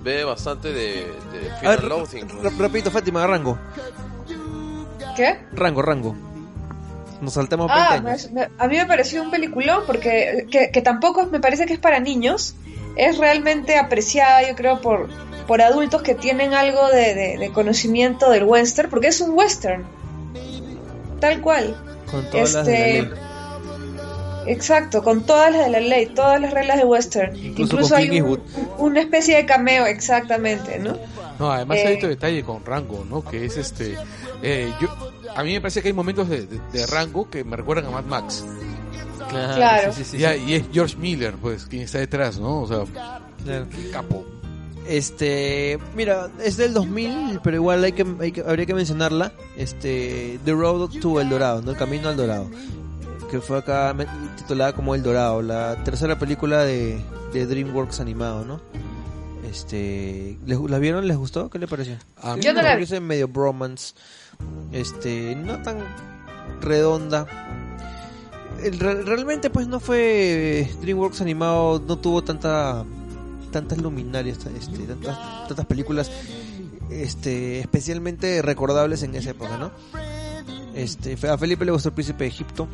[0.02, 2.26] ve bastante de, de A ver, Loathing.
[2.58, 3.56] rapidito, Fátima, Rango.
[5.16, 5.38] ¿Qué?
[5.52, 6.16] Rango, Rango.
[7.20, 8.30] Nos saltamos 20 Ah, años.
[8.32, 11.72] me- me- a mí me pareció un peliculón porque que, que tampoco me parece que
[11.74, 12.54] es para niños.
[12.96, 15.08] Es realmente apreciada, yo creo, por,
[15.46, 19.84] por adultos que tienen algo de, de- de conocimiento del western, porque es un western.
[21.20, 21.76] Tal cual.
[22.10, 23.10] Con todas las de la este, ley.
[24.46, 27.36] Exacto, con todas las de la ley, todas las reglas de western.
[27.36, 28.40] Incluso hay un-
[28.78, 30.96] una especie de cameo, exactamente, ¿no?
[31.38, 31.86] No, además Eh.
[31.86, 33.22] hay otro detalle con Rango, ¿no?
[33.22, 33.96] Que es este
[34.42, 34.88] eh, yo
[35.36, 38.04] a mí me parece que hay momentos de- de Rango que me recuerdan a Mad
[38.04, 38.44] Max.
[39.28, 39.92] Claro.
[39.92, 42.62] Sí, sí, sí, y, y es George Miller, pues, quien está detrás, ¿no?
[42.62, 43.66] O sea, Claro.
[43.70, 44.24] qué capo.
[44.86, 49.32] Este, mira, es del 2000, pero igual hay que, hay que- habría que mencionarla.
[49.56, 51.72] Este, The Road to El Dorado, ¿no?
[51.72, 52.48] El Camino al Dorado.
[53.30, 53.94] Que fue acá
[54.38, 56.98] titulada como El Dorado, la tercera película de,
[57.34, 58.60] de DreamWorks animado, ¿no?
[59.48, 61.06] Este, ¿les- ¿la vieron?
[61.06, 61.50] ¿Les gustó?
[61.50, 61.96] ¿Qué le pareció?
[62.22, 62.86] A mí Yo no la vi.
[63.00, 63.94] Medio bromance.
[64.72, 65.78] Este, no tan
[66.62, 67.26] redonda.
[68.58, 72.84] Realmente pues no fue DreamWorks animado, no tuvo tanta
[73.52, 76.10] tantas luminarias, este, tantas, tantas películas
[76.90, 79.70] este, especialmente recordables en esa época, ¿no?
[80.74, 82.68] Este, a Felipe le gustó el príncipe de Egipto.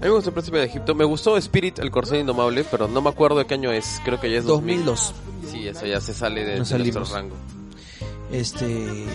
[0.00, 0.94] A mí me gustó el Príncipe de Egipto.
[0.94, 4.00] Me gustó Spirit, el corcel indomable, pero no me acuerdo de qué año es.
[4.02, 4.86] Creo que ya es 2000.
[4.86, 5.14] 2002.
[5.50, 7.36] Sí, eso ya se sale de, nuestro rango.
[8.32, 9.06] Este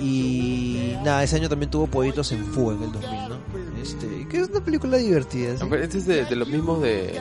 [0.00, 3.36] y nada, ese año también tuvo Pollitos en Fuga en el 2000, ¿no?
[3.80, 5.62] Este, que es una película divertida, ¿sí?
[5.62, 7.20] A ver, Este es de, de los mismos de,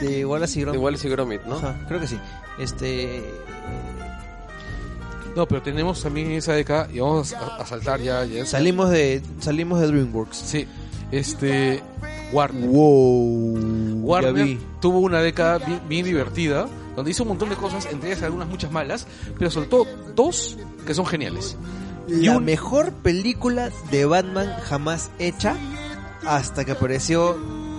[0.00, 0.82] de Wallace y de Gromit.
[0.82, 1.56] Wallace y Gromit, ¿no?
[1.56, 2.18] Ajá, creo que sí.
[2.58, 3.22] Este
[5.36, 8.24] No, pero tenemos también esa década y vamos a, a saltar ya.
[8.24, 10.36] ya salimos de salimos de DreamWorks.
[10.36, 10.66] Sí,
[11.12, 11.82] este.
[12.32, 12.68] Warner.
[12.68, 14.00] Wow.
[14.02, 18.22] Warner tuvo una década bien, bien divertida, donde hizo un montón de cosas, entre ellas
[18.22, 19.06] algunas muchas malas,
[19.38, 21.56] pero soltó dos que son geniales.
[22.08, 25.56] La un- mejor película de Batman jamás hecha
[26.26, 27.36] hasta que apareció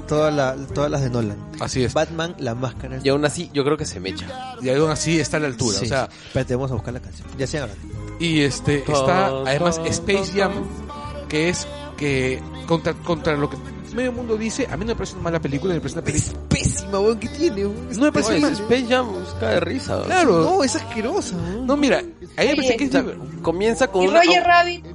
[0.07, 1.37] toda la, todas las de Nolan.
[1.59, 1.93] Así es.
[1.93, 2.99] Batman, la máscara.
[3.03, 4.27] Y aún así, yo creo que se mecha.
[4.61, 5.77] Y aún así está a la altura.
[5.77, 6.17] Sí, o sea, sí.
[6.27, 7.27] Espérate, vamos a buscar la canción.
[7.37, 7.59] Ya se
[8.19, 10.51] y este está además Space Jam,
[11.29, 11.65] que es
[11.95, 13.57] que contra, contra lo que
[13.95, 16.33] medio mundo dice, a mí no me parece una mala película, me parece una película.
[16.33, 17.61] Es pésima, weón, ¿qué tiene?
[17.89, 18.53] Es No me parece mal.
[18.53, 19.07] Space Jam
[19.39, 19.95] cae de risa.
[19.97, 20.03] ¿no?
[20.03, 20.43] Claro.
[20.43, 21.35] No, es asquerosa.
[21.37, 21.65] weón.
[21.65, 22.03] No, mira,
[22.37, 24.21] a mí me parece que comienza con Y una...
[24.21, 24.85] Roger Rabbit.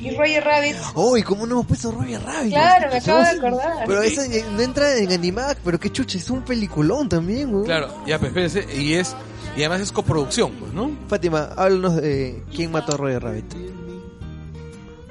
[0.00, 0.76] Y Roger Rabbit.
[0.94, 2.52] Oh, ¿y cómo no hemos puesto Roger Rabbit?
[2.52, 3.84] Claro, me acabo de acordar.
[3.86, 7.66] Pero esa eh, no entra en animada, pero qué chucha, es un peliculón también, weón.
[7.66, 9.14] Claro, ya, pues espérense, y es
[9.56, 10.96] y además es coproducción, pues, ¿no?
[11.08, 13.54] Fátima, háblanos de quién mató a Roger Rabbit.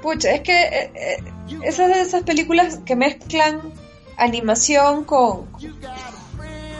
[0.02, 1.24] Pucha, es que eh, eh,
[1.62, 3.60] esas de esas películas que mezclan
[4.16, 5.46] animación con,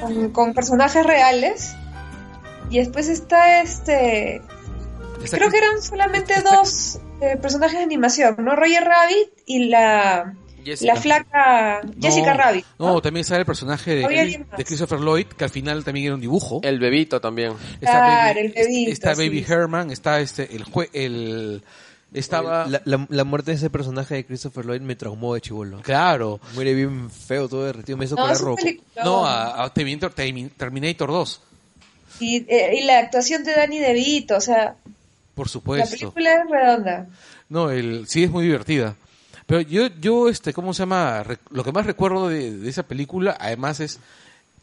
[0.00, 1.74] con, con personajes reales.
[2.70, 4.40] Y después está este.
[5.28, 8.56] Creo que- que eran solamente dos eh, personajes de animación, ¿no?
[8.56, 10.34] Roger Rabbit y la,
[10.64, 10.94] Jessica.
[10.94, 12.64] la flaca Jessica No, Rabbit.
[12.78, 16.20] No, también sale el personaje de, de Christopher Lloyd, que al final también era un
[16.20, 16.60] dibujo.
[16.62, 17.52] El bebito también.
[17.80, 19.44] Claro, el bebito, Está sí, Baby.
[19.48, 21.62] Herman, está este, el jue, el,
[22.14, 25.80] estaba, La, la- la muerte de ese personaje de Christopher Lloyd me traumó de chivolo.
[25.82, 28.56] claro, Muere bien feo, todo derretido, me hizo No, rojo.
[29.04, 31.40] no, a, a Terminator, Termin- Terminator 2,
[32.20, 34.74] y, eh, y la actuación de Danny DeVito, o sea,
[35.40, 36.12] por la supuesto.
[36.12, 37.06] película es redonda.
[37.48, 38.94] No, el, sí es muy divertida.
[39.46, 41.22] Pero yo, yo, este, ¿cómo se llama?
[41.24, 43.98] Re- lo que más recuerdo de, de esa película, además, es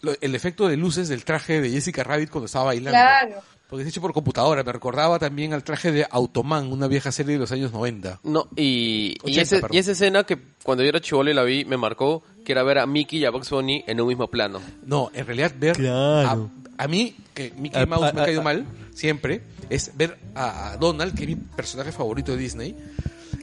[0.01, 2.91] lo- el efecto de luces del traje de Jessica Rabbit cuando estaba bailando.
[2.91, 3.41] Claro.
[3.69, 4.63] Porque es hecho por computadora.
[4.63, 8.21] Me recordaba también al traje de Automan, una vieja serie de los años 90.
[8.23, 11.43] No, y, y, 80, ese- y esa escena que cuando yo era chivolo y la
[11.43, 14.27] vi, me marcó que era ver a Mickey y a Bugs Bunny en un mismo
[14.29, 14.61] plano.
[14.85, 16.49] No, en realidad ver Claro.
[16.77, 20.77] A, mí, que Mickey A- Mouse me ha caído a- mal, siempre, es ver a,
[20.79, 22.75] Donald, que es mi personaje favorito de Disney,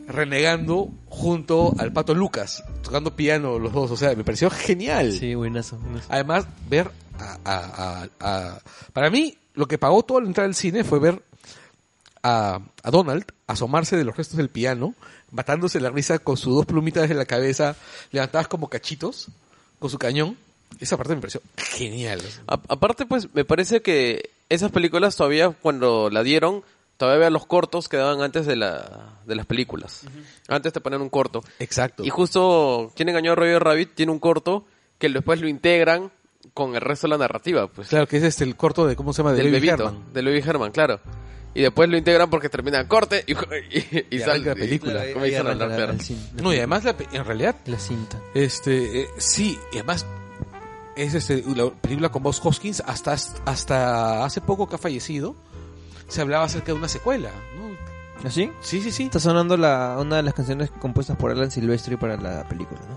[0.07, 3.91] renegando junto al pato Lucas, tocando piano los dos.
[3.91, 5.13] O sea, me pareció genial.
[5.13, 5.77] Sí, buenazo.
[5.79, 6.07] buenazo.
[6.11, 8.59] Además, ver a, a- a- a-
[8.93, 11.23] Para mí, lo que pagó todo al entrar al cine fue ver
[12.23, 14.95] a, a Donald asomarse de los restos del piano,
[15.31, 17.77] matándose la risa con sus dos plumitas de la cabeza
[18.13, 19.29] levantadas como cachitos,
[19.79, 20.37] con su cañón.
[20.81, 22.21] Esa parte me pareció genial.
[22.47, 26.63] A- aparte, pues, me parece que esas películas todavía, cuando la dieron,
[26.97, 30.03] todavía había los cortos que daban antes de, la, de las películas.
[30.49, 31.43] Antes te ponían un corto.
[31.59, 32.05] Exacto.
[32.05, 33.95] Y justo, ¿Quién engañó a Roger Rabbit?
[33.95, 34.65] Tiene un corto
[34.99, 36.11] que después lo integran
[36.53, 37.89] con el resto de la narrativa, pues.
[37.89, 39.33] Claro, que es este el corto de, ¿cómo se llama?
[39.33, 40.13] De del Baby bebito, Herman.
[40.13, 41.01] del Baby Herman, claro.
[41.57, 45.01] Y después lo integran porque termina corte y, y, y Y sale la película.
[45.03, 48.21] Arranca la- cin- No, y además, la en realidad, la cinta.
[48.35, 50.05] este, eh, sí, y además,
[50.97, 55.35] es este, la película con Bob Hoskins, hasta, hasta hace poco que ha fallecido,
[56.09, 57.65] se hablaba acerca de una secuela, ¿no?
[58.29, 58.51] ¿Así?
[58.61, 59.05] Sí, sí, sí.
[59.05, 62.97] Está sonando la, una de las canciones compuestas por Alan Silvestri para la película, ¿no?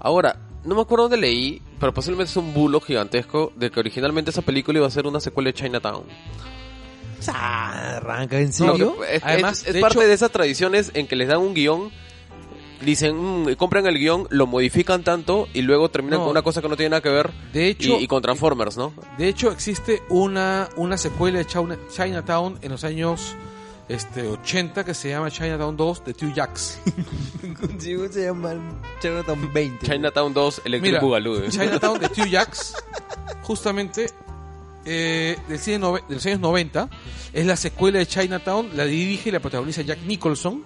[0.00, 4.30] Ahora, no me acuerdo dónde leí, pero posiblemente es un bulo gigantesco de que originalmente
[4.30, 6.04] esa película iba a ser una secuela de Chinatown.
[7.28, 8.96] Ah, arranca, ¿en serio?
[9.04, 11.54] es, Además, es- es de parte hecho- de esas tradiciones en que les dan un
[11.54, 11.90] guion,
[12.84, 16.24] dicen, "Mm", compran el guion, lo modifican tanto y luego terminan No.
[16.26, 18.76] con una cosa que no tiene nada que ver De hecho, y, y con Transformers,
[18.76, 18.92] ¿no?
[19.18, 23.34] de hecho existe una, una secuela de China- Chinatown en los años
[23.88, 26.80] este 80 que se llama Chinatown 2 de Two Jacks.
[28.10, 28.54] Se llama
[29.00, 29.86] Chinatown 20.
[29.86, 31.36] Chinatown 2 Electric Boogaloo.
[31.44, 31.48] ¿eh?
[31.50, 32.74] Chinatown de Two Jacks,
[33.42, 34.06] justamente
[34.84, 35.78] eh, del cine
[36.08, 36.88] de los años 90,
[37.32, 40.62] es la secuela de Chinatown, la dirige y la protagoniza Jack Nicholson.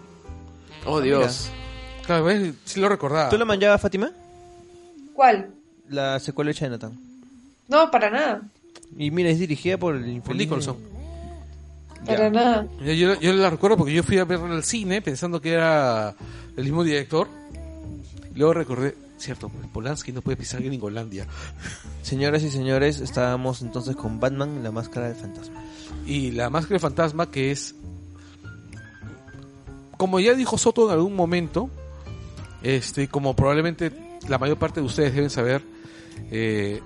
[0.84, 1.50] Oh, Dios.
[2.06, 2.54] Claro, ¿ves?
[2.64, 3.28] sí lo recordaba.
[3.28, 4.10] ¿Tú la manjabas, Fátima?
[5.14, 5.50] ¿Cuál?
[5.88, 6.98] La secuela de Chinatown.
[7.68, 8.42] No, para nada.
[8.96, 10.76] Y mira, es dirigida por el infeliz Nicholson.
[12.04, 12.66] Para nada.
[12.80, 16.14] Yo, yo- yo la recuerdo porque yo fui a verla al cine pensando que era
[16.56, 17.28] el mismo director.
[18.34, 21.26] Luego recordé, Cierto, pues, Polanski no puede pisar Gringolandia.
[22.02, 25.62] Señoras y señores, estábamos entonces con Batman, la máscara del fantasma.
[26.06, 27.74] Y la máscara de fantasma que es...
[29.96, 31.70] Como ya dijo Soto en algún momento,
[32.74, 33.92] este, como probablemente
[34.28, 35.62] la mayor parte de ustedes deben saber,
[36.30, 36.80] eh,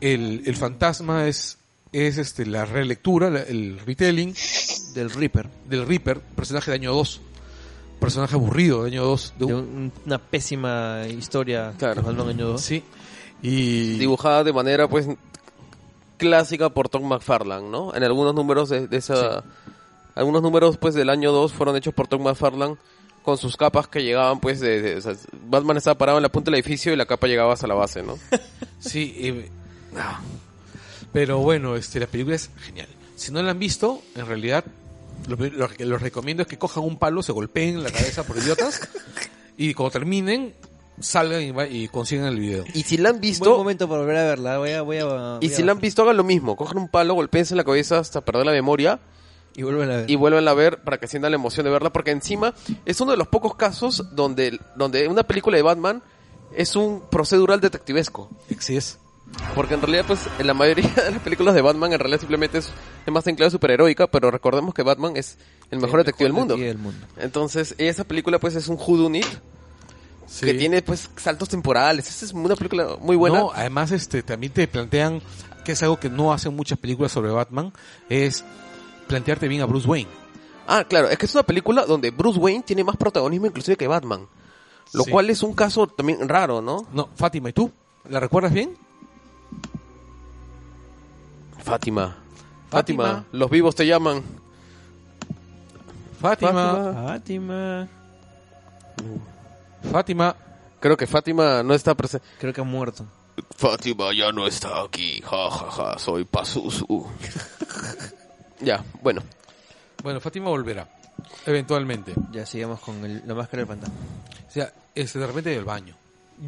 [0.00, 1.58] el, el fantasma es,
[1.92, 4.34] es este, la relectura, el retelling
[4.94, 5.48] Del Reaper.
[5.68, 7.20] del Reaper, personaje de año 2.
[8.00, 9.34] Personaje aburrido de año 2.
[9.38, 12.02] De De un- un- una pésima historia Claro.
[12.02, 12.60] que Batman año 2.
[12.60, 12.82] Sí.
[13.42, 13.98] Y...
[13.98, 15.06] Dibujada de manera, pues,
[16.16, 17.94] clásica por Tom McFarlane, ¿no?
[17.94, 19.44] En algunos números de, de esa...
[20.14, 22.76] Algunos números, pues, del año 2 fueron hechos por Tom McFarlane
[23.22, 24.82] con sus capas que llegaban, pues, de...
[24.82, 25.14] de- o sea,
[25.46, 28.02] Batman estaba parado en la punta del edificio y la capa llegaba hasta la base,
[28.02, 28.18] ¿no?
[28.80, 29.48] Sí, eh,
[29.96, 30.20] ah.
[31.12, 32.88] pero bueno, este, la película es genial.
[33.14, 34.64] Si no la han visto, en realidad,
[35.28, 38.38] lo, lo que les recomiendo es que cojan un palo, se golpeen la cabeza por
[38.38, 38.80] idiotas
[39.56, 40.52] y cuando terminen,
[40.98, 42.64] salgan y, va- y consigan el video.
[42.74, 43.56] Y si la han Buen visto...
[43.56, 44.58] momento para volver a verla.
[44.58, 46.56] Voy a, voy a, Y voy si a- la han visto, hagan lo mismo.
[46.56, 48.98] Cojan un palo, golpeense en la cabeza hasta perder la memoria
[49.54, 50.10] Y vuelven a ver.
[50.10, 51.92] y vuelven a ver para que sientan la emoción de verla.
[51.92, 52.54] Porque encima
[52.86, 56.02] es uno de los pocos casos donde, donde una película de Batman
[56.54, 58.30] es un procedural detectivesco.
[58.58, 58.98] Sí es.
[59.54, 62.58] Porque en realidad, pues, en la mayoría de las películas de Batman, en realidad simplemente
[62.58, 62.70] es,
[63.06, 65.38] es más en clave superheroica, pero recordemos que Batman es
[65.70, 66.56] el mejor detective del mundo.
[66.56, 67.06] del mundo.
[67.16, 69.26] Entonces, esa película, pues, es un whodunit
[70.26, 70.46] Sí.
[70.46, 72.08] que tiene, pues, saltos temporales.
[72.08, 73.38] Esa es una película muy buena.
[73.40, 75.20] No, además este también te plantean
[75.64, 77.72] que es algo que no hacen muchas películas sobre Batman,
[78.08, 78.44] es
[79.12, 80.08] plantearte bien a Bruce Wayne.
[80.66, 83.86] Ah, claro, es que es una película donde Bruce Wayne tiene más protagonismo inclusive que
[83.86, 84.26] Batman.
[84.94, 85.10] Lo Sí.
[85.10, 86.86] cual es un caso también raro, ¿no?
[86.94, 87.70] No, Fátima, ¿y tú?
[88.08, 88.74] ¿La recuerdas bien?
[91.62, 92.16] Fátima.
[92.70, 93.04] Fátima.
[93.04, 93.24] Fátima.
[93.32, 94.22] Los vivos te llaman.
[96.20, 97.88] Fátima, Fátima.
[99.90, 100.36] Fátima,
[100.80, 102.26] Creo que Fátima no está presente.
[102.38, 103.04] Creo que ha muerto.
[103.56, 105.20] Fátima ya no está aquí.
[105.22, 105.98] Ja, ja, ja.
[105.98, 107.06] Soy Pazuzu.
[108.62, 109.22] ya, bueno.
[110.02, 110.88] Bueno, Fátima volverá,
[111.46, 112.12] eventualmente.
[112.32, 113.94] Ya sigamos con el- la máscara del fantasma.
[114.48, 115.96] O sea, este, de repente del baño.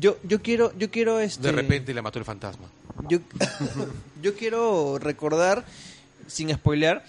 [0.01, 1.43] Yo, yo quiero, yo quiero este.
[1.43, 2.66] De repente le mató el fantasma.
[3.09, 3.19] Yo,
[4.23, 5.65] yo quiero recordar,
[6.27, 7.05] sin spoilear,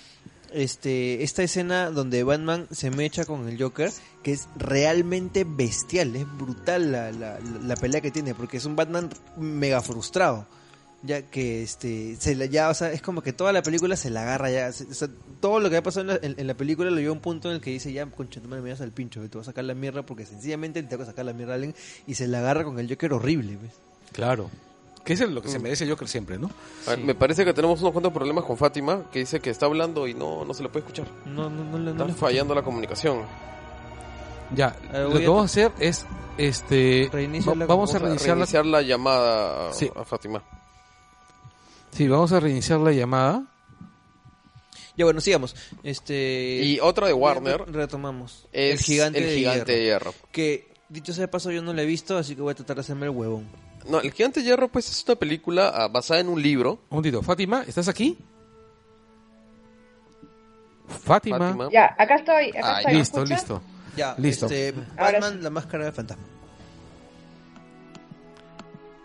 [0.54, 3.92] este, esta escena donde Batman se mecha con el Joker,
[4.24, 8.76] que es realmente bestial, es brutal la, la, la pelea que tiene, porque es un
[8.76, 10.46] Batman mega frustrado.
[11.06, 14.10] Ya que este se la, ya, o sea, es como que toda la película se
[14.10, 14.72] la agarra ya.
[14.72, 15.08] se- o sea,
[15.40, 17.20] todo lo que ha pasado en la, en- en la película lo lleva a un
[17.20, 19.66] punto en el que dice, ya, concha, me das al pincho, te voy a sacar
[19.66, 21.76] la mierda porque sencillamente te voy a sacar la mierda a alguien
[22.08, 23.72] y se la agarra con el Joker horrible, ¿ves?
[24.14, 24.50] Claro.
[25.04, 26.50] Que es lo que se merece Joker siempre, ¿no?
[26.88, 29.68] A ver, Me parece que tenemos unos cuantos problemas con Fátima, que dice que está
[29.68, 31.06] hablando y no, no se le puede escuchar.
[31.28, 33.20] No, no, no, le- no Está le- fallando la comunicación.
[34.56, 36.06] Ya, A ver, lo que a- vamos a hacer es,
[36.38, 39.92] este, Reinicia va- la- vamos a Vamos a reiniciar la, reiniciar la llamada a- Sí.
[39.96, 40.42] a Fátima.
[41.96, 43.44] Sí, vamos a reiniciar la llamada.
[44.98, 45.56] Ya bueno, sigamos.
[45.84, 48.48] Este Y otra de Warner re- retomamos.
[48.54, 50.14] es el gigante, el de, gigante hierro, de hierro.
[50.32, 52.78] Que dicho sea de paso yo no lo he visto, así que voy a tratar
[52.78, 53.46] de hacerme el huevón.
[53.90, 56.74] No, el gigante de hierro pues es una película ah, basada en un libro.
[56.90, 58.18] Un momentito, Fátima, ¿estás aquí?
[61.04, 61.40] Fátima.
[61.40, 61.70] Fátima.
[61.72, 62.50] Ya, acá estoy.
[62.50, 62.94] Acá Ah, estoy.
[62.94, 63.62] ¿me Listo, listo.
[63.98, 64.46] Ya, Listo.
[64.46, 65.40] Este, Ahora Batman, sí.
[65.44, 66.24] la máscara del fantasma.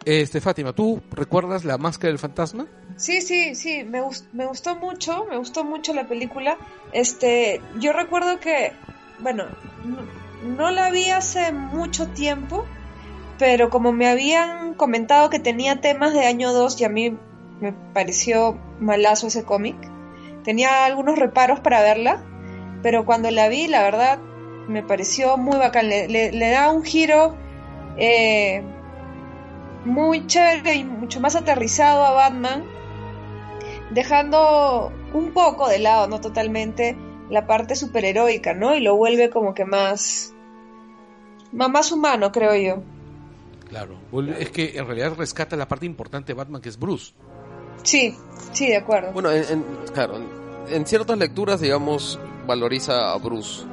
[0.05, 2.67] Este, Fátima, ¿tú recuerdas la máscara del fantasma?
[2.97, 6.57] Sí, sí, sí, me, gus- me gustó mucho, me gustó mucho la película.
[6.93, 8.73] Este, yo recuerdo que,
[9.21, 9.45] bueno,
[10.57, 12.65] no, la vi hace mucho tiempo,
[13.39, 17.17] pero como me habían comentado que tenía temas de año 2 y a mí
[17.61, 19.77] me pareció malazo ese cómic,
[20.45, 22.25] tenía algunos reparos para verla,
[22.83, 24.19] pero cuando la vi, la verdad,
[24.67, 25.89] me pareció muy bacán.
[25.91, 27.37] Le da un giro
[27.99, 28.63] eh,
[29.85, 32.65] muy chévere y mucho más aterrizado a Batman,
[33.91, 36.97] dejando un poco de lado, no totalmente,
[37.29, 38.75] la parte superheroica, ¿no?
[38.75, 40.35] Y lo vuelve como que más,
[41.53, 42.83] más, humano, creo yo.
[43.69, 43.97] Claro.
[44.39, 47.13] Es que en realidad rescata la parte importante de Batman, que es Bruce.
[47.83, 48.15] Sí,
[48.53, 49.13] sí, de acuerdo.
[49.13, 53.65] Bueno, en, en- claro, en, en ciertas lecturas, digamos, valoriza a Bruce.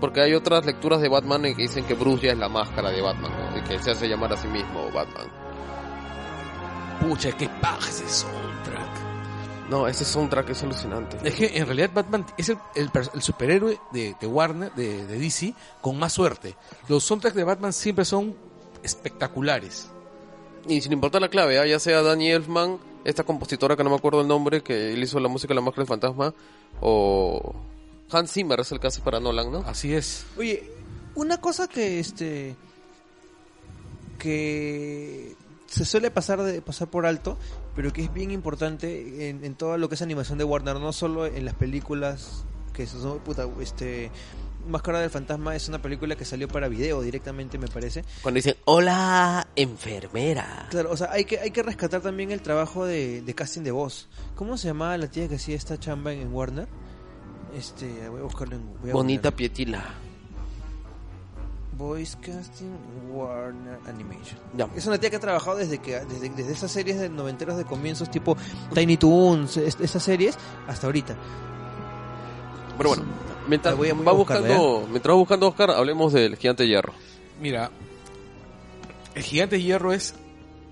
[0.00, 2.90] Porque hay otras lecturas de Batman en que dicen que Bruce ya es la máscara
[2.90, 3.58] de Batman, ¿no?
[3.58, 5.28] Y que se hace llamar a sí mismo Batman.
[7.00, 9.10] Pucha, qué paja ese soundtrack.
[9.70, 11.16] No, ese soundtrack es alucinante.
[11.22, 15.06] Es que en realidad Batman es el, el pers- el superhéroe de, de Warner, de,
[15.06, 16.56] de DC, con más suerte.
[16.88, 18.34] Los soundtracks de Batman siempre son
[18.82, 19.90] espectaculares.
[20.66, 21.66] Y sin importar la clave, ¿ah?
[21.66, 25.18] ya sea Danny Elfman, esta compositora que no me acuerdo el nombre, que él hizo
[25.20, 26.34] la música de La Máscara del Fantasma,
[26.80, 27.54] o
[28.10, 29.58] Hans Zimmer es el que hace para Nolan, ¿no?
[29.60, 30.26] Así es.
[30.36, 30.70] Oye,
[31.14, 32.56] una cosa que este
[34.18, 35.34] que
[35.66, 37.38] se suele pasar de pasar por alto,
[37.74, 40.92] pero que es bien importante en, en todo lo que es animación de Warner, no
[40.92, 44.10] solo en las películas que son puta, este
[44.68, 48.04] Máscara del Fantasma es una película que salió para video directamente, me parece.
[48.22, 50.66] Cuando dicen, hola, enfermera.
[50.70, 53.70] Claro, o sea, hay que, hay que rescatar también el trabajo de, de casting de
[53.70, 54.08] voz.
[54.34, 56.68] ¿Cómo se llamaba la tía que hacía esta chamba en, en Warner?
[57.54, 59.30] Este, voy a buscarlo en voy a Bonita.
[59.30, 59.82] Pietila.
[61.76, 62.76] Voice Casting
[63.10, 64.38] Warner Animation.
[64.56, 64.68] Ya.
[64.76, 67.64] Es una tía que ha trabajado desde que desde, desde esas series de noventeros de
[67.64, 68.36] comienzos tipo
[68.74, 70.36] Tiny Toons, es- esas series
[70.68, 71.16] hasta ahorita.
[72.76, 73.04] Pero bueno,
[73.48, 76.64] mientras voy a- voy a va buscarla, buscando, mientras va buscando Oscar, hablemos del gigante
[76.64, 76.92] de hierro.
[77.40, 77.70] Mira,
[79.14, 80.14] El Gigante de Hierro es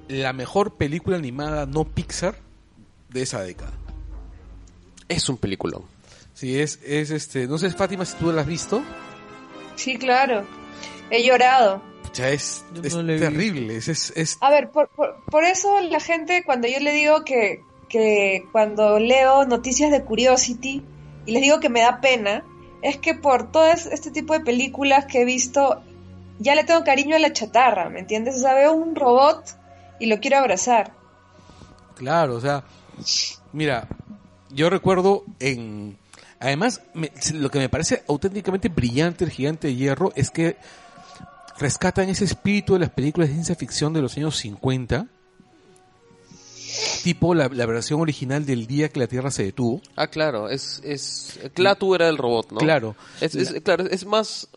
[0.08, 2.36] la mejor película animada no Pixar
[3.08, 3.72] de esa década.
[5.08, 5.82] Es un peliculón.
[6.38, 8.80] Sí, es, es este, no sé Fátima si tú la has visto,
[9.74, 10.44] Sí, claro.
[11.10, 11.82] He llorado.
[12.14, 16.44] ya es, es terrible, es, es, es- A ver, por, por, por eso la gente,
[16.44, 20.84] cuando yo le digo que, que cuando leo noticias de Curiosity
[21.26, 22.44] y les digo que me da pena,
[22.82, 25.82] es que por todo es- este tipo de películas que he visto,
[26.38, 28.36] ya le tengo cariño a la chatarra, ¿me entiendes?
[28.36, 29.44] O sea, veo un robot
[29.98, 30.92] y lo quiero abrazar.
[31.96, 32.62] Claro, o sea,
[33.52, 33.88] mira,
[34.50, 35.98] yo recuerdo en...
[36.40, 40.56] Además, me- lo que me parece auténticamente brillante el Gigante de Hierro es que
[41.58, 45.06] rescatan ese espíritu de las películas de ciencia ficción de los años 50,
[47.02, 49.80] tipo la, la versión original del día que la Tierra se detuvo.
[49.96, 52.58] Ah, claro, es, es, Klaatu era el robot, ¿no?
[52.58, 52.94] Claro.
[53.20, 54.48] Es, es- claro, es más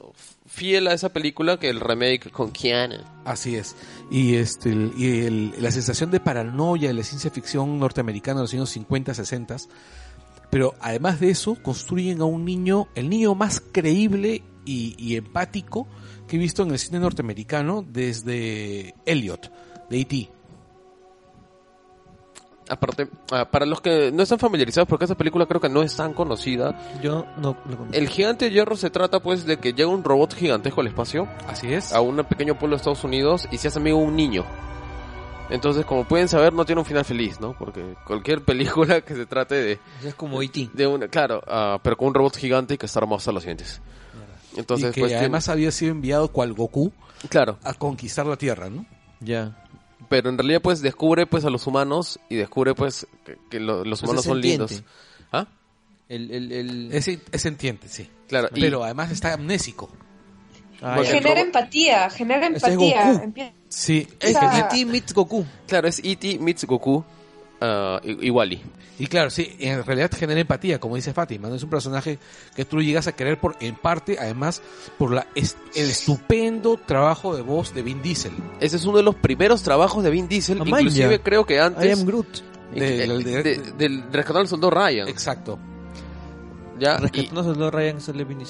[0.45, 2.97] fiel a esa película que el remake con Keanu.
[3.25, 3.75] Así es.
[4.11, 8.53] Y este y el- la sensación de paranoia de la ciencia ficción norteamericana de los
[8.53, 9.57] años 50, 60.
[10.51, 15.87] Pero además de eso, construyen a un niño, el niño más creíble y, y empático
[16.27, 19.51] que he visto en el cine norteamericano desde Elliot,
[19.89, 20.29] de E.T.
[22.69, 25.93] Aparte, ah, para los que no están familiarizados, porque esa película creo que no es
[25.95, 27.87] tan conocida, Yo no lo conozco.
[27.91, 31.27] el gigante de hierro se trata pues de que llega un robot gigantesco al espacio,
[31.49, 31.91] Así es.
[31.91, 34.45] a un pequeño pueblo de Estados Unidos y se hace amigo de un niño.
[35.51, 37.55] Entonces, como pueden saber, no tiene un final feliz, ¿no?
[37.57, 40.69] Porque cualquier película que se trate de, Es como E.T.
[40.73, 43.43] de una, claro, ah, pero con un robot gigante y que está armado hasta los
[43.43, 43.81] dientes.
[44.55, 46.91] Entonces, y que pues, tiene- además había sido enviado cual Goku
[47.29, 48.85] claro, a conquistar la Tierra, ¿no?
[49.19, 49.57] Ya.
[50.09, 53.85] pero en realidad pues descubre pues a los humanos y descubre pues que, que lo-
[53.85, 54.71] los sea, humanos son lindos.
[54.71, 54.93] sentiente.
[55.31, 55.47] ¿Ah?
[56.09, 56.89] El, el, el...
[56.91, 58.09] Es, es entiende, sí.
[58.27, 59.89] Claro, y- Pero además está amnésico.
[60.81, 63.11] Ah, Bueno, genera robot- empatía, genera Ese es empatía.
[63.13, 63.25] Goku.
[63.25, 64.85] Empie- Sí, Es E.T.
[64.85, 65.45] meets Goku.
[65.65, 66.39] claro, es E.T.
[66.39, 67.03] meets Goku
[67.61, 68.61] ah, y, y Wally.
[68.99, 71.55] Y claro, sí, en realidad genera empatía, como dice Fátima, ¿no?
[71.55, 72.19] Es un personaje
[72.55, 74.61] que tú llegas a querer por, en parte, además,
[74.99, 78.33] por la est- el estupendo trabajo de voz de Vin Diesel.
[78.59, 81.59] Ese es uno de los primeros trabajos de Vin Diesel, Ah, inclusive creo que I
[81.59, 82.27] antes am Groot.
[82.75, 85.07] eh, Del- de- del- rescatado al soldado Ryan.
[85.07, 85.57] Exacto.
[86.81, 87.97] Ya, y- Rescatando a Ryan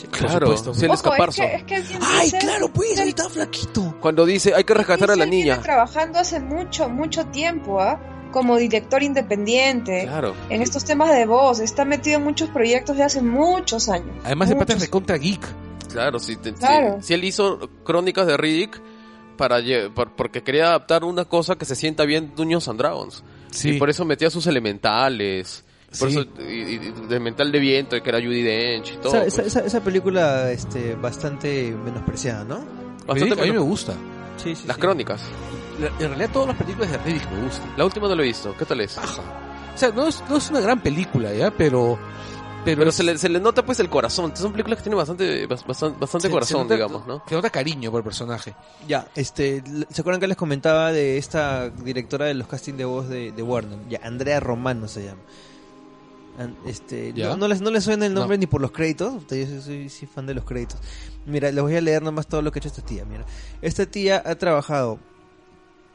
[0.09, 0.73] claro, supuesto.
[0.73, 3.95] sí, el Ojo, es que, es que Ay, claro, pues, Diesel- ahorita flaquito.
[3.99, 5.59] Cuando dice hay que rescatar a la niña.
[5.61, 7.99] trabajando hace mucho, mucho tiempo, ¿ah?
[8.31, 10.03] Como director independiente.
[10.05, 10.33] Claro.
[10.49, 14.15] En estos temas de voz, está metido en muchos proyectos de hace muchos años.
[14.23, 15.41] Además, de pata es recontra geek.
[15.91, 16.99] Claro, si, te- si- Claro.
[17.01, 18.81] si él hizo crónicas de Riddick
[19.35, 19.57] para
[19.93, 23.23] por- porque quería adaptar una cosa que se sienta bien Dungeons and Dragons.
[23.51, 23.71] Sí.
[23.71, 25.65] Y por eso metía sus elementales.
[25.99, 26.19] Por Sí.
[26.19, 29.07] eso, y, y- de mental de viento, que era Judy Dench y todo.
[29.13, 29.37] Esa, pues.
[29.39, 32.63] esa, esa, esa película este, bastante menospreciada, ¿no?
[33.05, 33.93] Bastante a mí me gusta.
[34.37, 34.65] Sí, sí.
[34.67, 34.81] Las sí.
[34.81, 35.21] crónicas.
[35.79, 37.73] La- En realidad, todas las películas de Riddick me gustan.
[37.77, 38.55] La última no lo he visto.
[38.57, 38.93] ¿Qué tal es?
[38.93, 39.21] Paja.
[39.73, 41.51] O sea, no es, no es una gran película, ¿ya?
[41.51, 41.97] Pero...
[42.63, 44.35] Pero, Pero es- se le, se le nota pues el corazón.
[44.37, 47.23] Son películas que tienen bastante, bas- bastante, bastante se- se corazón, nota- digamos, ¿no?
[47.27, 48.53] Se nota cariño por el personaje.
[48.87, 53.09] Ya, este, ¿se acuerdan que les comentaba de esta directora de los castings de voz
[53.09, 53.79] de, de Warner?
[53.89, 55.21] Ya, Andrea Romano se llama.
[56.65, 58.41] Este, no, no les, no les suena el nombre No.
[58.41, 60.79] ni por los créditos, yo soy, soy- soy fan de los créditos.
[61.25, 63.25] Mira, les voy a leer nomás todo lo que ha hecho esta tía, mira.
[63.61, 64.99] Esta tía ha trabajado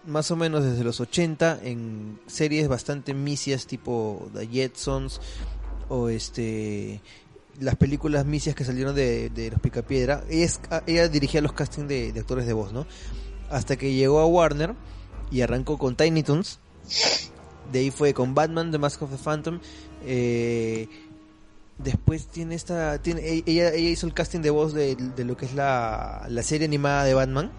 [0.07, 5.21] más o menos desde los 80 en series bastante misias tipo The Jetsons
[5.89, 7.01] o este
[7.59, 10.23] las películas misias que salieron de, de los Picapiedra.
[10.29, 12.87] Ella, es- ella dirigía los castings de, de actores de voz, ¿no?
[13.51, 14.75] Hasta que llegó a Warner
[15.31, 16.59] y arrancó con Tiny Toons.
[17.73, 19.59] De ahí fue con Batman, The Mask of the Phantom.
[20.05, 20.89] Eh,
[21.79, 23.01] después tiene esta.
[23.03, 26.27] Tiene, e- ella, ella hizo el casting de voz de, de lo que es la,
[26.29, 27.51] la serie animada de Batman.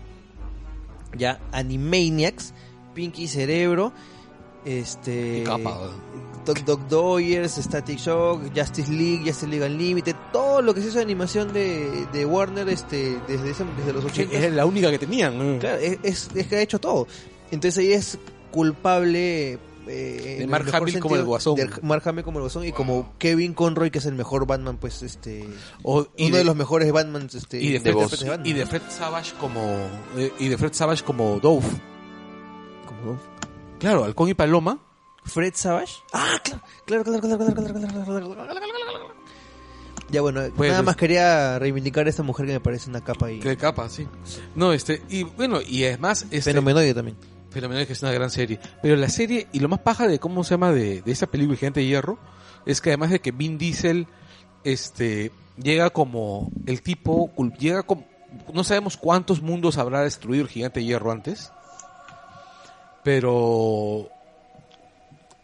[1.18, 2.54] Ya, Animaniacs,
[2.94, 3.94] Pinky Cerebro.
[4.66, 5.44] Este.
[5.46, 5.92] Capa,
[6.46, 10.98] Doc Doc Doyers, Static Shock, Justice League, Justice League Unlimited, todo lo que se hizo
[10.98, 14.38] de animación de, de Warner este desde, ese- desde los Que 80.
[14.48, 15.60] es la única que tenían.
[15.60, 17.08] Claro, es, es, es que ha hecho todo.
[17.52, 18.18] Entonces ella es
[18.52, 19.58] culpable.
[19.90, 21.56] Eh, el Mark Hamill como el Guasón.
[21.56, 24.78] de Mark Hamill como el Guasón y como Kevin Conroy, que es el mejor Batman,
[24.78, 25.48] pues este.
[25.84, 27.36] O- uno de, los mejores Batmans.
[27.36, 28.42] Este, y de, Fred, Batman.
[28.46, 29.62] y de Fred Savage como
[30.18, 31.66] eh, y de Fred Savage como Dove.
[32.86, 33.20] Como
[33.80, 34.80] Claro, Halcón y Paloma.
[35.26, 35.94] Fred Savage.
[36.14, 39.14] Ah, claro, claro, claro, claro, claro, claro, claro, claro, claro, claro.
[40.10, 43.30] Ya bueno, Pues, nada más quería reivindicar a esta mujer que me parece una capa
[43.30, 44.08] y Que de capa, sí.
[44.56, 47.18] No, este, y bueno, y además, este, fenomenoide también.
[47.58, 48.60] Fenomenal que es una gran serie.
[48.84, 51.58] Pero la serie, y lo más paja de cómo se llama de, de esta película
[51.58, 52.20] Gigante de Hierro,
[52.68, 54.06] es que además de que Vin Diesel,
[54.64, 55.32] este,
[55.62, 58.06] llega como el tipo, llega como,
[58.54, 61.52] no sabemos cuántos mundos habrá destruido el Gigante de Hierro antes,
[63.04, 64.08] pero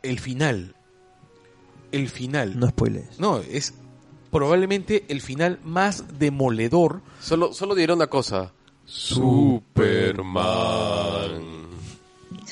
[0.04, 0.76] el final,
[1.92, 3.20] el final, No spoilers.
[3.20, 3.74] no, es
[4.32, 8.52] probablemente el final más demoledor Solo, solo diré una cosa.
[10.24, 11.63] Superman.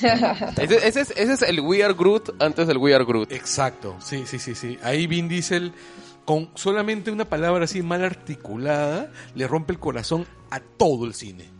[0.58, 3.32] Ese, ese es, ese es el We Are Groot antes del We Are Groot.
[3.32, 4.78] Exacto, sí, sí, sí, sí.
[4.82, 5.72] Ahí Vin Diesel,
[6.24, 11.50] con solamente una palabra así mal articulada, le rompe el corazón a todo el cine.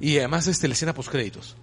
[0.00, 1.56] Y además este, la escena post créditos.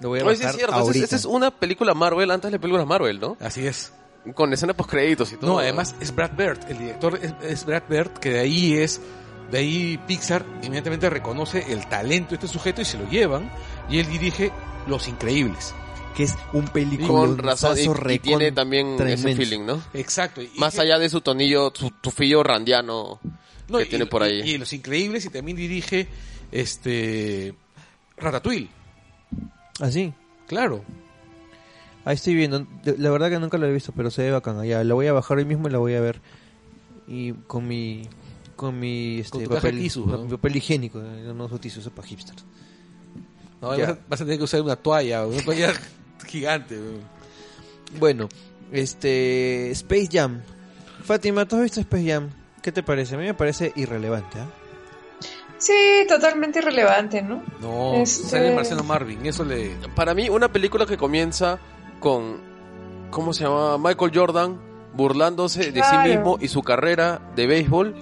[0.00, 0.72] Lo voy a Oye, sí bajar es cierto.
[0.74, 1.04] esa es- ahorita.
[1.04, 3.36] Esa es una película Marvel antes de la película Marvel, ¿no?
[3.40, 3.92] Así es.
[4.34, 5.52] Con escena post créditos y todo.
[5.52, 9.00] No, además es Brad Bird, el director es, es Brad Bird, que de ahí es,
[9.52, 13.48] de ahí Pixar inmediatamente reconoce el talento de este sujeto y se lo llevan,
[13.88, 14.50] y él dirige
[14.88, 15.74] Los Increíbles.
[16.16, 17.76] que es un película Con razón.
[17.78, 19.80] Y, y tiene también ese feeling, ¿no?
[19.94, 20.42] Exacto.
[20.42, 23.18] y- Más y- allá de su tonillo, su tufillo randiano
[23.68, 24.40] No, que y- tiene por y- ahí.
[24.50, 26.08] Y, Los Increíbles y también dirige
[26.50, 27.54] este
[28.18, 28.68] Ratatouille.
[29.80, 30.12] Así.
[30.46, 30.84] Claro.
[32.04, 32.66] Ahí estoy viendo.
[32.98, 34.62] La verdad que nunca lo he visto, pero se ve bacán.
[34.64, 36.20] Ya, la voy a bajar hoy mismo y la voy a ver.
[37.08, 38.02] Y con mi
[38.62, 40.18] con mi este, Con tu caja papel, Kisu, ¿no?
[40.24, 42.44] mi papel higiénico, eh, no uso tisu, eso es para hipsters.
[43.60, 43.86] No, Ya.
[43.86, 45.72] vas, a, vas a tener que usar una toalla, una toalla
[46.26, 46.78] gigante.
[47.98, 48.28] Bueno,
[48.72, 50.40] este Space Jam.
[51.04, 52.30] Fátima, ¿tú has visto Space Jam?
[52.62, 53.14] ¿Qué te parece?
[53.16, 54.46] A mí me parece irrelevante, ¿ah?
[55.58, 55.72] Sí,
[56.08, 57.42] totalmente irrelevante, ¿no?
[57.60, 59.76] No, Este- sale Marcelo Marvin, eso le...
[59.94, 61.58] Para mí, una película que comienza
[62.00, 62.40] con.
[63.10, 63.78] ¿Cómo se llama?
[63.78, 64.58] Michael Jordan
[64.94, 67.94] burlándose de sí mismo y su carrera de béisbol.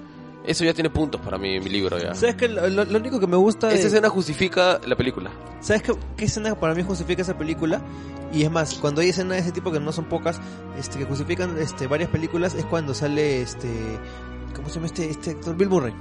[0.45, 2.15] Eso ya tiene puntos para mí en mi libro ya.
[2.15, 2.49] ¿Sabes qué?
[2.49, 3.75] Lo, lo- único que me gusta de...
[3.75, 5.31] Esa escena justifica la película.
[5.61, 7.83] ¿Sabes qué, qué escena para mí justifica esa película?
[8.33, 10.41] Y es más, cuando hay escenas de ese tipo que no son pocas,
[10.79, 13.69] este, que justifican este, varias películas, es cuando sale este.
[14.55, 15.57] ¿Cómo se llama este, este actor?
[15.57, 15.93] Bill Murray.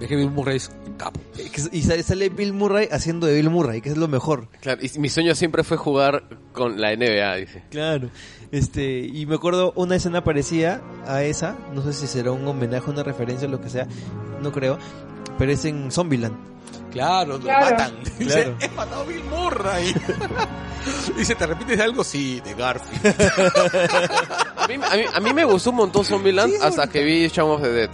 [0.00, 1.20] Es que Bill Murray es capo.
[1.38, 4.48] Eh, Y sale, Bill Murray haciendo de Bill Murray, que es lo mejor.
[4.60, 7.62] Claro, y mi sueño siempre fue jugar con la NBA, dice.
[7.70, 8.08] Claro.
[8.50, 12.90] Este, y me acuerdo una escena parecida a esa, no sé si será un homenaje,
[12.90, 13.86] una referencia o lo que sea,
[14.42, 14.78] no creo,
[15.38, 16.36] pero es en Zombieland.
[16.90, 17.70] Claro, lo Claro.
[17.70, 17.94] matan.
[18.18, 18.56] Dice, Claro.
[18.60, 19.94] he matado a Bill Murray.
[21.16, 22.04] Dice, ¿te repites de algo?
[22.04, 23.14] Sí, de Garfield.
[24.62, 27.26] A mí, a mí, a mí me gustó un montón Zombieland Sí, hasta que vi
[27.26, 27.90] Shaun of the Dead.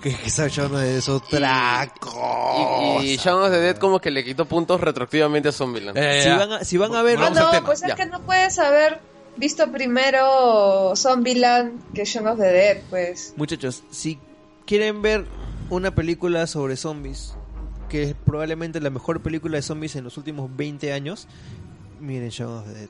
[0.00, 3.02] Que esa yo no es otra cosa.
[3.02, 5.98] Y, y Shaun of the Dead como que le quitó puntos retroactivamente a Zombieland.
[5.98, 7.18] Eh, si, van a, si van a ver...
[7.18, 7.94] Ah, no, tema, pues es ya.
[7.96, 9.00] que no puedes haber
[9.36, 13.34] visto primero Zombieland que Shaun of the Dead, pues.
[13.36, 14.18] Muchachos, si
[14.66, 15.26] quieren ver
[15.70, 17.34] una película sobre zombies,
[17.88, 21.26] que es probablemente la mejor película de zombies en los últimos 20 años,
[22.00, 22.88] miren Shaun of the Dead.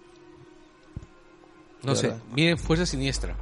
[1.83, 3.37] No sé, miren Fuerza Siniestra.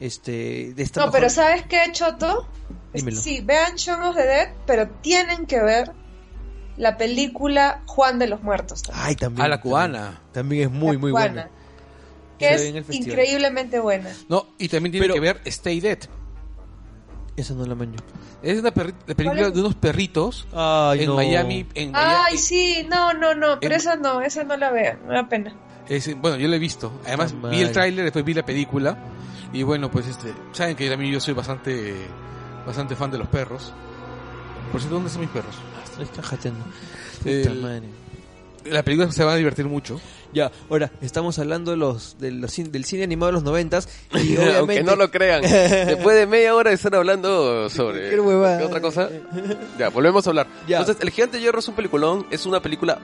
[0.00, 2.46] Este, de esta No, mejor- pero ¿sabes qué, Choto?
[2.92, 3.20] Dímelo.
[3.20, 5.92] Sí, vean Shaun of the Dead, pero tienen que ver
[6.76, 8.82] la película Juan de los Muertos.
[8.82, 9.06] también.
[9.06, 9.44] Ay, también.
[9.44, 9.70] A la también.
[9.72, 10.20] cubana.
[10.32, 11.50] También es muy, La muy cubana, buena.
[12.38, 14.10] Que es increíblemente buena.
[14.28, 15.98] No, y también tiene Pero- que ver Stay Dead.
[17.36, 17.96] Esa no la maño.
[18.42, 18.72] Es una
[19.06, 21.16] la película de unos perritos Ay, en no.
[21.16, 21.66] Miami.
[21.74, 22.04] En Ay,
[22.34, 25.28] Miami- sí, no, no, no, pero en- esa no, esa no la vean, me da
[25.28, 25.54] pena.
[25.88, 26.92] es- bueno, yo la he visto.
[27.06, 28.98] Además, vi el tráiler, después vi la película.
[29.52, 31.94] Y bueno, pues este, saben que también yo soy bastante
[32.66, 33.72] bastante fan de los perros.
[34.70, 35.54] Por cierto, ¿dónde están mis perros?
[36.22, 36.64] Jateando.
[37.18, 37.82] Puta El- madre.
[38.64, 40.00] La película se va a divertir mucho.
[40.32, 43.88] Ya, ahora, estamos hablando de los, de los cin- del cine animado de los noventas
[44.14, 45.42] y Aunque no lo crean.
[45.42, 48.58] Después de media hora de estar hablando sobre Qué huevada.
[48.60, 49.10] ¿qué otra cosa.
[49.78, 50.46] Ya, volvemos a hablar.
[50.68, 50.78] Ya.
[50.78, 52.24] Entonces, El Gigante de Hierro es un peliculón.
[52.30, 52.98] Es una película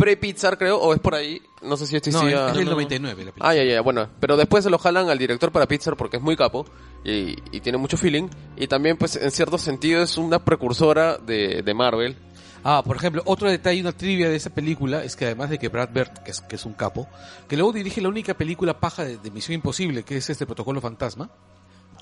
[0.00, 1.40] pre-Pixar, creo, o es por ahí.
[1.62, 2.72] No sé si estoy No, es, ah, es del no.
[2.72, 3.48] 99 la película.
[3.48, 4.08] Ah, ya, ya, bueno.
[4.18, 6.66] Pero después se lo jalan al director para Pixar porque es muy capo
[7.04, 8.28] y, y tiene mucho feeling.
[8.56, 12.16] Y también, pues, en cierto sentido es una precursora de, de Marvel.
[12.62, 15.68] Ah, por ejemplo, otro detalle, una trivia de esa película es que además de que
[15.68, 17.08] Brad Bird, que es, que es un capo,
[17.48, 20.80] que luego dirige la única película paja de, de Misión Imposible, que es este Protocolo
[20.80, 21.30] Fantasma.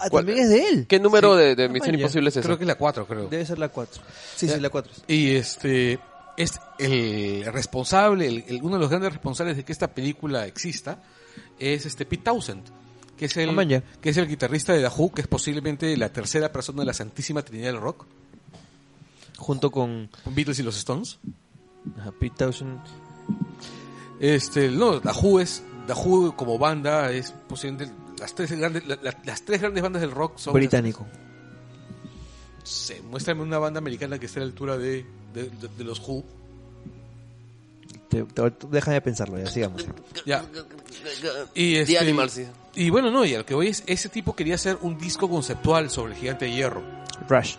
[0.00, 0.86] Ah, también es de él.
[0.88, 2.00] ¿Qué número de, de Ah, Misión ya.
[2.00, 2.44] Imposible es ese?
[2.46, 3.28] Creo que es la 4, creo.
[3.28, 4.02] Debe ser la 4.
[4.36, 4.92] Sí, sí, la 4.
[5.08, 5.98] Y este
[6.38, 11.02] es el responsable, el- el- uno de los grandes responsables de que esta película exista
[11.58, 12.62] es este Pete Townsend,
[13.16, 16.50] que es el que es el guitarrista de The Who, que es posiblemente la tercera
[16.52, 18.06] persona de la Santísima Trinidad del Rock,
[19.36, 21.18] Junto con con Beatles y los Stones.
[21.98, 22.80] ajá, Pete Townshend.
[24.20, 28.98] Este, no, The Who es The Who como banda es posiblemente las tres grandes la-
[29.00, 31.06] la- las tres grandes bandas del rock son británico.
[32.68, 36.00] Se muéstrame una banda americana que esté a la altura de, de, de- de los
[36.06, 36.22] Who.
[38.10, 39.86] Te, te- deja de pensarlo, ya sigamos.
[40.26, 40.44] Ya.
[41.54, 42.46] Y The este, Animals, sí.
[42.74, 45.28] Y bueno, no, y a lo que voy es, ese tipo quería hacer un disco
[45.30, 46.82] conceptual sobre el gigante de hierro.
[47.28, 47.56] Rush.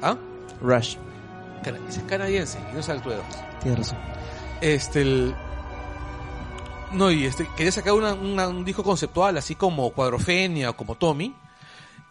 [0.00, 0.16] ¿Ah?
[0.60, 0.96] Rush.
[1.88, 3.60] Es canadiense y no es a la altura de los.
[3.62, 3.98] Tienes razón.
[4.60, 5.34] Este, el...
[6.92, 10.94] No, y este, quería sacar una- una- un disco conceptual, así como Cuadrofenia o como
[10.96, 11.34] Tommy.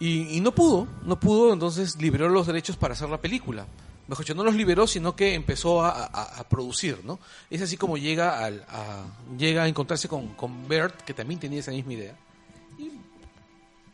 [0.01, 3.67] Y, y no pudo, no pudo, entonces liberó los derechos para hacer la película.
[4.07, 7.19] Mejor dicho, no los liberó, sino que empezó a, a- a producir, ¿no?
[7.49, 9.05] Es así como llega, al, a,
[9.37, 12.15] llega a encontrarse con, con Bert, que también tenía esa misma idea.
[12.79, 12.89] Y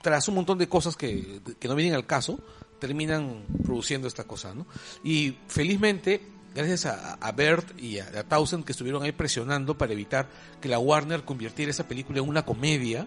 [0.02, 2.40] tras un montón de cosas que, que no vienen al caso,
[2.80, 4.66] terminan produciendo esta cosa, ¿no?
[5.04, 6.22] Y felizmente,
[6.56, 10.30] gracias a, a Bert y a, a que estuvieron ahí presionando para evitar
[10.62, 13.06] que la Warner convirtiera esa película en una comedia,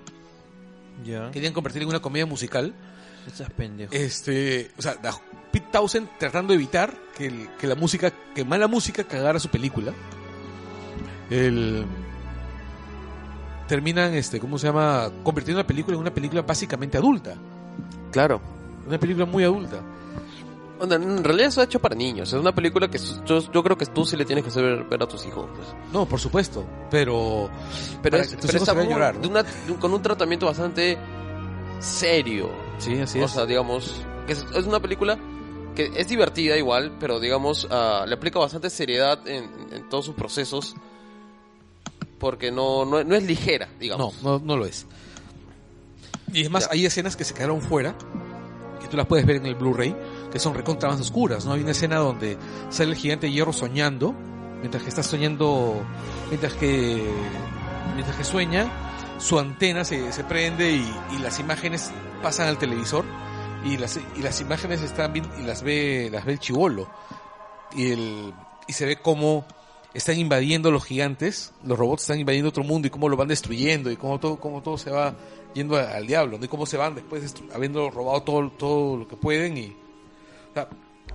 [1.05, 1.31] Ya.
[1.31, 2.75] querían convertirla en una comedia musical,
[3.27, 3.93] Estás pendejo.
[3.95, 5.15] este, o sea, la-
[5.53, 9.49] Pete Townsend tratando de evitar que, el- que la música, que mala música cagara su
[9.49, 9.93] película.
[11.29, 11.85] El
[13.69, 15.11] terminan este, ¿cómo se llama?
[15.23, 17.35] convirtiendo la película en una película básicamente adulta,
[18.11, 18.41] Claro.
[18.87, 19.81] una película muy adulta.
[20.83, 22.33] En realidad eso es hecho para niños.
[22.33, 25.03] Es una película que yo, yo creo que tú sí le tienes que hacer ver
[25.03, 25.47] a tus hijos.
[25.55, 25.67] pues.
[25.93, 27.51] No, por supuesto, pero
[28.03, 29.21] Pero, es, pero está muy- llorar.
[29.21, 30.97] de una- de un- con un tratamiento bastante
[31.81, 32.51] serio.
[32.79, 33.31] sí, así o es.
[33.31, 33.95] sea, digamos,
[34.27, 35.19] que es, es una película
[35.75, 40.15] que es divertida igual, pero digamos, ah, le aplica bastante seriedad en, en todos sus
[40.15, 40.75] procesos.
[42.19, 44.23] Porque no, no, no es ligera, No, digamos.
[44.23, 44.87] no, no lo es.
[46.33, 46.73] Y es más, Ya.
[46.73, 47.97] hay escenas que se quedaron fuera,
[48.81, 49.97] que tú las puedes ver en el Blu-ray,
[50.31, 51.53] que son recontra más oscuras, ¿no?
[51.53, 52.37] Hay una escena donde
[52.69, 54.15] sale el gigante de hierro soñando,
[54.61, 55.83] mientras que está soñando,
[56.29, 57.05] mientras que,
[57.95, 61.91] mientras que sueña, su antena se, se prende y, y las imágenes
[62.23, 63.05] pasan al televisor
[63.65, 66.89] y las, y las imágenes están bien, y las ve, las ve el chivolo.
[67.75, 68.35] Y el,
[68.67, 69.45] y se ve cómo
[69.93, 73.91] están invadiendo los gigantes, los robots están invadiendo otro mundo y cómo lo van destruyendo
[73.91, 75.15] y cómo todo, cómo todo se va
[75.55, 76.45] yendo al diablo, ¿no?
[76.45, 79.77] Y cómo se van después habiendo robado todo, todo lo que pueden y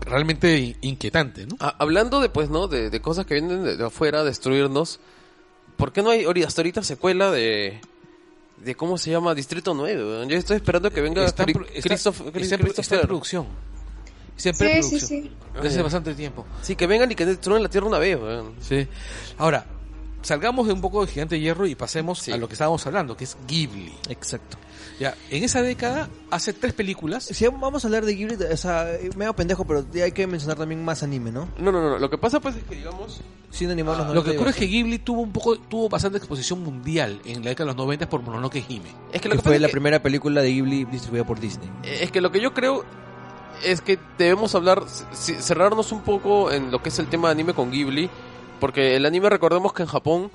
[0.01, 1.55] realmente in- inquietante, ¿no?
[1.59, 2.67] Ah, hablando de, pues, ¿no?
[2.67, 4.99] De, de cosas que vienen de, de afuera a destruirnos.
[5.77, 7.81] ¿Por qué no hay hasta ahorita secuela de...
[8.57, 10.03] De cómo se llama Distrito 9?
[10.05, 10.29] weón?
[10.29, 13.01] Yo estoy esperando que venga Está pro- está- Christoph- está está en Christopher.
[13.01, 13.47] producción.
[14.37, 14.99] Está en Sí, sí, preproducción.
[15.23, 15.31] sí.
[15.55, 16.45] Desde hace bastante tiempo.
[16.61, 18.55] Sí, que vengan y que destruyan la Tierra una vez, weón.
[18.61, 18.87] Sí.
[19.37, 19.65] Ahora,
[20.25, 22.31] salgamos de un poco de Gigante de Hierro y pasemos Sí.
[22.31, 23.93] a lo que estábamos hablando, que es Ghibli.
[24.09, 24.57] Exacto.
[24.99, 27.25] Ya, en esa década hace tres películas.
[27.25, 28.87] Si vamos a hablar de Ghibli, o sea,
[29.17, 31.49] me hago pendejo, pero hay que mencionar también más anime, ¿no?
[31.57, 31.99] No, no, no, no.
[31.99, 33.21] Lo que pasa, pues, es que, digamos...
[33.51, 36.61] Sin animar los Lo que ocurre es que Ghibli tuvo un poco, tuvo bastante exposición
[36.61, 38.89] mundial en la década de los 90 por Mononoke Hime.
[39.13, 41.39] Es que que lo que, pasa fue la que- primera película de Ghibli distribuida por
[41.39, 41.69] Disney.
[41.83, 42.83] Es que lo que yo creo
[43.63, 44.83] es que debemos hablar,
[45.13, 48.09] cerrarnos un poco en lo que es el tema de anime con Ghibli,
[48.59, 50.31] porque el anime recordemos que en Japón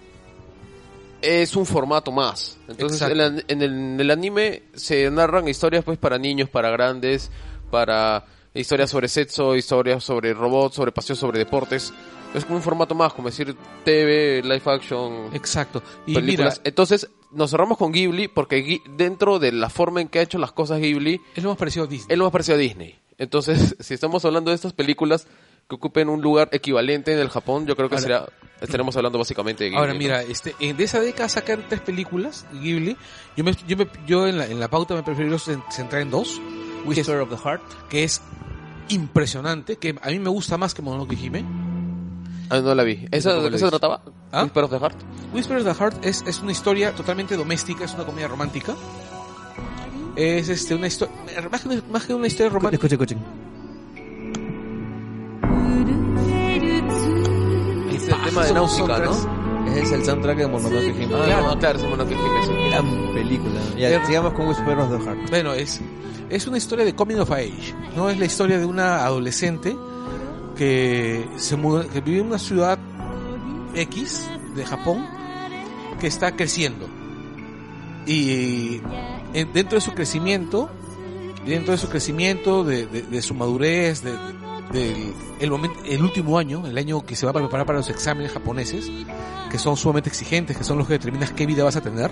[1.22, 2.58] es un formato más.
[2.68, 7.30] Entonces en, el, en el anime se narran historias pues para niños, para grandes,
[7.70, 8.24] para
[8.54, 11.92] historias sobre sexo, historias sobre robots, sobre pasión, sobre deportes.
[12.32, 15.82] Es como un formato más, como decir TV, live action, Exacto.
[16.06, 16.58] Y películas.
[16.60, 20.22] mira, Entonces nos cerramos con Ghibli porque Ghi- dentro de la forma en que ha
[20.22, 22.06] hecho las cosas Ghibli, es lo más parecido a Disney.
[22.12, 22.96] es lo más parecido a Disney.
[23.18, 25.26] Entonces, si estamos hablando de estas películas
[25.70, 28.26] que ocupen un lugar equivalente en el Japón, yo creo que Ahora- será,
[28.60, 29.78] estaremos hablando básicamente de Ghibli.
[29.80, 29.98] Ahora ¿no?
[29.98, 32.96] mira, este, en- de esa década sacan tres películas, Ghibli.
[33.36, 36.10] Yo, me, yo, me- yo en, la, en la pauta me prefiero cen- centrar en
[36.10, 36.40] dos,
[36.84, 37.62] Whisper of the Heart.
[37.88, 38.20] que es
[38.88, 41.44] impresionante, que a mí me gusta más que Mononoke Hime.
[42.50, 43.06] Ah, no la vi.
[43.12, 44.02] ¿Esa, tampoco ¿De qué se trataba?
[44.32, 44.42] ¿Ah?
[44.42, 44.96] Whisper of the Heart.
[45.32, 48.74] Whisper of the Heart es, es una historia totalmente doméstica, es una comedia romántica.
[50.16, 51.14] Es este, una historia,
[51.50, 52.86] más que una, más que una historia romántica.
[52.88, 53.49] Escuchen, escuchen.
[58.02, 59.40] Es el tema de Náusica, ¿no?
[59.70, 61.14] Ese es el soundtrack de Mononoke Hime.
[61.14, 61.46] Ah, Claro.
[61.48, 62.52] no, claro, es Mononoke Hime, sí.
[62.70, 63.60] Gran película.
[63.76, 65.30] Ya, sigamos con Whisper of the Heart.
[65.30, 65.80] Bueno, es,
[66.30, 68.08] es una historia de coming of age, ¿no?
[68.08, 69.76] Es la historia de una adolescente
[70.56, 72.78] que se muda, que vive en una ciudad
[73.74, 75.06] X de Japón
[76.00, 76.86] que está creciendo.
[78.06, 78.80] Y
[79.34, 80.68] en- dentro de su crecimiento,
[81.46, 84.12] dentro de su crecimiento, de, de- de su madurez, de,
[84.72, 87.90] del el, momento, el último año, el año que se va a preparar para los
[87.90, 88.90] exámenes japoneses,
[89.50, 92.10] que son sumamente exigentes, que son los que determinas qué vida vas a tener,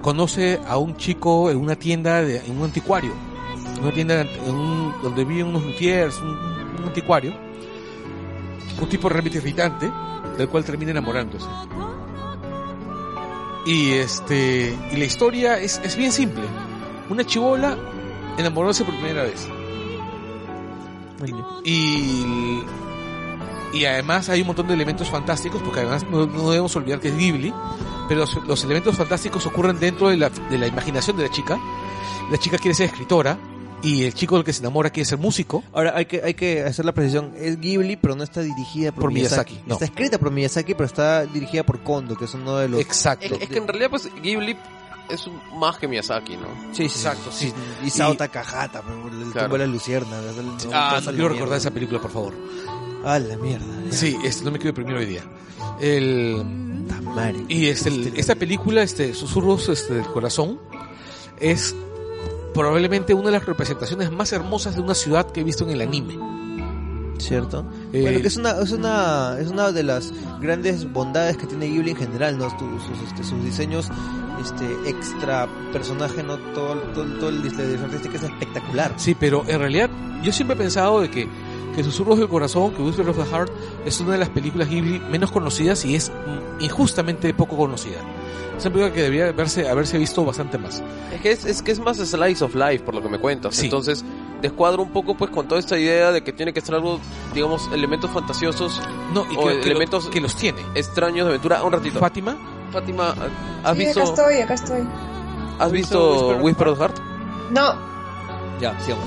[0.00, 3.12] conoce a un chico en una tienda, de, en un anticuario,
[3.80, 4.24] una tienda
[5.02, 7.32] donde viven unos luthiers, un, anticuario,
[8.80, 9.90] un tipo realmente irritante,
[10.36, 11.46] del cual termina enamorándose.
[13.64, 16.42] Y este y la historia es, es bien simple.
[17.08, 17.78] Una chivola
[18.36, 19.48] enamorándose por primera vez.
[21.64, 22.62] Y,
[23.72, 27.08] y además hay un montón de elementos fantásticos, porque además no, no debemos olvidar que
[27.08, 27.52] es Ghibli,
[28.08, 31.58] pero los, los elementos fantásticos ocurren dentro de la, de la imaginación de la chica.
[32.30, 33.38] La chica quiere ser escritora
[33.82, 35.64] y el chico del que se enamora quiere ser músico.
[35.72, 37.32] Ahora hay que, hay que hacer la precisión.
[37.36, 39.74] Es Ghibli, pero no está dirigida por, Por Miyazaki, no.
[39.74, 42.80] Está escrita por Miyazaki, pero está dirigida por Kondo, que es uno de los...
[42.80, 43.26] Exacto.
[43.26, 44.56] Es, es que en realidad, pues, Ghibli
[45.10, 46.46] es un- más que Miyazaki, ¿no?
[46.72, 47.52] Sí, sí, Exacto, sí.
[47.84, 49.46] Y Sao Takahata, pues, el Claro.
[49.48, 50.18] tumbo de la lucierna.
[50.18, 52.34] el- el- Ah, no quiero recordar esa película, por favor.
[53.04, 53.66] Ah, la mierda.
[53.90, 55.22] Sí, este, no me quiero deprimir hoy día.
[55.80, 57.44] El, Tamari.
[57.48, 60.60] y este, el- esta película, este, Susurros este, del Corazón,
[61.40, 61.74] es
[62.54, 65.80] probablemente una de las representaciones más hermosas de una ciudad que he visto en el
[65.80, 66.18] anime.
[67.18, 67.64] ¿Cierto?
[67.92, 71.68] Eh, bueno, que es una, es una, es una de las grandes bondades que tiene
[71.68, 72.50] Ghibli en general, ¿no?
[72.50, 73.88] Sus, este, sus diseños,
[74.40, 76.38] este, extra personaje, ¿no?
[76.52, 78.92] Todo, todo, todo el diseño artístico es espectacular.
[78.96, 79.90] Sí, pero en realidad
[80.22, 81.28] yo siempre he pensado de que,
[81.74, 83.50] que Susurros del Corazón, que Whisper of the Heart,
[83.86, 86.10] es una de las películas Ghibli menos conocidas y es
[86.60, 87.98] injustamente poco conocida.
[88.56, 90.82] Es una película que debería haberse, haberse visto bastante más.
[91.12, 93.56] Es que es, es que es más slice of life, por lo que me cuentas.
[93.56, 93.64] Sí.
[93.64, 94.04] Entonces,
[94.42, 97.00] descuadro un poco, pues, con toda esta idea de que tiene que ser algo,
[97.34, 98.80] digamos, elementos fantasiosos,
[99.14, 100.60] No, y O que, que lo- elementos- que los tiene.
[100.74, 101.62] extraños de aventura.
[101.64, 101.98] Un ratito.
[101.98, 102.36] Fátima,
[102.70, 103.14] Fátima,
[103.64, 104.80] ¿has Sí, visto, acá estoy, acá estoy.
[105.58, 106.98] ¿has visto Whisper of the Heart?
[107.50, 107.74] No,
[108.60, 109.06] Ya, sigamos.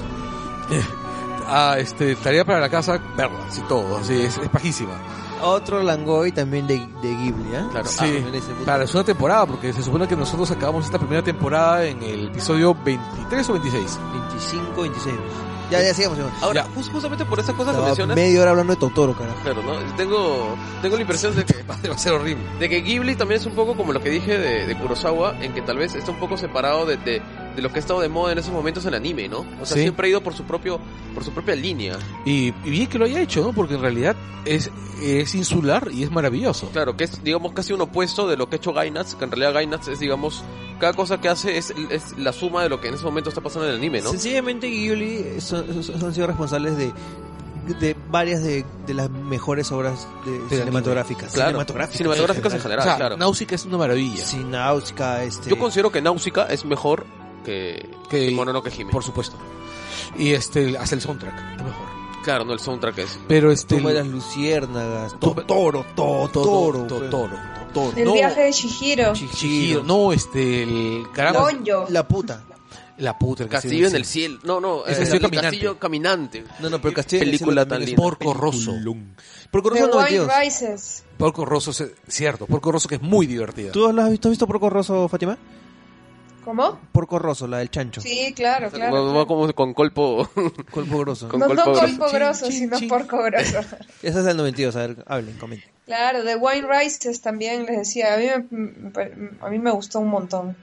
[1.47, 4.93] ah, este, tarea para la casa, verla, así todo, así, es, es pajísima.
[5.43, 7.65] Otro Langoy también de, de Ghibli, ¿eh?
[7.71, 7.85] Claro.
[7.87, 11.85] Sí, Ah, para la segunda temporada, porque se supone que nosotros acabamos esta primera temporada
[11.85, 13.99] en el episodio 23 o 26.
[14.29, 15.15] 25, 26.
[15.69, 16.41] Ya, ya, sigamos, sigamos.
[16.43, 16.69] Ahora, Ya.
[16.75, 19.37] jus- justamente por esa cosa que Estaba mencionas, media hora hablando de Totoro, carajo.
[19.43, 19.73] claro, ¿no?
[19.97, 22.43] Tengo, tengo la impresión de que, Va a ser horrible.
[22.59, 25.53] de que Ghibli también es un poco como lo que dije de, de Kurosawa, en
[25.53, 27.21] que tal vez está un poco separado de, de,
[27.55, 29.39] de lo que ha estado de moda en esos momentos en anime, ¿no?
[29.61, 29.81] O sea, Sí.
[29.81, 30.79] siempre ha ido por su propio,
[31.13, 31.97] por su propia línea.
[32.25, 33.53] Y, y bien que lo haya hecho, ¿no?
[33.53, 34.15] Porque en realidad
[34.45, 34.69] es,
[35.01, 36.69] es insular y es maravilloso.
[36.71, 39.31] Claro, que es, digamos, casi un opuesto de lo que ha hecho Gainax, que en
[39.31, 40.43] realidad Gainax es, digamos,
[40.79, 43.41] cada cosa que hace es, es la suma de lo que en ese momento está
[43.41, 44.09] pasando en el anime, ¿no?
[44.11, 46.91] Sencillamente Ghibli son, son- han sido responsables de,
[47.79, 51.33] de varias de, de las mejores obras de, cinematográficas.
[51.33, 53.17] Claro, cinematográficas, cinematográficas en general, o sea, claro.
[53.17, 54.23] Náusica es una maravilla.
[54.25, 55.49] Sí, Náusica, este...
[55.49, 57.05] Yo considero que Náusica es mejor
[57.45, 58.91] que, Que- que Mononoke Hime.
[58.91, 59.37] Por supuesto.
[60.17, 61.95] Y este, hasta el soundtrack, mejor.
[62.23, 63.19] Claro, no, el soundtrack es...
[63.27, 63.79] Pero este...
[63.79, 66.87] De las luciérnagas, Tumba- Totoro, Totoro, Totoro, pues.
[66.87, 67.37] Totoro.
[67.73, 67.97] Totoro.
[67.97, 68.13] el No.
[68.13, 69.13] viaje de Shihiro.
[69.13, 71.51] Chihiro, no, este, el caramba.
[71.89, 72.43] La puta.
[72.97, 74.39] la puta, el Castillo en el cielo.
[74.43, 75.47] No, no, Es eh, Castillo el Caminante.
[75.49, 76.43] Castillo Caminante.
[76.61, 78.01] No, no, pero el Castillo en el Película Cielo tan linda.
[78.01, 78.71] Porco Rosso.
[79.51, 80.31] Porco Rosso 92.
[80.41, 81.03] Rises.
[81.17, 83.71] Porco Rosso, es cierto, Porco Rosso que es muy divertida.
[83.71, 85.37] ¿Tú has visto, has visto Porco Rosso, Fátima?
[86.45, 86.79] ¿Cómo?
[86.91, 88.01] Porco Rosso, la del chancho.
[88.01, 88.95] Sí, claro, claro.
[89.03, 89.27] va claro.
[89.27, 90.29] como con colpo.
[90.71, 91.27] Porco Grosso.
[91.27, 92.87] Con No, no colpo colpo grosso, chin, sino chin.
[92.87, 93.59] porco grosso.
[94.03, 95.71] Esa es del 92, a ver, hablen, comenten.
[95.87, 98.13] Claro, The Wine Rises también les decía.
[98.13, 98.91] A mí me,
[99.41, 100.55] a mí me gustó un montón.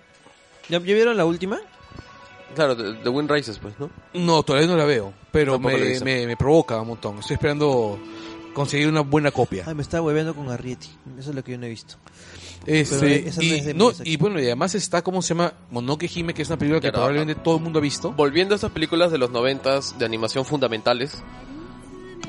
[0.68, 1.58] ¿Ya, ya vieron la última?
[2.54, 3.90] claro, The, The Wind Rises, pues, ¿no?
[4.14, 7.18] No, todavía no la veo, pero me, me provoca un montón.
[7.18, 7.98] Estoy esperando
[8.54, 9.64] conseguir una buena copia.
[9.66, 10.88] Ay, me estaba hueveando con Arrietty.
[11.18, 11.96] Eso es lo que yo no he visto.
[12.66, 15.30] Este, pero esa no y, es de no, y bueno, y además está, ¿cómo se
[15.34, 15.52] llama?
[15.70, 18.12] Monoke Hime, que es una película que Claro, probablemente todo el mundo ha visto.
[18.12, 21.18] Volviendo a estas películas de los noventas de animación fundamentales,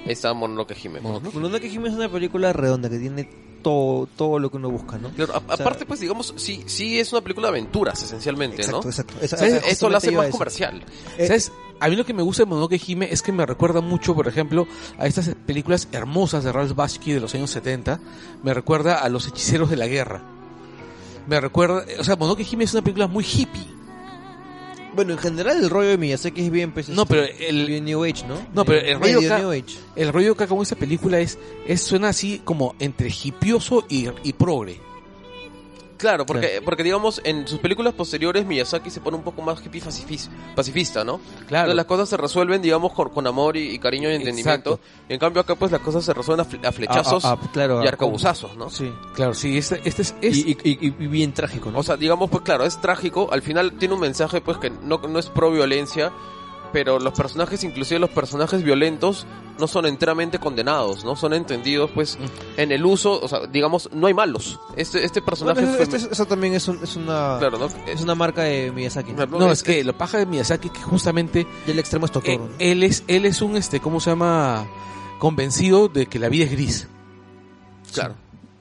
[0.05, 1.01] está Mononoke Hime.
[1.01, 1.19] ¿no?
[1.19, 3.29] Mononoke Hime es una película redonda que tiene
[3.61, 5.09] todo, todo lo que uno busca, ¿no?
[5.11, 8.57] Claro, a- O sea, aparte, pues, digamos, sí, sí es una película de aventuras, esencialmente,
[8.63, 8.89] Exacto, ¿no?
[8.89, 9.13] exacto.
[9.21, 10.83] Esa- Eso lo hace más comercial.
[11.17, 11.51] Eh, ¿Sabes?
[11.83, 14.27] A mí lo que me gusta de Mononoke Hime es que me recuerda mucho, por
[14.27, 17.99] ejemplo, a estas películas hermosas de Ralph Bakshi de los años 70.
[18.41, 20.21] Me recuerda a Los Hechiceros de la Guerra.
[21.27, 21.83] Me recuerda...
[21.99, 23.67] O sea, Mononoke Hime es una película muy hippie.
[24.95, 27.83] Bueno, en general el rollo de Miyazaki es bien, pues, No, este, pero el- bien
[27.83, 28.35] New Age, ¿no?
[28.53, 29.41] No, pero el rollo acá-.
[29.95, 31.37] El rollo que acabó esta película es,
[31.67, 34.79] es suena así como entre hipioso y, y progre.
[35.97, 39.81] Claro, porque, porque digamos, en sus películas posteriores Miyazaki se pone un poco más hippie
[39.81, 41.19] pacifis- pacifista, ¿no?
[41.47, 41.71] Claro.
[41.71, 44.71] Entonces las cosas se resuelven, digamos, con, con amor y, y cariño y entendimiento.
[44.75, 44.79] Exacto.
[45.09, 47.83] En cambio acá, pues, las cosas se resuelven a, fle- a flechazos ah, ah, claro,
[47.83, 48.69] y arcabuzazos, ¿no?
[48.69, 48.91] Sí.
[49.13, 50.13] Claro, sí, este, este es...
[50.21, 51.79] y- y bien trágico, ¿no?
[51.79, 53.29] O sea, digamos, pues claro, es trágico.
[53.31, 56.11] Al final tiene un mensaje, pues, que no, no es pro violencia,
[56.73, 59.25] pero los personajes, inclusive los personajes violentos,
[59.59, 61.15] no son enteramente condenados, ¿no?
[61.15, 62.17] Son entendidos, pues,
[62.57, 64.59] en el uso, o sea, digamos, no hay malos.
[64.75, 67.67] Este, este personaje Bueno, fue- eso, este- eso también es, un- es una Claro, ¿no?
[67.87, 69.13] es una marca de Miyazaki.
[69.13, 72.39] No, es que lo paja de Miyazaki que justamente Y el extremo es eh, Totoro.
[72.49, 72.49] ¿no?
[72.59, 74.65] él es él es un este cómo se llama
[75.19, 76.87] convencido de que la vida es gris.
[77.93, 78.15] Claro.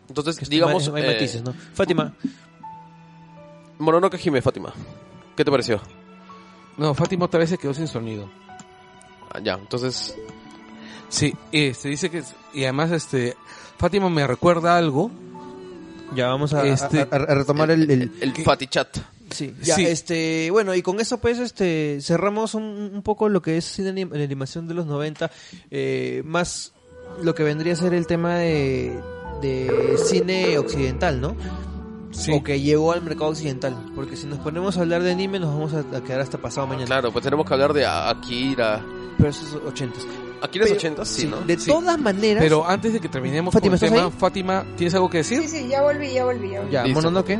[0.08, 1.54] Entonces, Que digamos, hay, hay eh, matices, ¿no?
[1.72, 2.12] Fátima,
[3.78, 4.72] Mononoke Hime, Fátima.
[5.34, 5.80] ¿Qué te pareció?
[6.76, 8.28] No, Fátima otra vez se quedó sin sonido.
[9.30, 10.14] Ah, ya, entonces,
[11.08, 12.22] Sí, este dice que
[12.54, 13.36] y además este
[13.78, 15.10] Fátima me recuerda algo.
[16.14, 18.32] ya vamos a, Este- a- a- a retomar el, el- el.
[18.44, 18.98] Fatty Chat.
[19.30, 19.86] Sí, ya, Sí.
[19.86, 23.90] este, bueno, y con eso pues este cerramos un, un poco lo que es cine
[23.94, 25.30] anim- la animación de los 90,
[25.70, 26.72] eh, más
[27.22, 28.98] lo que vendría a ser el tema de,
[29.40, 31.34] de cine occidental, ¿no?
[32.12, 32.30] Sí.
[32.32, 35.48] O que llegó al mercado occidental, porque si nos ponemos a hablar de anime nos
[35.52, 36.86] vamos a, a quedar hasta pasado mañana.
[36.86, 38.84] Claro, pues tenemos que hablar de Akira.
[39.16, 39.98] Pero esos 80
[40.42, 41.36] Akira es 80, sí, ¿no?
[41.42, 41.70] De Sí.
[41.70, 44.18] todas maneras, Pero antes de que terminemos Fátima, con el ¿estás tema, ahí?
[44.18, 45.40] Fátima, ¿tienes algo que decir?
[45.42, 46.72] Sí, sí, ya volví, ya volví, ya volví.
[46.72, 46.86] ya.
[46.86, 47.38] Mononoke,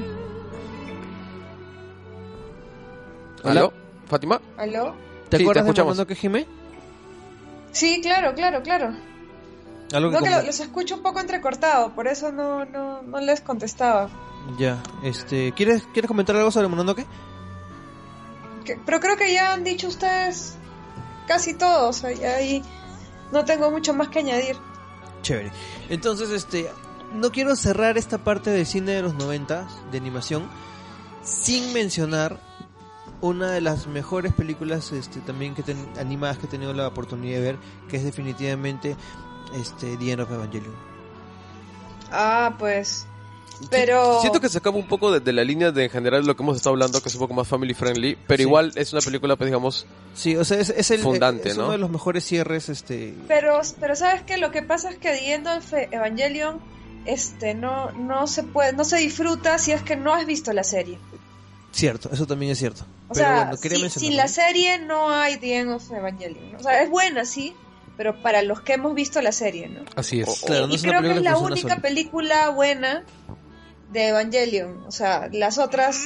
[3.44, 3.72] ¿Aló?
[4.06, 4.40] ¿Fátima?
[4.56, 4.94] ¿Aló?
[5.28, 5.96] ¿te Sí, te acuerdas de escuchamos.
[5.98, 6.46] Mononoke Hime?
[7.72, 8.94] Sí, claro, claro, claro.
[9.92, 13.40] Algo que No, que los escucho un poco entrecortado, por eso no, no, no les
[13.40, 14.08] contestaba.
[14.58, 17.06] Ya, este, ¿quieres, ¿quieres comentar algo sobre Mononoke?
[18.64, 20.56] Que- pero creo que ya han dicho ustedes
[21.26, 22.62] casi todo, o sea, ya ahí
[23.32, 24.56] no tengo mucho más que añadir.
[25.22, 25.52] Chévere.
[25.88, 26.70] Entonces, este,
[27.14, 30.48] no quiero cerrar esta parte de cine de los 90 de animación
[31.22, 32.40] sin mencionar
[33.20, 37.36] una de las mejores películas este también que ten- animadas que he tenido la oportunidad
[37.38, 37.58] de ver,
[37.88, 38.96] que es definitivamente
[39.54, 40.74] este The End of Evangelion.
[42.10, 43.06] Ah, pues.
[43.70, 44.20] Pero.
[44.20, 46.42] Siento que se acaba un poco de, de la línea de en general lo que
[46.42, 48.42] hemos estado hablando, que es un poco más family friendly, pero Sí.
[48.42, 51.64] igual es una película, pues digamos, Sí, o sea, es, es el Fundante, es ¿no?
[51.64, 55.10] uno de los mejores cierres este Pero, pero sabes que lo que pasa es que
[55.10, 56.60] The End of Evangelion
[57.06, 60.64] este no no se puede no se disfruta si es que no has visto la
[60.64, 60.98] serie.
[61.72, 62.82] cierto, eso también es cierto.
[63.08, 64.08] O Pero sea, bueno, quería si- mencionarlo.
[64.10, 66.56] sin la serie no hay The End of Evangelion.
[66.56, 67.54] O sea, es buena sí,
[67.96, 69.80] pero para los que hemos visto la serie, ¿no?
[69.96, 70.28] Así es.
[70.28, 71.76] O- Claro, no y es una creo que es la única sola.
[71.82, 73.04] película buena
[73.92, 74.84] de Evangelion.
[74.86, 76.04] O sea, las otras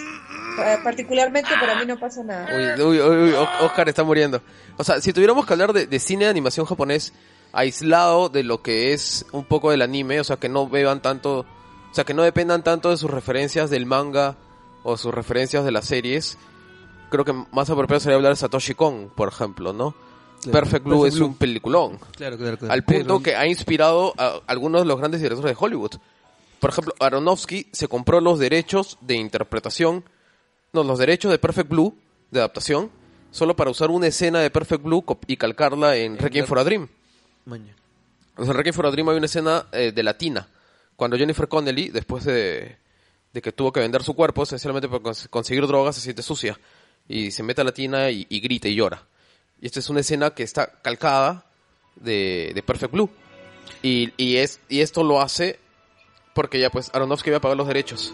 [0.64, 2.48] eh, particularmente para mí no pasa nada.
[2.78, 4.40] Uy, uy, uy, Oscar está muriendo.
[4.76, 7.12] O sea, si tuviéramos que hablar de, de cine de animación japonés
[7.52, 11.40] aislado de lo que es un poco del anime, o sea, que no beban tanto,
[11.40, 14.36] o sea, que no dependan tanto de sus referencias del manga
[14.82, 16.36] o sus referencias de las series,
[17.10, 19.94] creo que más apropiado sería hablar de Satoshi Kon, por ejemplo, ¿no?
[20.42, 21.26] Claro, Perfect Blue Perfect es Blue.
[21.28, 21.98] un peliculón.
[22.16, 22.72] Claro, claro, claro.
[22.74, 25.92] Al punto Pero- que ha inspirado a algunos de los grandes directores de Hollywood.
[26.66, 30.02] Por ejemplo, Aronofsky se compró los derechos de interpretación,
[30.72, 31.96] no, los derechos de Perfect Blue,
[32.32, 32.90] de adaptación,
[33.30, 36.88] solo para usar una escena de Perfect Blue y calcarla en Requiem for a Dream.
[37.44, 37.72] Maña.
[38.36, 40.48] O sea, en Requiem for a Dream hay una escena eh, de latina,
[40.96, 42.76] cuando Jennifer Connelly, después de,
[43.32, 46.58] de que tuvo que vender su cuerpo, esencialmente para cons- conseguir drogas, se siente sucia.
[47.06, 49.04] Y se mete a la tina y, y grita y llora.
[49.60, 51.46] Y esta es una escena que está calcada
[51.94, 53.08] de, de Perfect Blue.
[53.84, 55.60] Y, y, es, y esto lo hace
[56.36, 58.12] porque ya pues Aronofsky había pagado los derechos.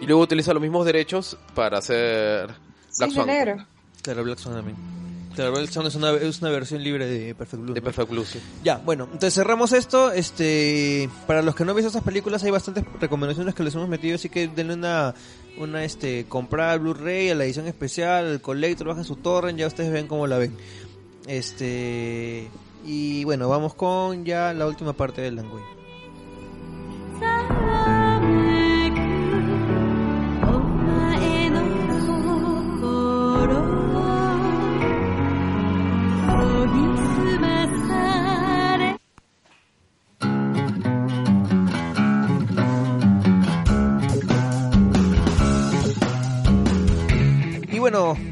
[0.00, 3.26] Y luego utiliza los mismos derechos para hacer Black Cisne Swan.
[3.26, 3.66] negro.
[4.02, 4.76] Claro, Black Swan también.
[5.34, 7.72] Claro, Black Swan es una, es una versión libre de Perfect Blue.
[7.72, 7.84] De ¿no?
[7.84, 8.38] Perfect Blue, sí.
[8.62, 10.12] Ya, bueno, entonces cerramos esto.
[10.12, 13.88] Este, para los que no han visto estas películas hay bastantes recomendaciones que les hemos
[13.88, 15.14] metido, así que denle una,
[15.56, 19.66] una este, comprar al Blu-ray, a la edición especial, al Collector, bajen su torrent, ya
[19.66, 20.54] ustedes ven cómo la ven.
[21.26, 22.50] Este,
[22.84, 25.62] y bueno, vamos con ya la última parte del Langoy.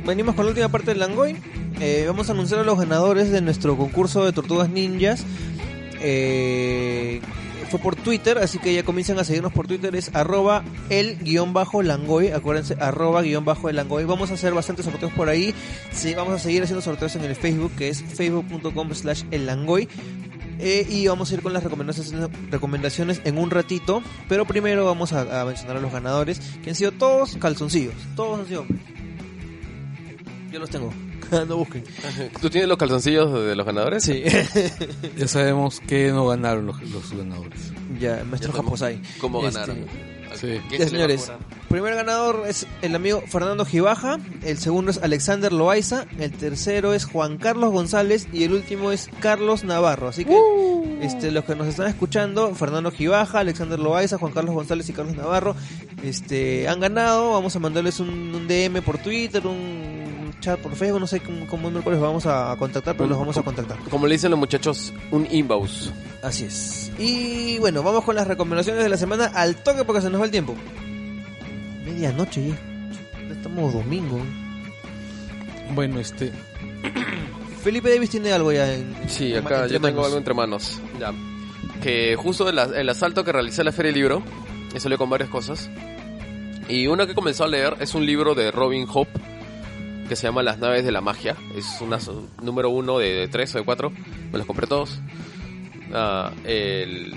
[0.07, 1.37] Venimos con la última parte del Langoy.
[1.81, 5.25] Eh, vamos a anunciar a los ganadores de nuestro concurso de tortugas ninjas.
[6.01, 7.21] Eh,
[7.71, 9.95] fue por Twitter, así que ya comiencen a seguirnos por Twitter.
[9.95, 12.29] Es arroba el guion bajo Langoy.
[12.29, 14.05] Acuérdense, arroba guion bajo el Langoy.
[14.05, 15.55] Vamos a hacer bastantes sorteos por ahí.
[15.93, 19.89] Sí, vamos a seguir haciendo sorteos en el Facebook, que es facebook.com slash el Langoy.
[20.59, 24.03] Eh, y vamos a ir con las recomendaciones, en un ratito.
[24.29, 27.95] Pero primero vamos a, a mencionar a los ganadores, que han sido todos calzoncillos.
[28.17, 29.00] Todos han sido hombres.
[30.53, 30.93] Yo los tengo.
[31.49, 31.85] no busquen.
[32.41, 34.03] ¿Tú tienes los calzoncillos de los ganadores?
[34.05, 34.23] Sí.
[35.17, 37.73] Ya sabemos que no ganaron los, los ganadores.
[37.99, 39.01] ya, maestro Japosai.
[39.21, 39.87] ¿Cómo Este, ganaron?
[40.35, 40.61] sí.
[40.71, 41.33] ¿Qué Ya, se le va a señores.
[41.69, 47.05] Primer ganador es el amigo Fernando Gibaja, el segundo es Alexander Loaiza, el tercero es
[47.05, 50.09] Juan Carlos González y el último es Carlos Navarro.
[50.09, 50.37] Así que
[51.03, 55.15] este, los que nos están escuchando, Fernando Gibaja, Alexander Loaiza, Juan Carlos González y Carlos
[55.17, 55.55] Navarro,
[56.03, 57.33] este, han ganado.
[57.33, 59.90] Vamos a mandarles un, un DM por Twitter, un
[60.41, 63.43] chat por Facebook, no sé cómo, cómo miércoles vamos a contactar, pero los vamos a
[63.43, 63.79] contactar.
[63.91, 65.93] Como le dicen los muchachos, un inbox.
[66.23, 66.91] Así es.
[66.99, 70.25] Y bueno, vamos con las recomendaciones de la semana al toque porque se nos va
[70.25, 70.55] el tiempo.
[71.85, 72.59] Medianoche ya.
[73.33, 74.19] Estamos domingo.
[75.75, 76.33] Bueno, este.
[77.63, 78.95] Felipe Davis tiene algo ya en.
[79.09, 80.07] Sí, en- acá yo tengo manos.
[80.07, 80.81] algo entre manos.
[80.99, 81.13] Ya.
[81.83, 84.23] Que justo el, el asalto que realicé a la Feria del Libro,
[84.75, 85.71] y salió con varias cosas.
[86.69, 89.20] Y una que comenzó a leer es un libro de Robin Hope
[90.11, 91.37] que se llama Las naves de la magia.
[91.55, 91.99] Es una
[92.43, 93.93] número uno de, de tres o de cuatro.
[94.33, 95.01] Me los compré todos.
[95.95, 97.15] Ah, el,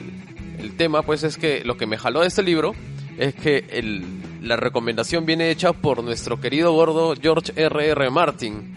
[0.60, 2.76] el tema, pues, es que lo que me jaló de este libro
[3.18, 4.06] es que el,
[4.48, 7.90] la recomendación viene hecha por nuestro querido gordo George R.R.
[7.90, 8.11] R.
[8.11, 8.76] Martin.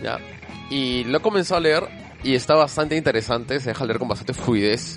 [0.00, 0.20] Ya.
[0.70, 1.88] Y lo comenzó a leer
[2.22, 4.96] y está bastante interesante, se deja leer con bastante fluidez.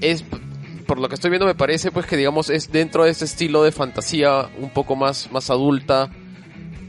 [0.00, 0.24] Es,
[0.86, 3.64] por lo que estoy viendo, me parece pues que digamos es dentro de este estilo
[3.64, 6.10] de fantasía un poco más, más adulta,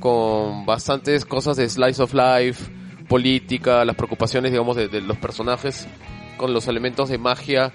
[0.01, 2.69] con bastantes cosas de slice of life,
[3.07, 5.87] política, las preocupaciones digamos de, de los personajes,
[6.35, 7.71] con los elementos de magia,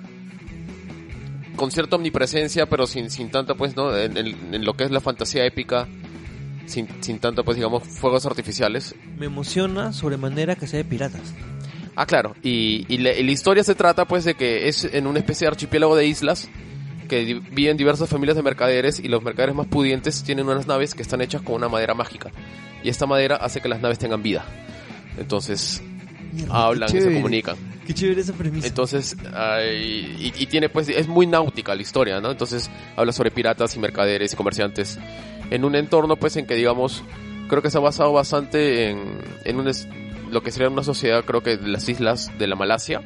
[1.56, 3.96] con cierta omnipresencia, pero sin, sin tanta pues, ¿no?
[3.96, 5.88] En, en- en lo que es la fantasía épica,
[6.66, 8.94] sin, sin tanto pues digamos fuegos artificiales.
[9.18, 11.32] Me emociona sobremanera que sea de piratas.
[11.94, 12.34] Ah, claro.
[12.42, 15.46] Y, y la, y la historia se trata, pues, de que es en una especie
[15.46, 16.46] de archipiélago de islas
[17.06, 21.02] que viven diversas familias de mercaderes y los mercaderes más pudientes tienen unas naves que
[21.02, 22.30] están hechas con una madera mágica.
[22.82, 24.44] Y esta madera hace que las naves tengan vida.
[25.18, 25.82] Entonces,
[26.50, 27.56] hablan y se comunican.
[27.86, 28.66] Qué chévere esa premisa.
[28.66, 32.30] Entonces, ay, y, y tiene pues, es muy náutica la historia, ¿no?
[32.30, 34.98] Entonces, habla sobre piratas y mercaderes y comerciantes
[35.50, 37.04] en un entorno pues en que digamos,
[37.48, 39.86] creo que se ha basado bastante en, en un es-
[40.32, 43.00] lo que sería una sociedad, creo que de las islas de la Malasia,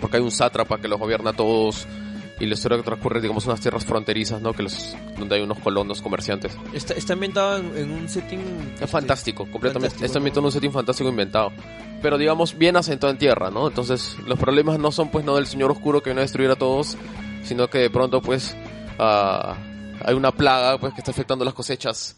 [0.00, 1.88] porque hay un sátrapa que los gobierna a todos
[2.40, 4.52] y la historia que transcurre, digamos, unas tierras fronterizas, ¿no?
[4.54, 6.56] Que los, donde hay unos colonos comerciantes.
[6.72, 8.40] Está, está ambientado en, en un setting.
[8.80, 9.90] Es fantástico, completamente.
[9.90, 10.20] fantástico, Está ¿no?
[10.20, 11.52] ambientado en un setting fantástico inventado.
[12.02, 13.68] Pero digamos, bien asentado en tierra, ¿no?
[13.68, 16.56] Entonces, los problemas no son pues no del señor oscuro que viene a destruir a
[16.56, 16.96] todos,
[17.44, 18.56] sino que de pronto pues
[18.98, 19.54] ah,
[20.02, 22.16] hay una plaga pues que está afectando las cosechas.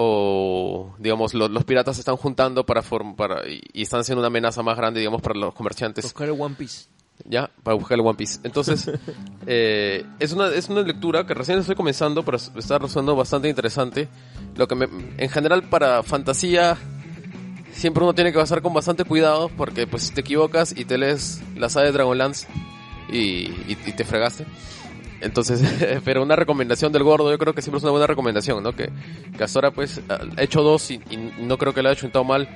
[0.00, 4.20] O, digamos, lo- los piratas se están juntando para, form- para y, y están siendo
[4.20, 6.04] una amenaza más grande, digamos, para los comerciantes.
[6.04, 6.86] Buscar el One Piece.
[7.24, 8.40] Ya, para buscar el One Piece.
[8.44, 8.90] Entonces,
[9.46, 13.48] eh, es, una, es una lectura que recién estoy comenzando, pero es- está resultando bastante
[13.48, 14.08] interesante.
[14.56, 14.88] Lo que me-
[15.18, 16.76] en general para fantasía
[17.72, 20.98] siempre uno tiene que basar con bastante cuidado porque pues si te equivocas y te
[20.98, 22.46] lees la saga de Dragonlance
[23.10, 24.46] y, y, y te fregaste.
[25.20, 25.60] Entonces,
[26.04, 28.74] pero una recomendación del gordo yo creo que siempre es una buena recomendación, ¿no?
[28.74, 28.90] Que,
[29.36, 32.24] que hasta ahora pues ha hecho dos y, y no creo que le haya hecho
[32.24, 32.48] mal,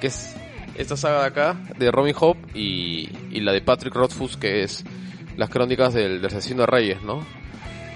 [0.00, 0.34] que es
[0.76, 4.84] esta saga de acá, de Robin Hood y, y la de Patrick Rothfuss, que es
[5.36, 7.24] las crónicas del, del asesino de reyes, ¿no?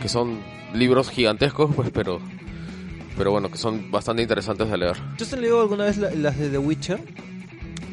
[0.01, 0.41] Que son
[0.75, 2.21] libros gigantescos, pues, pero,
[3.17, 4.97] pero bueno, que son bastante interesantes de leer.
[5.17, 7.01] ¿Tú has leído alguna vez la- las de The Witcher?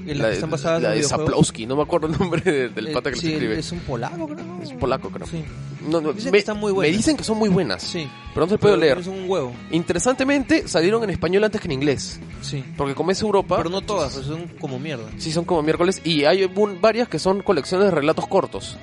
[0.06, 1.04] En La, que están basadas la de.
[1.04, 3.58] Zaplowski, no me acuerdo el nombre de- del Eh, pata que sí, escribe.
[3.60, 4.44] Es un polaco, creo.
[4.46, 4.62] ¿no?
[4.62, 5.28] Es polaco, creo.
[5.28, 5.44] Sí.
[5.90, 6.98] No, no, Dicen me, que están muy me buenas.
[6.98, 8.08] dicen que son muy buenas, Sí.
[8.34, 8.98] pero no se puedo leer.
[9.00, 9.54] Es un huevo.
[9.72, 12.20] Interesantemente, salieron en español antes que en inglés.
[12.42, 12.64] Sí.
[12.78, 13.58] Porque como es Europa...
[13.58, 15.06] Pero no todas, pues son como mierda.
[15.18, 16.02] Sí, son como miércoles.
[16.04, 18.78] Y hay un- varias que son colecciones de relatos cortos.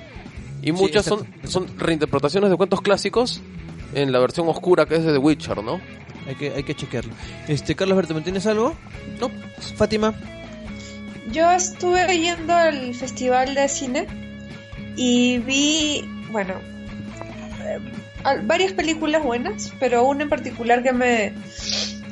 [0.63, 3.41] Y muchas exacto, son, son reinterpretaciones de cuentos clásicos
[3.95, 5.81] en la versión oscura que es de The Witcher, ¿no?
[6.27, 7.11] Hay que, hay que chequearlo.
[7.47, 8.75] Este, Carlos Berto, ¿me tienes algo?
[9.19, 9.29] No.
[9.75, 10.13] Fátima.
[11.27, 14.07] Yo estuve yendo al festival de cine
[14.95, 16.55] y vi, bueno,
[17.63, 17.79] eh,
[18.43, 21.33] varias películas buenas, pero una en particular que me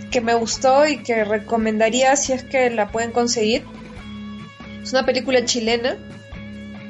[0.09, 3.63] que me gustó y que recomendaría si es que la pueden conseguir.
[4.81, 5.97] Es una película chilena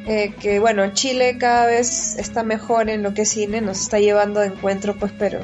[0.07, 3.99] eh, que, bueno, Chile cada vez está mejor en lo que es cine, nos está
[3.99, 5.39] llevando de encuentro, pues, pero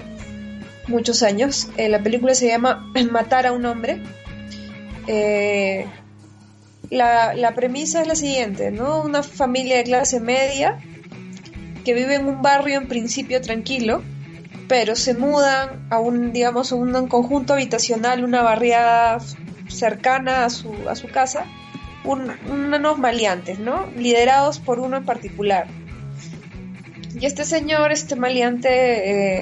[0.88, 1.70] muchos años.
[1.78, 4.02] Eh, la película se llama Matar a un hombre.
[5.08, 5.86] Eh,
[6.90, 9.02] la, la premisa es la siguiente, ¿no?
[9.02, 10.78] Una familia de clase media
[11.84, 14.02] que vive en un barrio en principio tranquilo,
[14.68, 19.20] pero se mudan a un, digamos, a un conjunto habitacional, una barriada
[19.68, 21.46] cercana a su, a su casa,
[22.04, 23.86] un- unos maleantes, ¿no?
[23.98, 25.68] Liderados por uno en particular.
[27.20, 28.70] Y este señor, este maleante,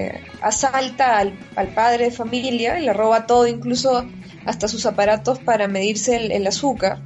[0.07, 4.05] eh, asalta al, al padre de familia y le roba todo, incluso
[4.45, 6.99] hasta sus aparatos para medirse el, el azúcar.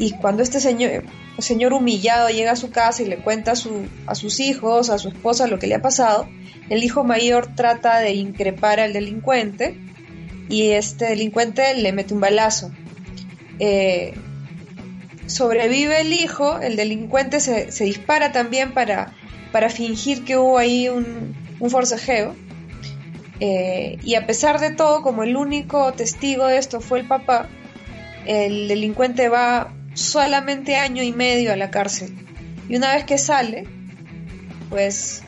[0.00, 1.02] Y cuando este señor,
[1.38, 4.98] señor humillado llega a su casa y le cuenta a, su- a sus hijos, a
[4.98, 6.28] su esposa lo que le ha pasado,
[6.70, 9.76] el hijo mayor trata de increpar al delincuente
[10.48, 12.70] y este delincuente le mete un balazo.
[13.58, 14.14] Eh,
[15.26, 19.12] sobrevive el hijo, el delincuente se, se dispara también para,
[19.52, 22.34] para fingir que hubo ahí un, un forcejeo.
[23.40, 27.48] Eh, y a pesar de todo, como el único testigo de esto fue el papá,
[28.26, 32.14] el delincuente va solamente año y medio a la cárcel.
[32.68, 33.66] Y una vez que sale,
[34.70, 35.22] pues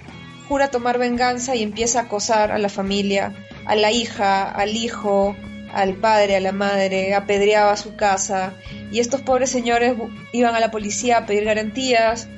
[0.48, 3.34] jura tomar venganza y empieza a acosar a la familia,
[3.66, 5.36] a la hija, al hijo,
[5.72, 8.54] al padre, a la madre, apedreaba su casa.
[8.92, 9.94] Y estos pobres señores
[10.32, 12.28] iban a la policía a pedir garantías,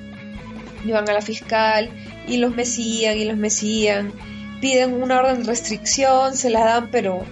[0.84, 1.90] iban a la fiscal
[2.26, 4.12] y los mesían y los mesían.
[4.60, 7.24] Piden una orden de restricción, se la dan, pero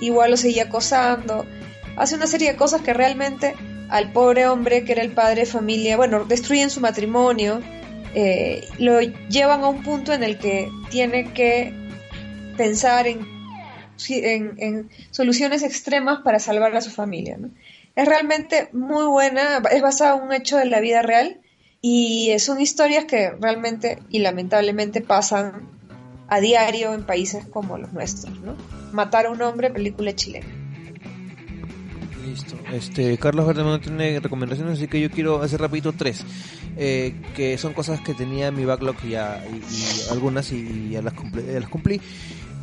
[0.00, 1.44] igual lo seguía acosando.
[1.96, 3.54] Hace una serie de cosas que realmente
[3.88, 7.60] al pobre hombre que era el padre de familia, bueno, destruyen su matrimonio,
[8.14, 11.72] eh, lo llevan a un punto en el que tiene que
[12.56, 13.26] pensar en,
[15.10, 17.38] soluciones extremas para salvar a su familia.
[17.94, 21.40] Es realmente muy buena, es basada en un hecho de la vida real
[21.80, 25.68] y son historias que realmente y lamentablemente pasan
[26.28, 28.38] a diario en países como los nuestros.
[28.40, 28.56] ¿no?
[28.92, 30.65] Matar a un hombre, película chilena.
[32.36, 32.56] Listo.
[32.72, 36.24] Este, Carlos Verde no tiene recomendaciones, así que yo quiero hacer rapidito tres.
[36.76, 41.00] Eh, que son cosas que tenía en mi backlog ya, y, y algunas y ya
[41.00, 42.00] las, cumplí, ya las cumplí.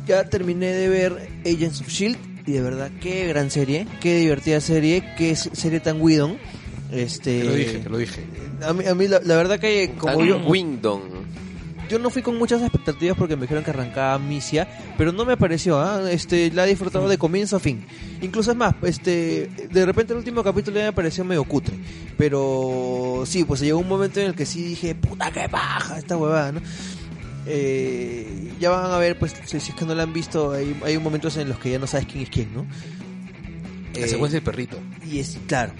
[0.06, 4.60] Ya terminé de ver Agents of Shield y de verdad qué gran serie, qué divertida
[4.60, 6.38] serie, qué serie tan Whedon.
[6.92, 8.24] Este, Te lo dije, te lo dije.
[8.62, 11.02] A mí, a mí la, la verdad que como Tan yo, Wingdon.
[11.88, 15.36] Yo no fui con muchas expectativas porque me dijeron que arrancaba Misia, pero no me
[15.36, 16.10] pareció, ¿ah?
[16.10, 17.84] este, la he disfrutado de comienzo a fin.
[18.22, 21.74] Incluso es más, este, de repente el último capítulo ya me pareció medio cutre,
[22.16, 26.16] pero sí, pues llegó un momento en el que sí dije, puta que baja esta
[26.16, 26.60] huevada, ¿no?
[27.46, 30.96] Eh, ya van a ver, pues, si, es que no la han visto, hay, hay
[30.98, 32.64] momentos en los que ya no sabes quién es quién, ¿no?
[33.94, 34.78] La Eh, secuencia del perrito.
[35.08, 35.72] y es, claro,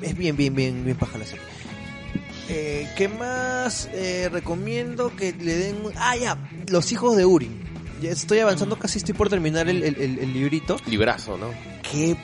[0.00, 1.24] es bien, bien, bien, bien paja la.
[2.48, 5.76] Eh, ¿Qué más eh, recomiendo que le den?
[5.96, 6.36] Ah, ya,
[6.68, 7.62] Los hijos de Urin.
[8.02, 10.76] Ya estoy avanzando, casi estoy por terminar el, el- el- el librito.
[10.86, 11.46] Librazo, ¿no?
[11.90, 12.14] Qué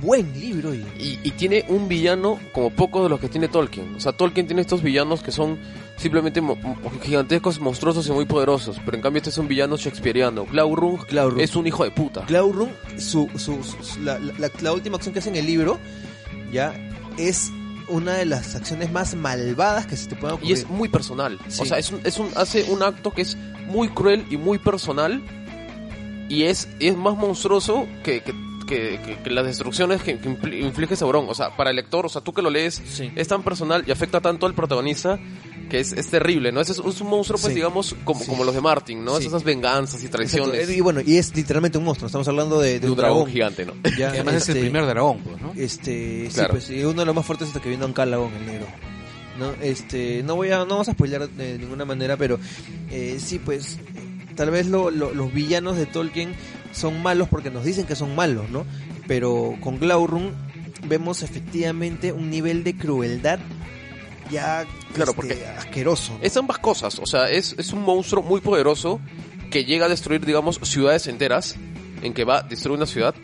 [0.00, 0.74] buen libro.
[0.74, 0.84] Y,
[1.22, 3.94] y tiene un villano como pocos de los que tiene Tolkien.
[3.94, 5.60] O sea, Tolkien tiene estos villanos que son
[5.96, 6.56] simplemente mo-
[7.02, 8.80] gigantescos, monstruosos y muy poderosos.
[8.84, 10.44] Pero en cambio este es un villano shakespeariano.
[10.46, 11.40] Glaurung Glaurung.
[11.40, 12.24] es un hijo de puta.
[12.26, 15.78] Glaurung, su, su, su- la, la- la última acción que hace en el libro,
[16.52, 16.74] ya,
[17.16, 17.52] es
[17.88, 20.56] una de las acciones más malvadas que se te puedan Y ocurrir.
[20.58, 21.38] es muy personal.
[21.48, 21.62] Sí.
[21.62, 23.36] O sea, es un, es un, hace un acto que es
[23.66, 25.22] muy cruel y muy personal.
[26.28, 28.32] Y es, es más monstruoso que, que,
[29.22, 30.12] que- las destrucciones que,
[30.60, 31.26] inflige Sauron.
[31.28, 33.10] O sea, para el lector, o sea, tú que lo lees, Sí.
[33.16, 35.18] es tan personal y afecta tanto al protagonista
[35.72, 36.60] que es, es terrible, ¿no?
[36.60, 37.54] Es, es un monstruo, pues, Sí.
[37.56, 38.26] digamos, como, Sí.
[38.26, 39.18] como los de Martin, ¿no?
[39.18, 39.26] Sí.
[39.26, 40.72] Esas venganzas y traiciones Exacto.
[40.72, 42.06] Y bueno, y es literalmente un monstruo.
[42.06, 43.72] Estamos hablando de, de de un dragón gigante, ¿no?
[43.98, 45.52] Ya, además es el este, primer dragón, pues, ¿no?
[45.56, 46.50] Este, sí, Claro.
[46.50, 48.66] pues, y uno de los más fuertes hasta que vino Ancalagon, el negro.
[49.38, 52.38] No, este, no voy a, no vamos a spoiler de ninguna manera, pero
[52.90, 53.78] eh, sí, pues,
[54.36, 56.34] tal vez lo- lo- los villanos de Tolkien
[56.72, 58.66] son malos porque nos dicen que son malos, ¿no?
[59.08, 60.32] Pero con Glaurung
[60.86, 63.38] vemos efectivamente un nivel de crueldad
[64.30, 66.12] ya Claro, este, porque asqueroso.
[66.14, 66.18] ¿no?
[66.22, 69.00] Es ambas cosas, o sea, es, es un monstruo muy poderoso
[69.50, 71.56] que llega a destruir, digamos, ciudades enteras,
[72.02, 73.14] en que va a destruir una ciudad,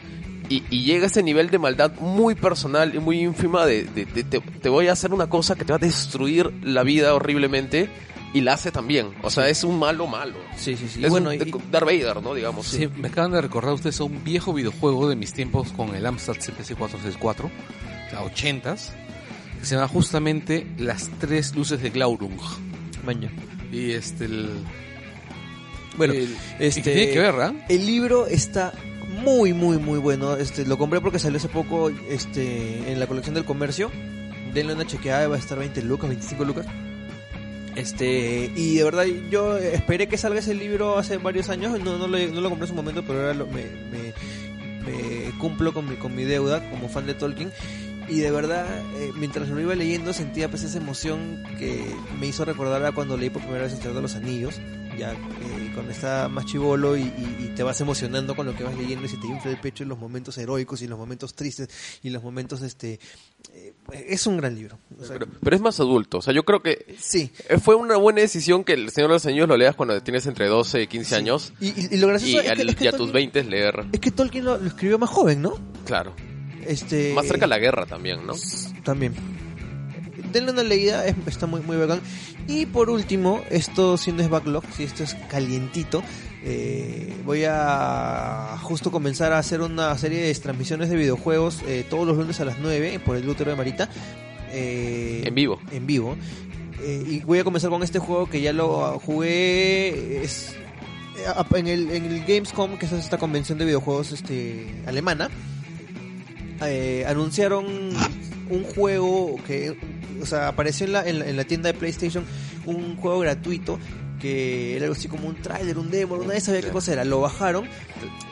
[0.51, 4.07] y, y llega a ese nivel de maldad muy personal y muy ínfima de, de-
[4.07, 7.15] de- te, te voy a hacer una cosa que te va a destruir la vida
[7.15, 7.89] horriblemente,
[8.35, 10.35] y la hace también, o sea, es un malo malo.
[10.55, 11.01] Sí, sí, sí.
[11.03, 11.39] Es Y bueno, un, y-
[11.71, 12.35] Darth Vader, ¿no?
[12.35, 12.67] Digamos.
[12.67, 16.05] Sí, me acaban de recordar ustedes a un viejo videojuego de mis tiempos con el
[16.05, 18.91] Amstrad CPC 464, o sea, 80s,
[19.61, 22.39] que se llama justamente Las Tres Luces de Glaurung.
[23.05, 23.31] maña.
[23.73, 24.51] Y este, el...
[25.97, 27.35] Bueno, el- este- que tiene que ver.
[27.69, 28.73] El libro está
[29.25, 30.37] muy, muy, muy bueno.
[30.37, 33.91] Este, lo compré porque salió hace poco este, en la colección del comercio.
[34.55, 36.67] Denle una chequeada, va a estar 20 lucas, 25 lucas.
[37.77, 42.09] Este, y de verdad yo esperé que salga ese libro hace varios años, no, no,
[42.09, 44.13] lo, no lo compré en su momento, pero ahora lo- me, me,
[44.85, 47.53] me cumplo con mi, con mi deuda como fan de Tolkien.
[48.09, 48.67] Y de verdad,
[48.97, 51.85] eh, mientras lo iba leyendo, sentía pues esa emoción que
[52.19, 54.55] me hizo recordar a cuando leí por primera vez El Señor de los Anillos,
[54.99, 58.65] ya eh, cuando está más chivolo y, y- y te vas emocionando con lo que
[58.65, 60.99] vas leyendo y se te infla el pecho en los momentos heroicos y en los
[60.99, 61.69] momentos tristes
[62.03, 62.99] y en los momentos este
[63.55, 66.19] eh, es un gran libro O sea, Pero, pero es más adulto.
[66.19, 67.31] O sea, yo creo que sí
[67.63, 70.47] fue una buena decisión que el Señor de los Anillos lo leas cuando tienes entre
[70.49, 71.53] 12 y 15 años.
[71.61, 73.13] y, y- y lo gracioso Y, es, que, al- es que y a tus Tolkien-
[73.13, 73.85] 20 leer.
[73.93, 76.15] es que Tolkien lo, lo escribió más joven no Claro.
[76.69, 78.35] Este Más cerca a la guerra también, ¿no?
[78.85, 79.15] También.
[80.33, 82.01] Denle una leída, es- está muy, muy bacán.
[82.47, 86.03] Y por último, esto siendo es backlog, si esto es calientito,
[86.45, 92.07] eh, voy a justo comenzar a hacer una serie de transmisiones de videojuegos eh, todos
[92.07, 93.89] los lunes a las 9 por el útero de Marita.
[94.51, 95.61] eh, En vivo.
[95.73, 96.17] En vivo.
[96.81, 100.23] Eh, y voy a comenzar con este juego que ya lo jugué.
[100.23, 100.55] Es,
[101.19, 105.29] eh, en, el, en el Gamescom, que es esta convención de videojuegos este, alemana
[106.63, 107.67] eh, anunciaron
[108.51, 109.77] un juego que,
[110.23, 112.25] o sea, apareció en la, en, la, en la tienda de PlayStation
[112.67, 113.79] un juego gratuito
[114.21, 117.05] que era algo así como un tráiler, un demo, nadie sabía qué cosa era.
[117.05, 117.69] Lo bajaron,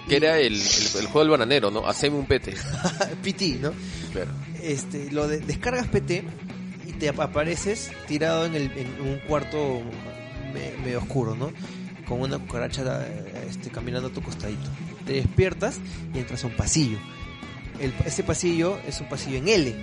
[0.08, 0.60] Que era el, el,
[0.98, 1.86] el juego del bananero, ¿no?
[1.86, 2.54] Haceme un pete.
[3.22, 3.72] PT, ¿no?
[4.12, 4.32] Claro.
[4.60, 6.24] Este, lo de- descargas PT
[6.88, 9.80] y te ap- apareces tirado en, el, en un cuarto
[10.52, 11.52] me- medio oscuro, ¿no?
[12.08, 14.68] Con una cucaracha eh, este, caminando a tu costadito.
[15.06, 15.78] Te despiertas
[16.12, 16.98] y entras a un pasillo.
[17.80, 19.74] El, ese pasillo es un pasillo en L.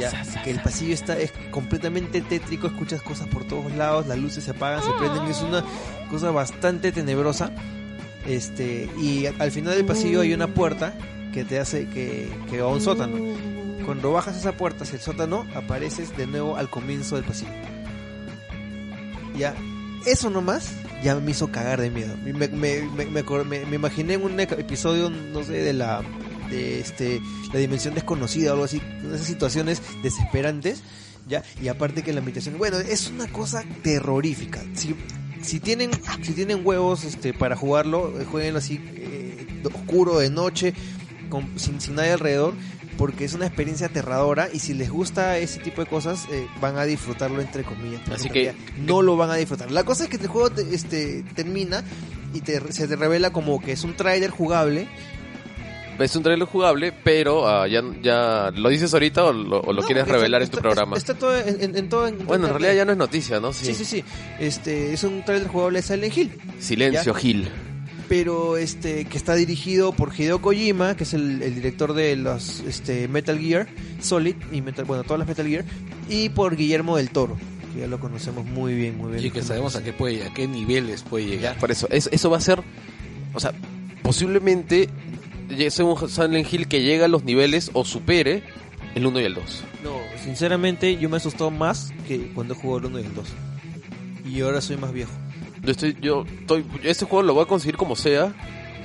[0.00, 4.44] ya, que el pasillo está es completamente tétrico, escuchas cosas por todos lados, las luces
[4.44, 5.64] se apagan, se prenden, es una
[6.10, 7.52] cosa bastante tenebrosa.
[8.26, 10.94] Este, y al final del pasillo hay una puerta
[11.32, 13.16] que te hace que, que va a un sótano.
[13.84, 17.52] Cuando bajas esa puerta hacia el sótano, apareces de nuevo al comienzo del pasillo.
[19.36, 19.54] Ya,
[20.04, 20.72] eso nomás
[21.02, 22.14] ya me hizo cagar de miedo.
[22.22, 26.02] Me, me, me, me imaginé en un episodio, no sé, de la
[26.50, 27.20] de este
[27.52, 28.80] la dimensión desconocida o algo así,
[29.14, 30.82] esas situaciones desesperantes,
[31.28, 34.62] ya, y aparte que la ambientación, bueno, es una cosa terrorífica.
[34.74, 34.94] Si
[35.42, 35.90] si tienen
[36.22, 40.74] si tienen huevos este para jugarlo, eh, jueguenlo así eh, oscuro de noche
[41.28, 42.54] con, sin, sin nadie alrededor
[42.96, 46.76] porque es una experiencia aterradora y si les gusta ese tipo de cosas eh, van
[46.78, 48.00] a disfrutarlo entre comillas.
[48.10, 48.46] Así que-
[48.80, 49.70] no lo van a disfrutar.
[49.70, 51.84] La cosa es que el juego te- este termina
[52.34, 54.88] y te, se te revela como que es un trailer jugable
[55.98, 59.80] Es un trailer jugable, pero ah, ya, ya lo dices ahorita o lo, o lo
[59.80, 60.96] No, quieres está- revelar en está- tu programa.
[60.96, 63.52] está todo en, en- en todo en- bueno, en realidad ya no es noticia, ¿no?
[63.52, 64.04] sí sí sí
[64.38, 66.30] este es un trailer jugable de Silent Hill
[66.60, 67.18] Silencio, Ya.
[67.18, 67.48] Gil.
[68.08, 72.60] pero este que está dirigido por Hideo Kojima, que es el, el director de los
[72.60, 73.66] este, Metal Gear
[74.00, 75.64] Solid y Metal, bueno, todas las Metal Gear,
[76.08, 77.36] y por Guillermo del Toro,
[77.74, 79.26] que ya lo conocemos muy bien, muy bien.
[79.26, 81.58] Y que sabemos a qué puede, a qué niveles puede llegar.
[81.58, 82.62] Por eso, es- eso va a ser,
[83.34, 83.52] o sea,
[84.02, 84.88] posiblemente
[85.70, 88.42] sea un Silent Hill que llegue a los niveles o supere
[88.94, 89.64] el 1 y el 2.
[89.84, 89.92] No,
[90.22, 93.26] sinceramente yo me he asustado más que cuando jugó el 1 y el 2.
[94.26, 95.12] Y ahora soy más viejo.
[95.62, 98.32] Yo estoy, yo estoy, este juego lo voy a conseguir como sea.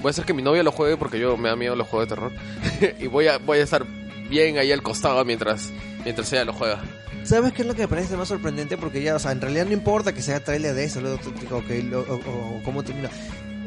[0.01, 2.09] Voy a hacer que mi novia lo juegue porque yo me da miedo los juegos
[2.09, 2.31] de terror.
[2.99, 3.85] y voy a, voy a estar
[4.29, 5.71] bien ahí al costado mientras,
[6.03, 6.81] mientras ella lo juega.
[7.23, 8.75] ¿Sabes qué es lo que me parece más sorprendente?
[8.77, 11.17] Porque ya, o sea, en realidad no importa que sea trailer de eso, lo- o,
[11.17, 13.09] o- o cómo termina.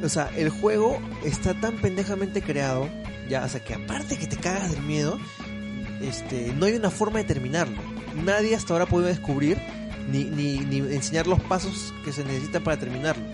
[0.02, 2.88] O sea, el juego está tan pendejamente creado,
[3.28, 5.18] ya, o sea, que aparte que te cagas del miedo,
[6.00, 7.80] este, no hay una forma de terminarlo.
[8.14, 9.58] Nadie hasta ahora ha podido descubrir
[10.10, 13.24] ni, ni, ni enseñar los pasos que se necesitan para terminarlo.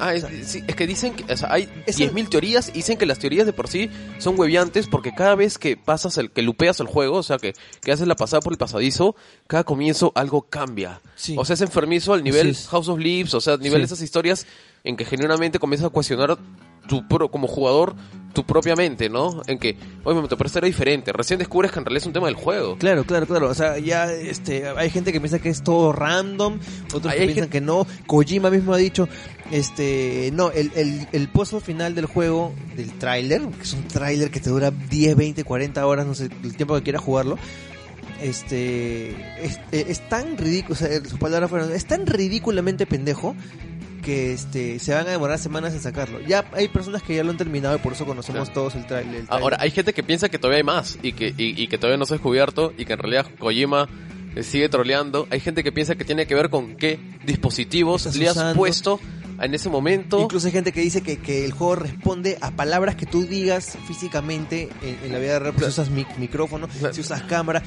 [0.00, 2.68] Ah, es, O sea, sí, es que dicen que, o sea, hay es 10.000 teorías
[2.70, 3.88] y dicen que las teorías de por sí
[4.18, 7.52] son hueviantes porque cada vez que pasas el, que lupeas el juego, o sea, que,
[7.80, 9.14] que haces la pasada por el pasadizo,
[9.46, 11.00] cada comienzo algo cambia.
[11.14, 11.36] Sí.
[11.38, 12.56] O sea, es enfermizo al nivel.
[12.70, 14.46] House of Leaves, o sea, al nivel de esas historias
[14.84, 16.36] en que genuinamente comienzas a cuestionar
[16.88, 17.94] tu pro- como jugador
[18.32, 19.42] tu propia mente, ¿no?
[19.46, 21.12] En que, oye, me pero esto era diferente.
[21.12, 22.78] Recién descubres que en realidad es un tema del juego.
[22.78, 23.48] Claro, claro, claro.
[23.50, 26.58] O sea, ya este, hay gente que piensa que es todo random,
[26.94, 27.86] otros Hay- que hay piensan que no.
[28.06, 29.06] Kojima mismo ha dicho,
[29.50, 34.30] este, no, el, el, el puesto final del juego, del tráiler, que es un tráiler
[34.30, 37.36] que te dura 10, 20, 40 horas, no sé, el tiempo que quieras jugarlo.
[38.20, 39.10] Este,
[39.44, 43.34] es, es tan ridículo, o sea, sus palabras fueron, es tan ridículamente pendejo
[44.02, 46.20] que este se van a demorar semanas en sacarlo.
[46.20, 48.52] Ya hay personas que ya lo han terminado y por eso conocemos Claro.
[48.60, 49.20] todos el tráiler.
[49.22, 51.78] el Ahora, hay gente que piensa que todavía hay más y que, y, y que
[51.78, 53.88] todavía no se ha descubierto y que en realidad Kojima
[54.36, 55.26] eh, sigue troleando.
[55.30, 58.56] Hay gente que piensa que tiene que ver con qué dispositivos Estás le has usando.
[58.56, 59.00] puesto
[59.40, 60.20] en ese momento.
[60.20, 63.76] Incluso hay gente que dice que, que el juego responde a palabras que tú digas
[63.88, 65.54] físicamente en, en la vida real.
[65.54, 67.62] Pues, si usas mic- micrófono, si usas cámara.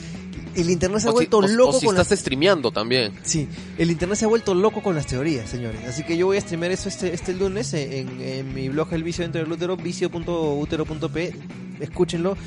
[0.55, 2.19] El internet se ha o si, vuelto o- loco o si con estás las...
[2.19, 3.13] streameando también.
[3.23, 5.81] Sí, el internet se ha vuelto loco con las teorías, señores.
[5.87, 9.03] Así que yo voy a streamear eso este, este lunes en, en mi blog El
[9.03, 11.33] Vicio Dentro del Útero, vicio.utero.p.
[11.79, 12.37] Escúchenlo.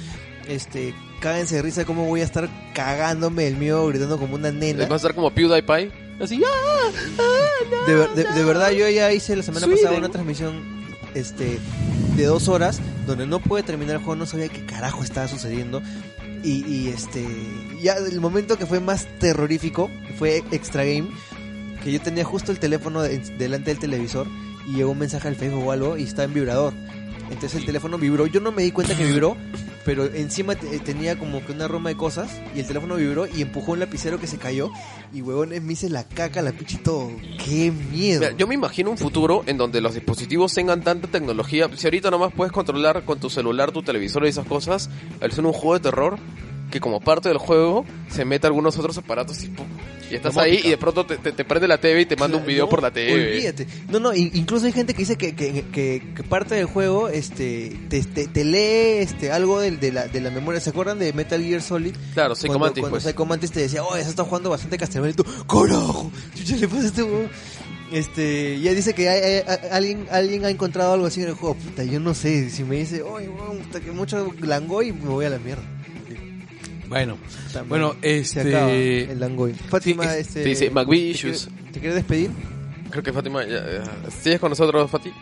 [0.48, 4.86] este, cáguense de risa cómo voy a estar cagándome el mío gritando como una nena.
[4.86, 5.90] Va a estar como PewDiePie.
[6.20, 6.90] Así, ¡ah!
[7.86, 9.82] De, ver- de- de verdad, yo ya hice la semana Sweden.
[9.82, 10.62] pasada una transmisión
[11.14, 11.58] este,
[12.16, 15.80] de dos horas donde no pude terminar el juego, no sabía qué carajo estaba sucediendo.
[16.42, 17.26] Y, y, este,
[17.82, 21.08] ya el momento que fue más terrorífico fue Extra Game,
[21.82, 24.26] que yo tenía justo el teléfono de- delante del televisor
[24.68, 26.72] y llegó un mensaje al Facebook o algo y estaba en vibrador.
[27.30, 29.36] Entonces el teléfono vibró, yo no me di cuenta que vibró,
[29.88, 33.40] pero encima te- tenía como que una roma de cosas y el teléfono vibró y
[33.40, 34.70] empujó un lapicero que se cayó
[35.14, 37.10] y huevones me hice la caca, la pichi y todo.
[37.42, 38.28] ¡Qué miedo!
[38.36, 41.70] Yo me imagino un futuro en donde los dispositivos tengan tanta tecnología.
[41.74, 44.90] Si ahorita nomás puedes controlar con tu celular, tu televisor y esas cosas,
[45.22, 46.18] al ser un juego de terror,
[46.70, 49.66] que como parte del juego se mete algunos otros aparatos y, pum,
[50.10, 52.36] y estás ahí y de pronto te, te- te prende la TV y te manda
[52.36, 53.12] un video No, por la TV.
[53.14, 53.66] Olvídate.
[53.90, 57.08] No, no, in- incluso hay gente que dice que, que, que- que parte del juego
[57.08, 60.60] este te, te, lee este algo de, la, de la memoria.
[60.60, 61.94] ¿Se acuerdan de Metal Gear Solid?
[62.14, 63.04] Claro, Psycho cuando, Mantis, cuando pues.
[63.04, 65.12] Psycho Mantis te decía, oh, eso está jugando bastante Castlevania.
[65.12, 66.10] Y tú, ¡carajo!
[66.34, 67.04] Chucha, le pasa este.
[67.90, 71.54] Este, ya dice que hay- alguien, alguien ha encontrado algo así en el juego.
[71.54, 72.50] Puta, yo no sé.
[72.50, 73.30] Si me dice, oye,
[73.82, 75.62] que mucho langoy, me voy a la mierda.
[76.88, 77.16] Bueno,
[77.52, 78.40] También bueno, Se este...
[78.56, 79.52] acaba el langoy.
[79.52, 80.44] Fátima, es- este.
[80.44, 81.46] Sí, sí, ¿te McVicious.
[81.48, 82.30] quiere- ¿Te quieres despedir?
[82.90, 85.12] Creo que Fátima, ya, ya- ¿sigues con nosotros, Fati?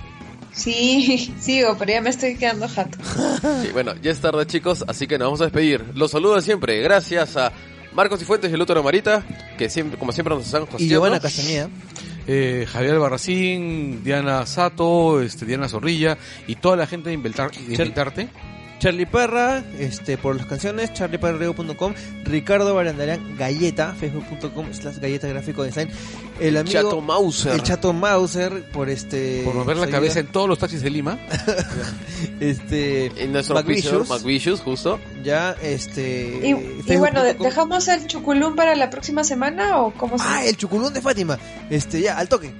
[0.52, 2.98] Sí, sigo, pero ya me estoy quedando jato.
[3.62, 5.84] Sí, bueno, ya es tarde, chicos, así que nos vamos a despedir.
[5.94, 7.52] Los saludo siempre, gracias a
[7.92, 9.24] Marcos y Fuentes y el Útero Marita,
[9.58, 10.88] que siempre, como siempre nos están Y.
[10.88, 11.68] Giovanna Castañeda.
[12.26, 16.16] eh, Javier Barracín, Diana Sato, este, Diana Zorrilla
[16.46, 18.28] y toda la gente de Inventar, de Inventarte.
[18.78, 21.94] Charlie Perra, este, por las canciones, charlieperreo.com,
[22.24, 25.88] Ricardo Barandarian, Galleta, facebook.com slash galleta gráfico design,
[26.40, 27.52] el amigo, Chato Mauser.
[27.54, 31.18] el chato Mauser, por este, Por mover la cabeza en todos los taxis de Lima.
[32.40, 33.94] este, En nuestro McVicious.
[33.94, 35.00] oficio, McVicious, justo.
[35.22, 37.22] ya, este, Y, y bueno.
[37.22, 41.38] ¿dejamos el chuculún para la próxima semana o cómo se ah, el chuculón de Fátima,
[41.70, 42.52] este, ya, al toque.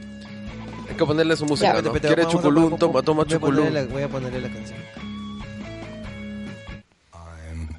[0.89, 1.83] Hay que ponerle su música, Ya.
[1.83, 1.89] ¿no?
[1.95, 3.69] Espérate, Quiere chuculún, toma, toma chuculún.
[3.93, 4.79] Voy a ponerle la canción.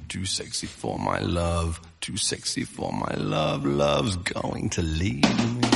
[0.08, 5.22] Too sexy for my love, too sexy for my love, love's going to leave
[5.60, 5.68] me.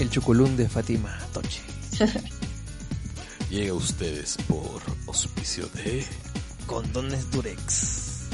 [0.00, 1.62] El chuculún de Fátima Toche.
[3.50, 6.04] Llega a ustedes por auspicio de,
[6.66, 8.26] Condones Durex.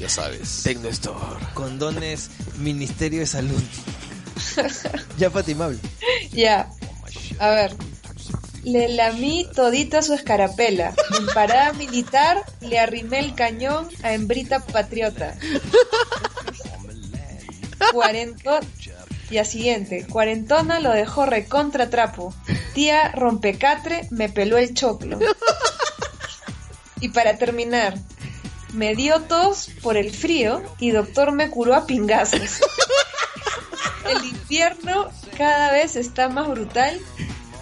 [0.00, 1.46] ya sabes, Tecnostore.
[1.54, 3.62] Condones Ministerio de Salud.
[5.18, 5.78] ya Fátima habla.
[6.32, 6.68] Ya.
[7.38, 7.76] A ver.
[8.64, 10.92] Le lamí todita su escarapela.
[11.18, 15.34] En parada militar le arrimé el cañón a hembrita patriota.
[17.92, 18.60] Cuarentón.
[19.30, 20.06] Y a siguiente.
[20.06, 22.34] Cuarentona lo dejó recontra trapo.
[22.74, 25.18] Tía rompecatre me peló el choclo.
[27.00, 27.94] Y para terminar.
[28.74, 32.60] Me dio tos por el frío y doctor me curó a pingazos.
[34.08, 37.00] El infierno cada vez está más brutal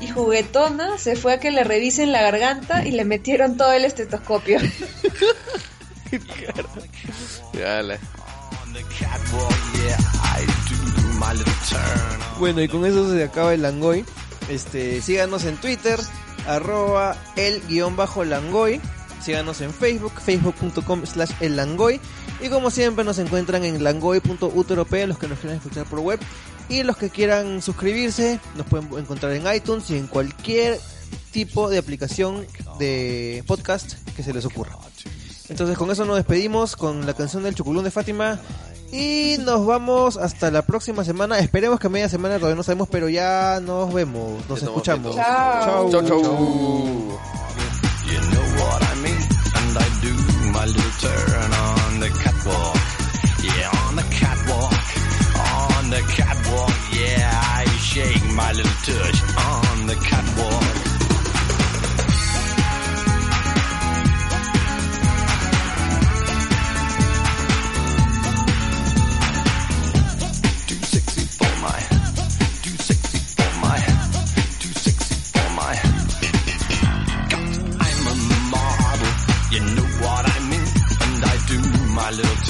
[0.00, 3.84] y juguetona se fue a que le revisen la garganta y le metieron todo el
[3.84, 4.60] estetoscopio.
[7.52, 7.98] Dale.
[12.38, 14.04] Bueno, y con eso se acaba el Langoy.
[14.48, 15.98] Este, síganos en Twitter,
[16.46, 18.80] arroba el guion bajo Langoy.
[19.22, 22.00] Síganos en Facebook, facebook.com slash el Langoy.
[22.40, 26.20] Y como siempre nos encuentran en langoy.utop, los que nos quieran escuchar por web.
[26.68, 30.78] Y los que quieran suscribirse, nos pueden encontrar en iTunes y en cualquier
[31.30, 32.46] tipo de aplicación
[32.78, 34.76] de podcast que se les ocurra.
[35.48, 38.38] Entonces con eso nos despedimos con la canción del Chuculón de Fátima.
[38.90, 41.38] Y nos vamos hasta la próxima semana.
[41.38, 45.14] Esperemos que media semana todavía no sabemos, pero ya nos vemos, nos escuchamos.
[45.14, 45.90] Chao.
[45.90, 46.22] Chau, chau.
[48.06, 49.20] You know what I mean?
[49.56, 50.12] And I do
[50.52, 52.87] my little turn on the catwalk.
[55.88, 56.74] On the catwalk.
[56.92, 60.88] Yeah, I shake my little touch on the catwalk.
[81.48, 82.47] Too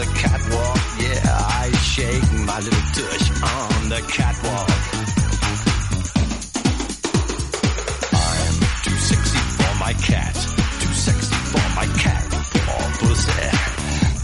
[0.00, 0.78] the catwalk.
[0.98, 4.70] Yeah, I shake my little tush on the catwalk.
[8.16, 8.54] I'm
[8.84, 10.34] too sexy for my cat.
[10.80, 12.24] Too sexy for my cat.
[12.66, 13.44] Poor pussy.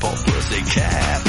[0.01, 1.21] Poor pussy cat.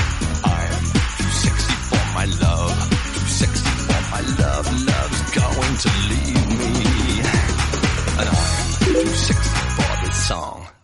[0.46, 0.84] I'm
[1.18, 2.76] too sexy for my love.
[3.16, 4.66] Too sexy for my love.
[4.90, 6.74] Love's going to leave me.
[8.20, 8.48] And I'm
[8.80, 10.77] too sexy for this song.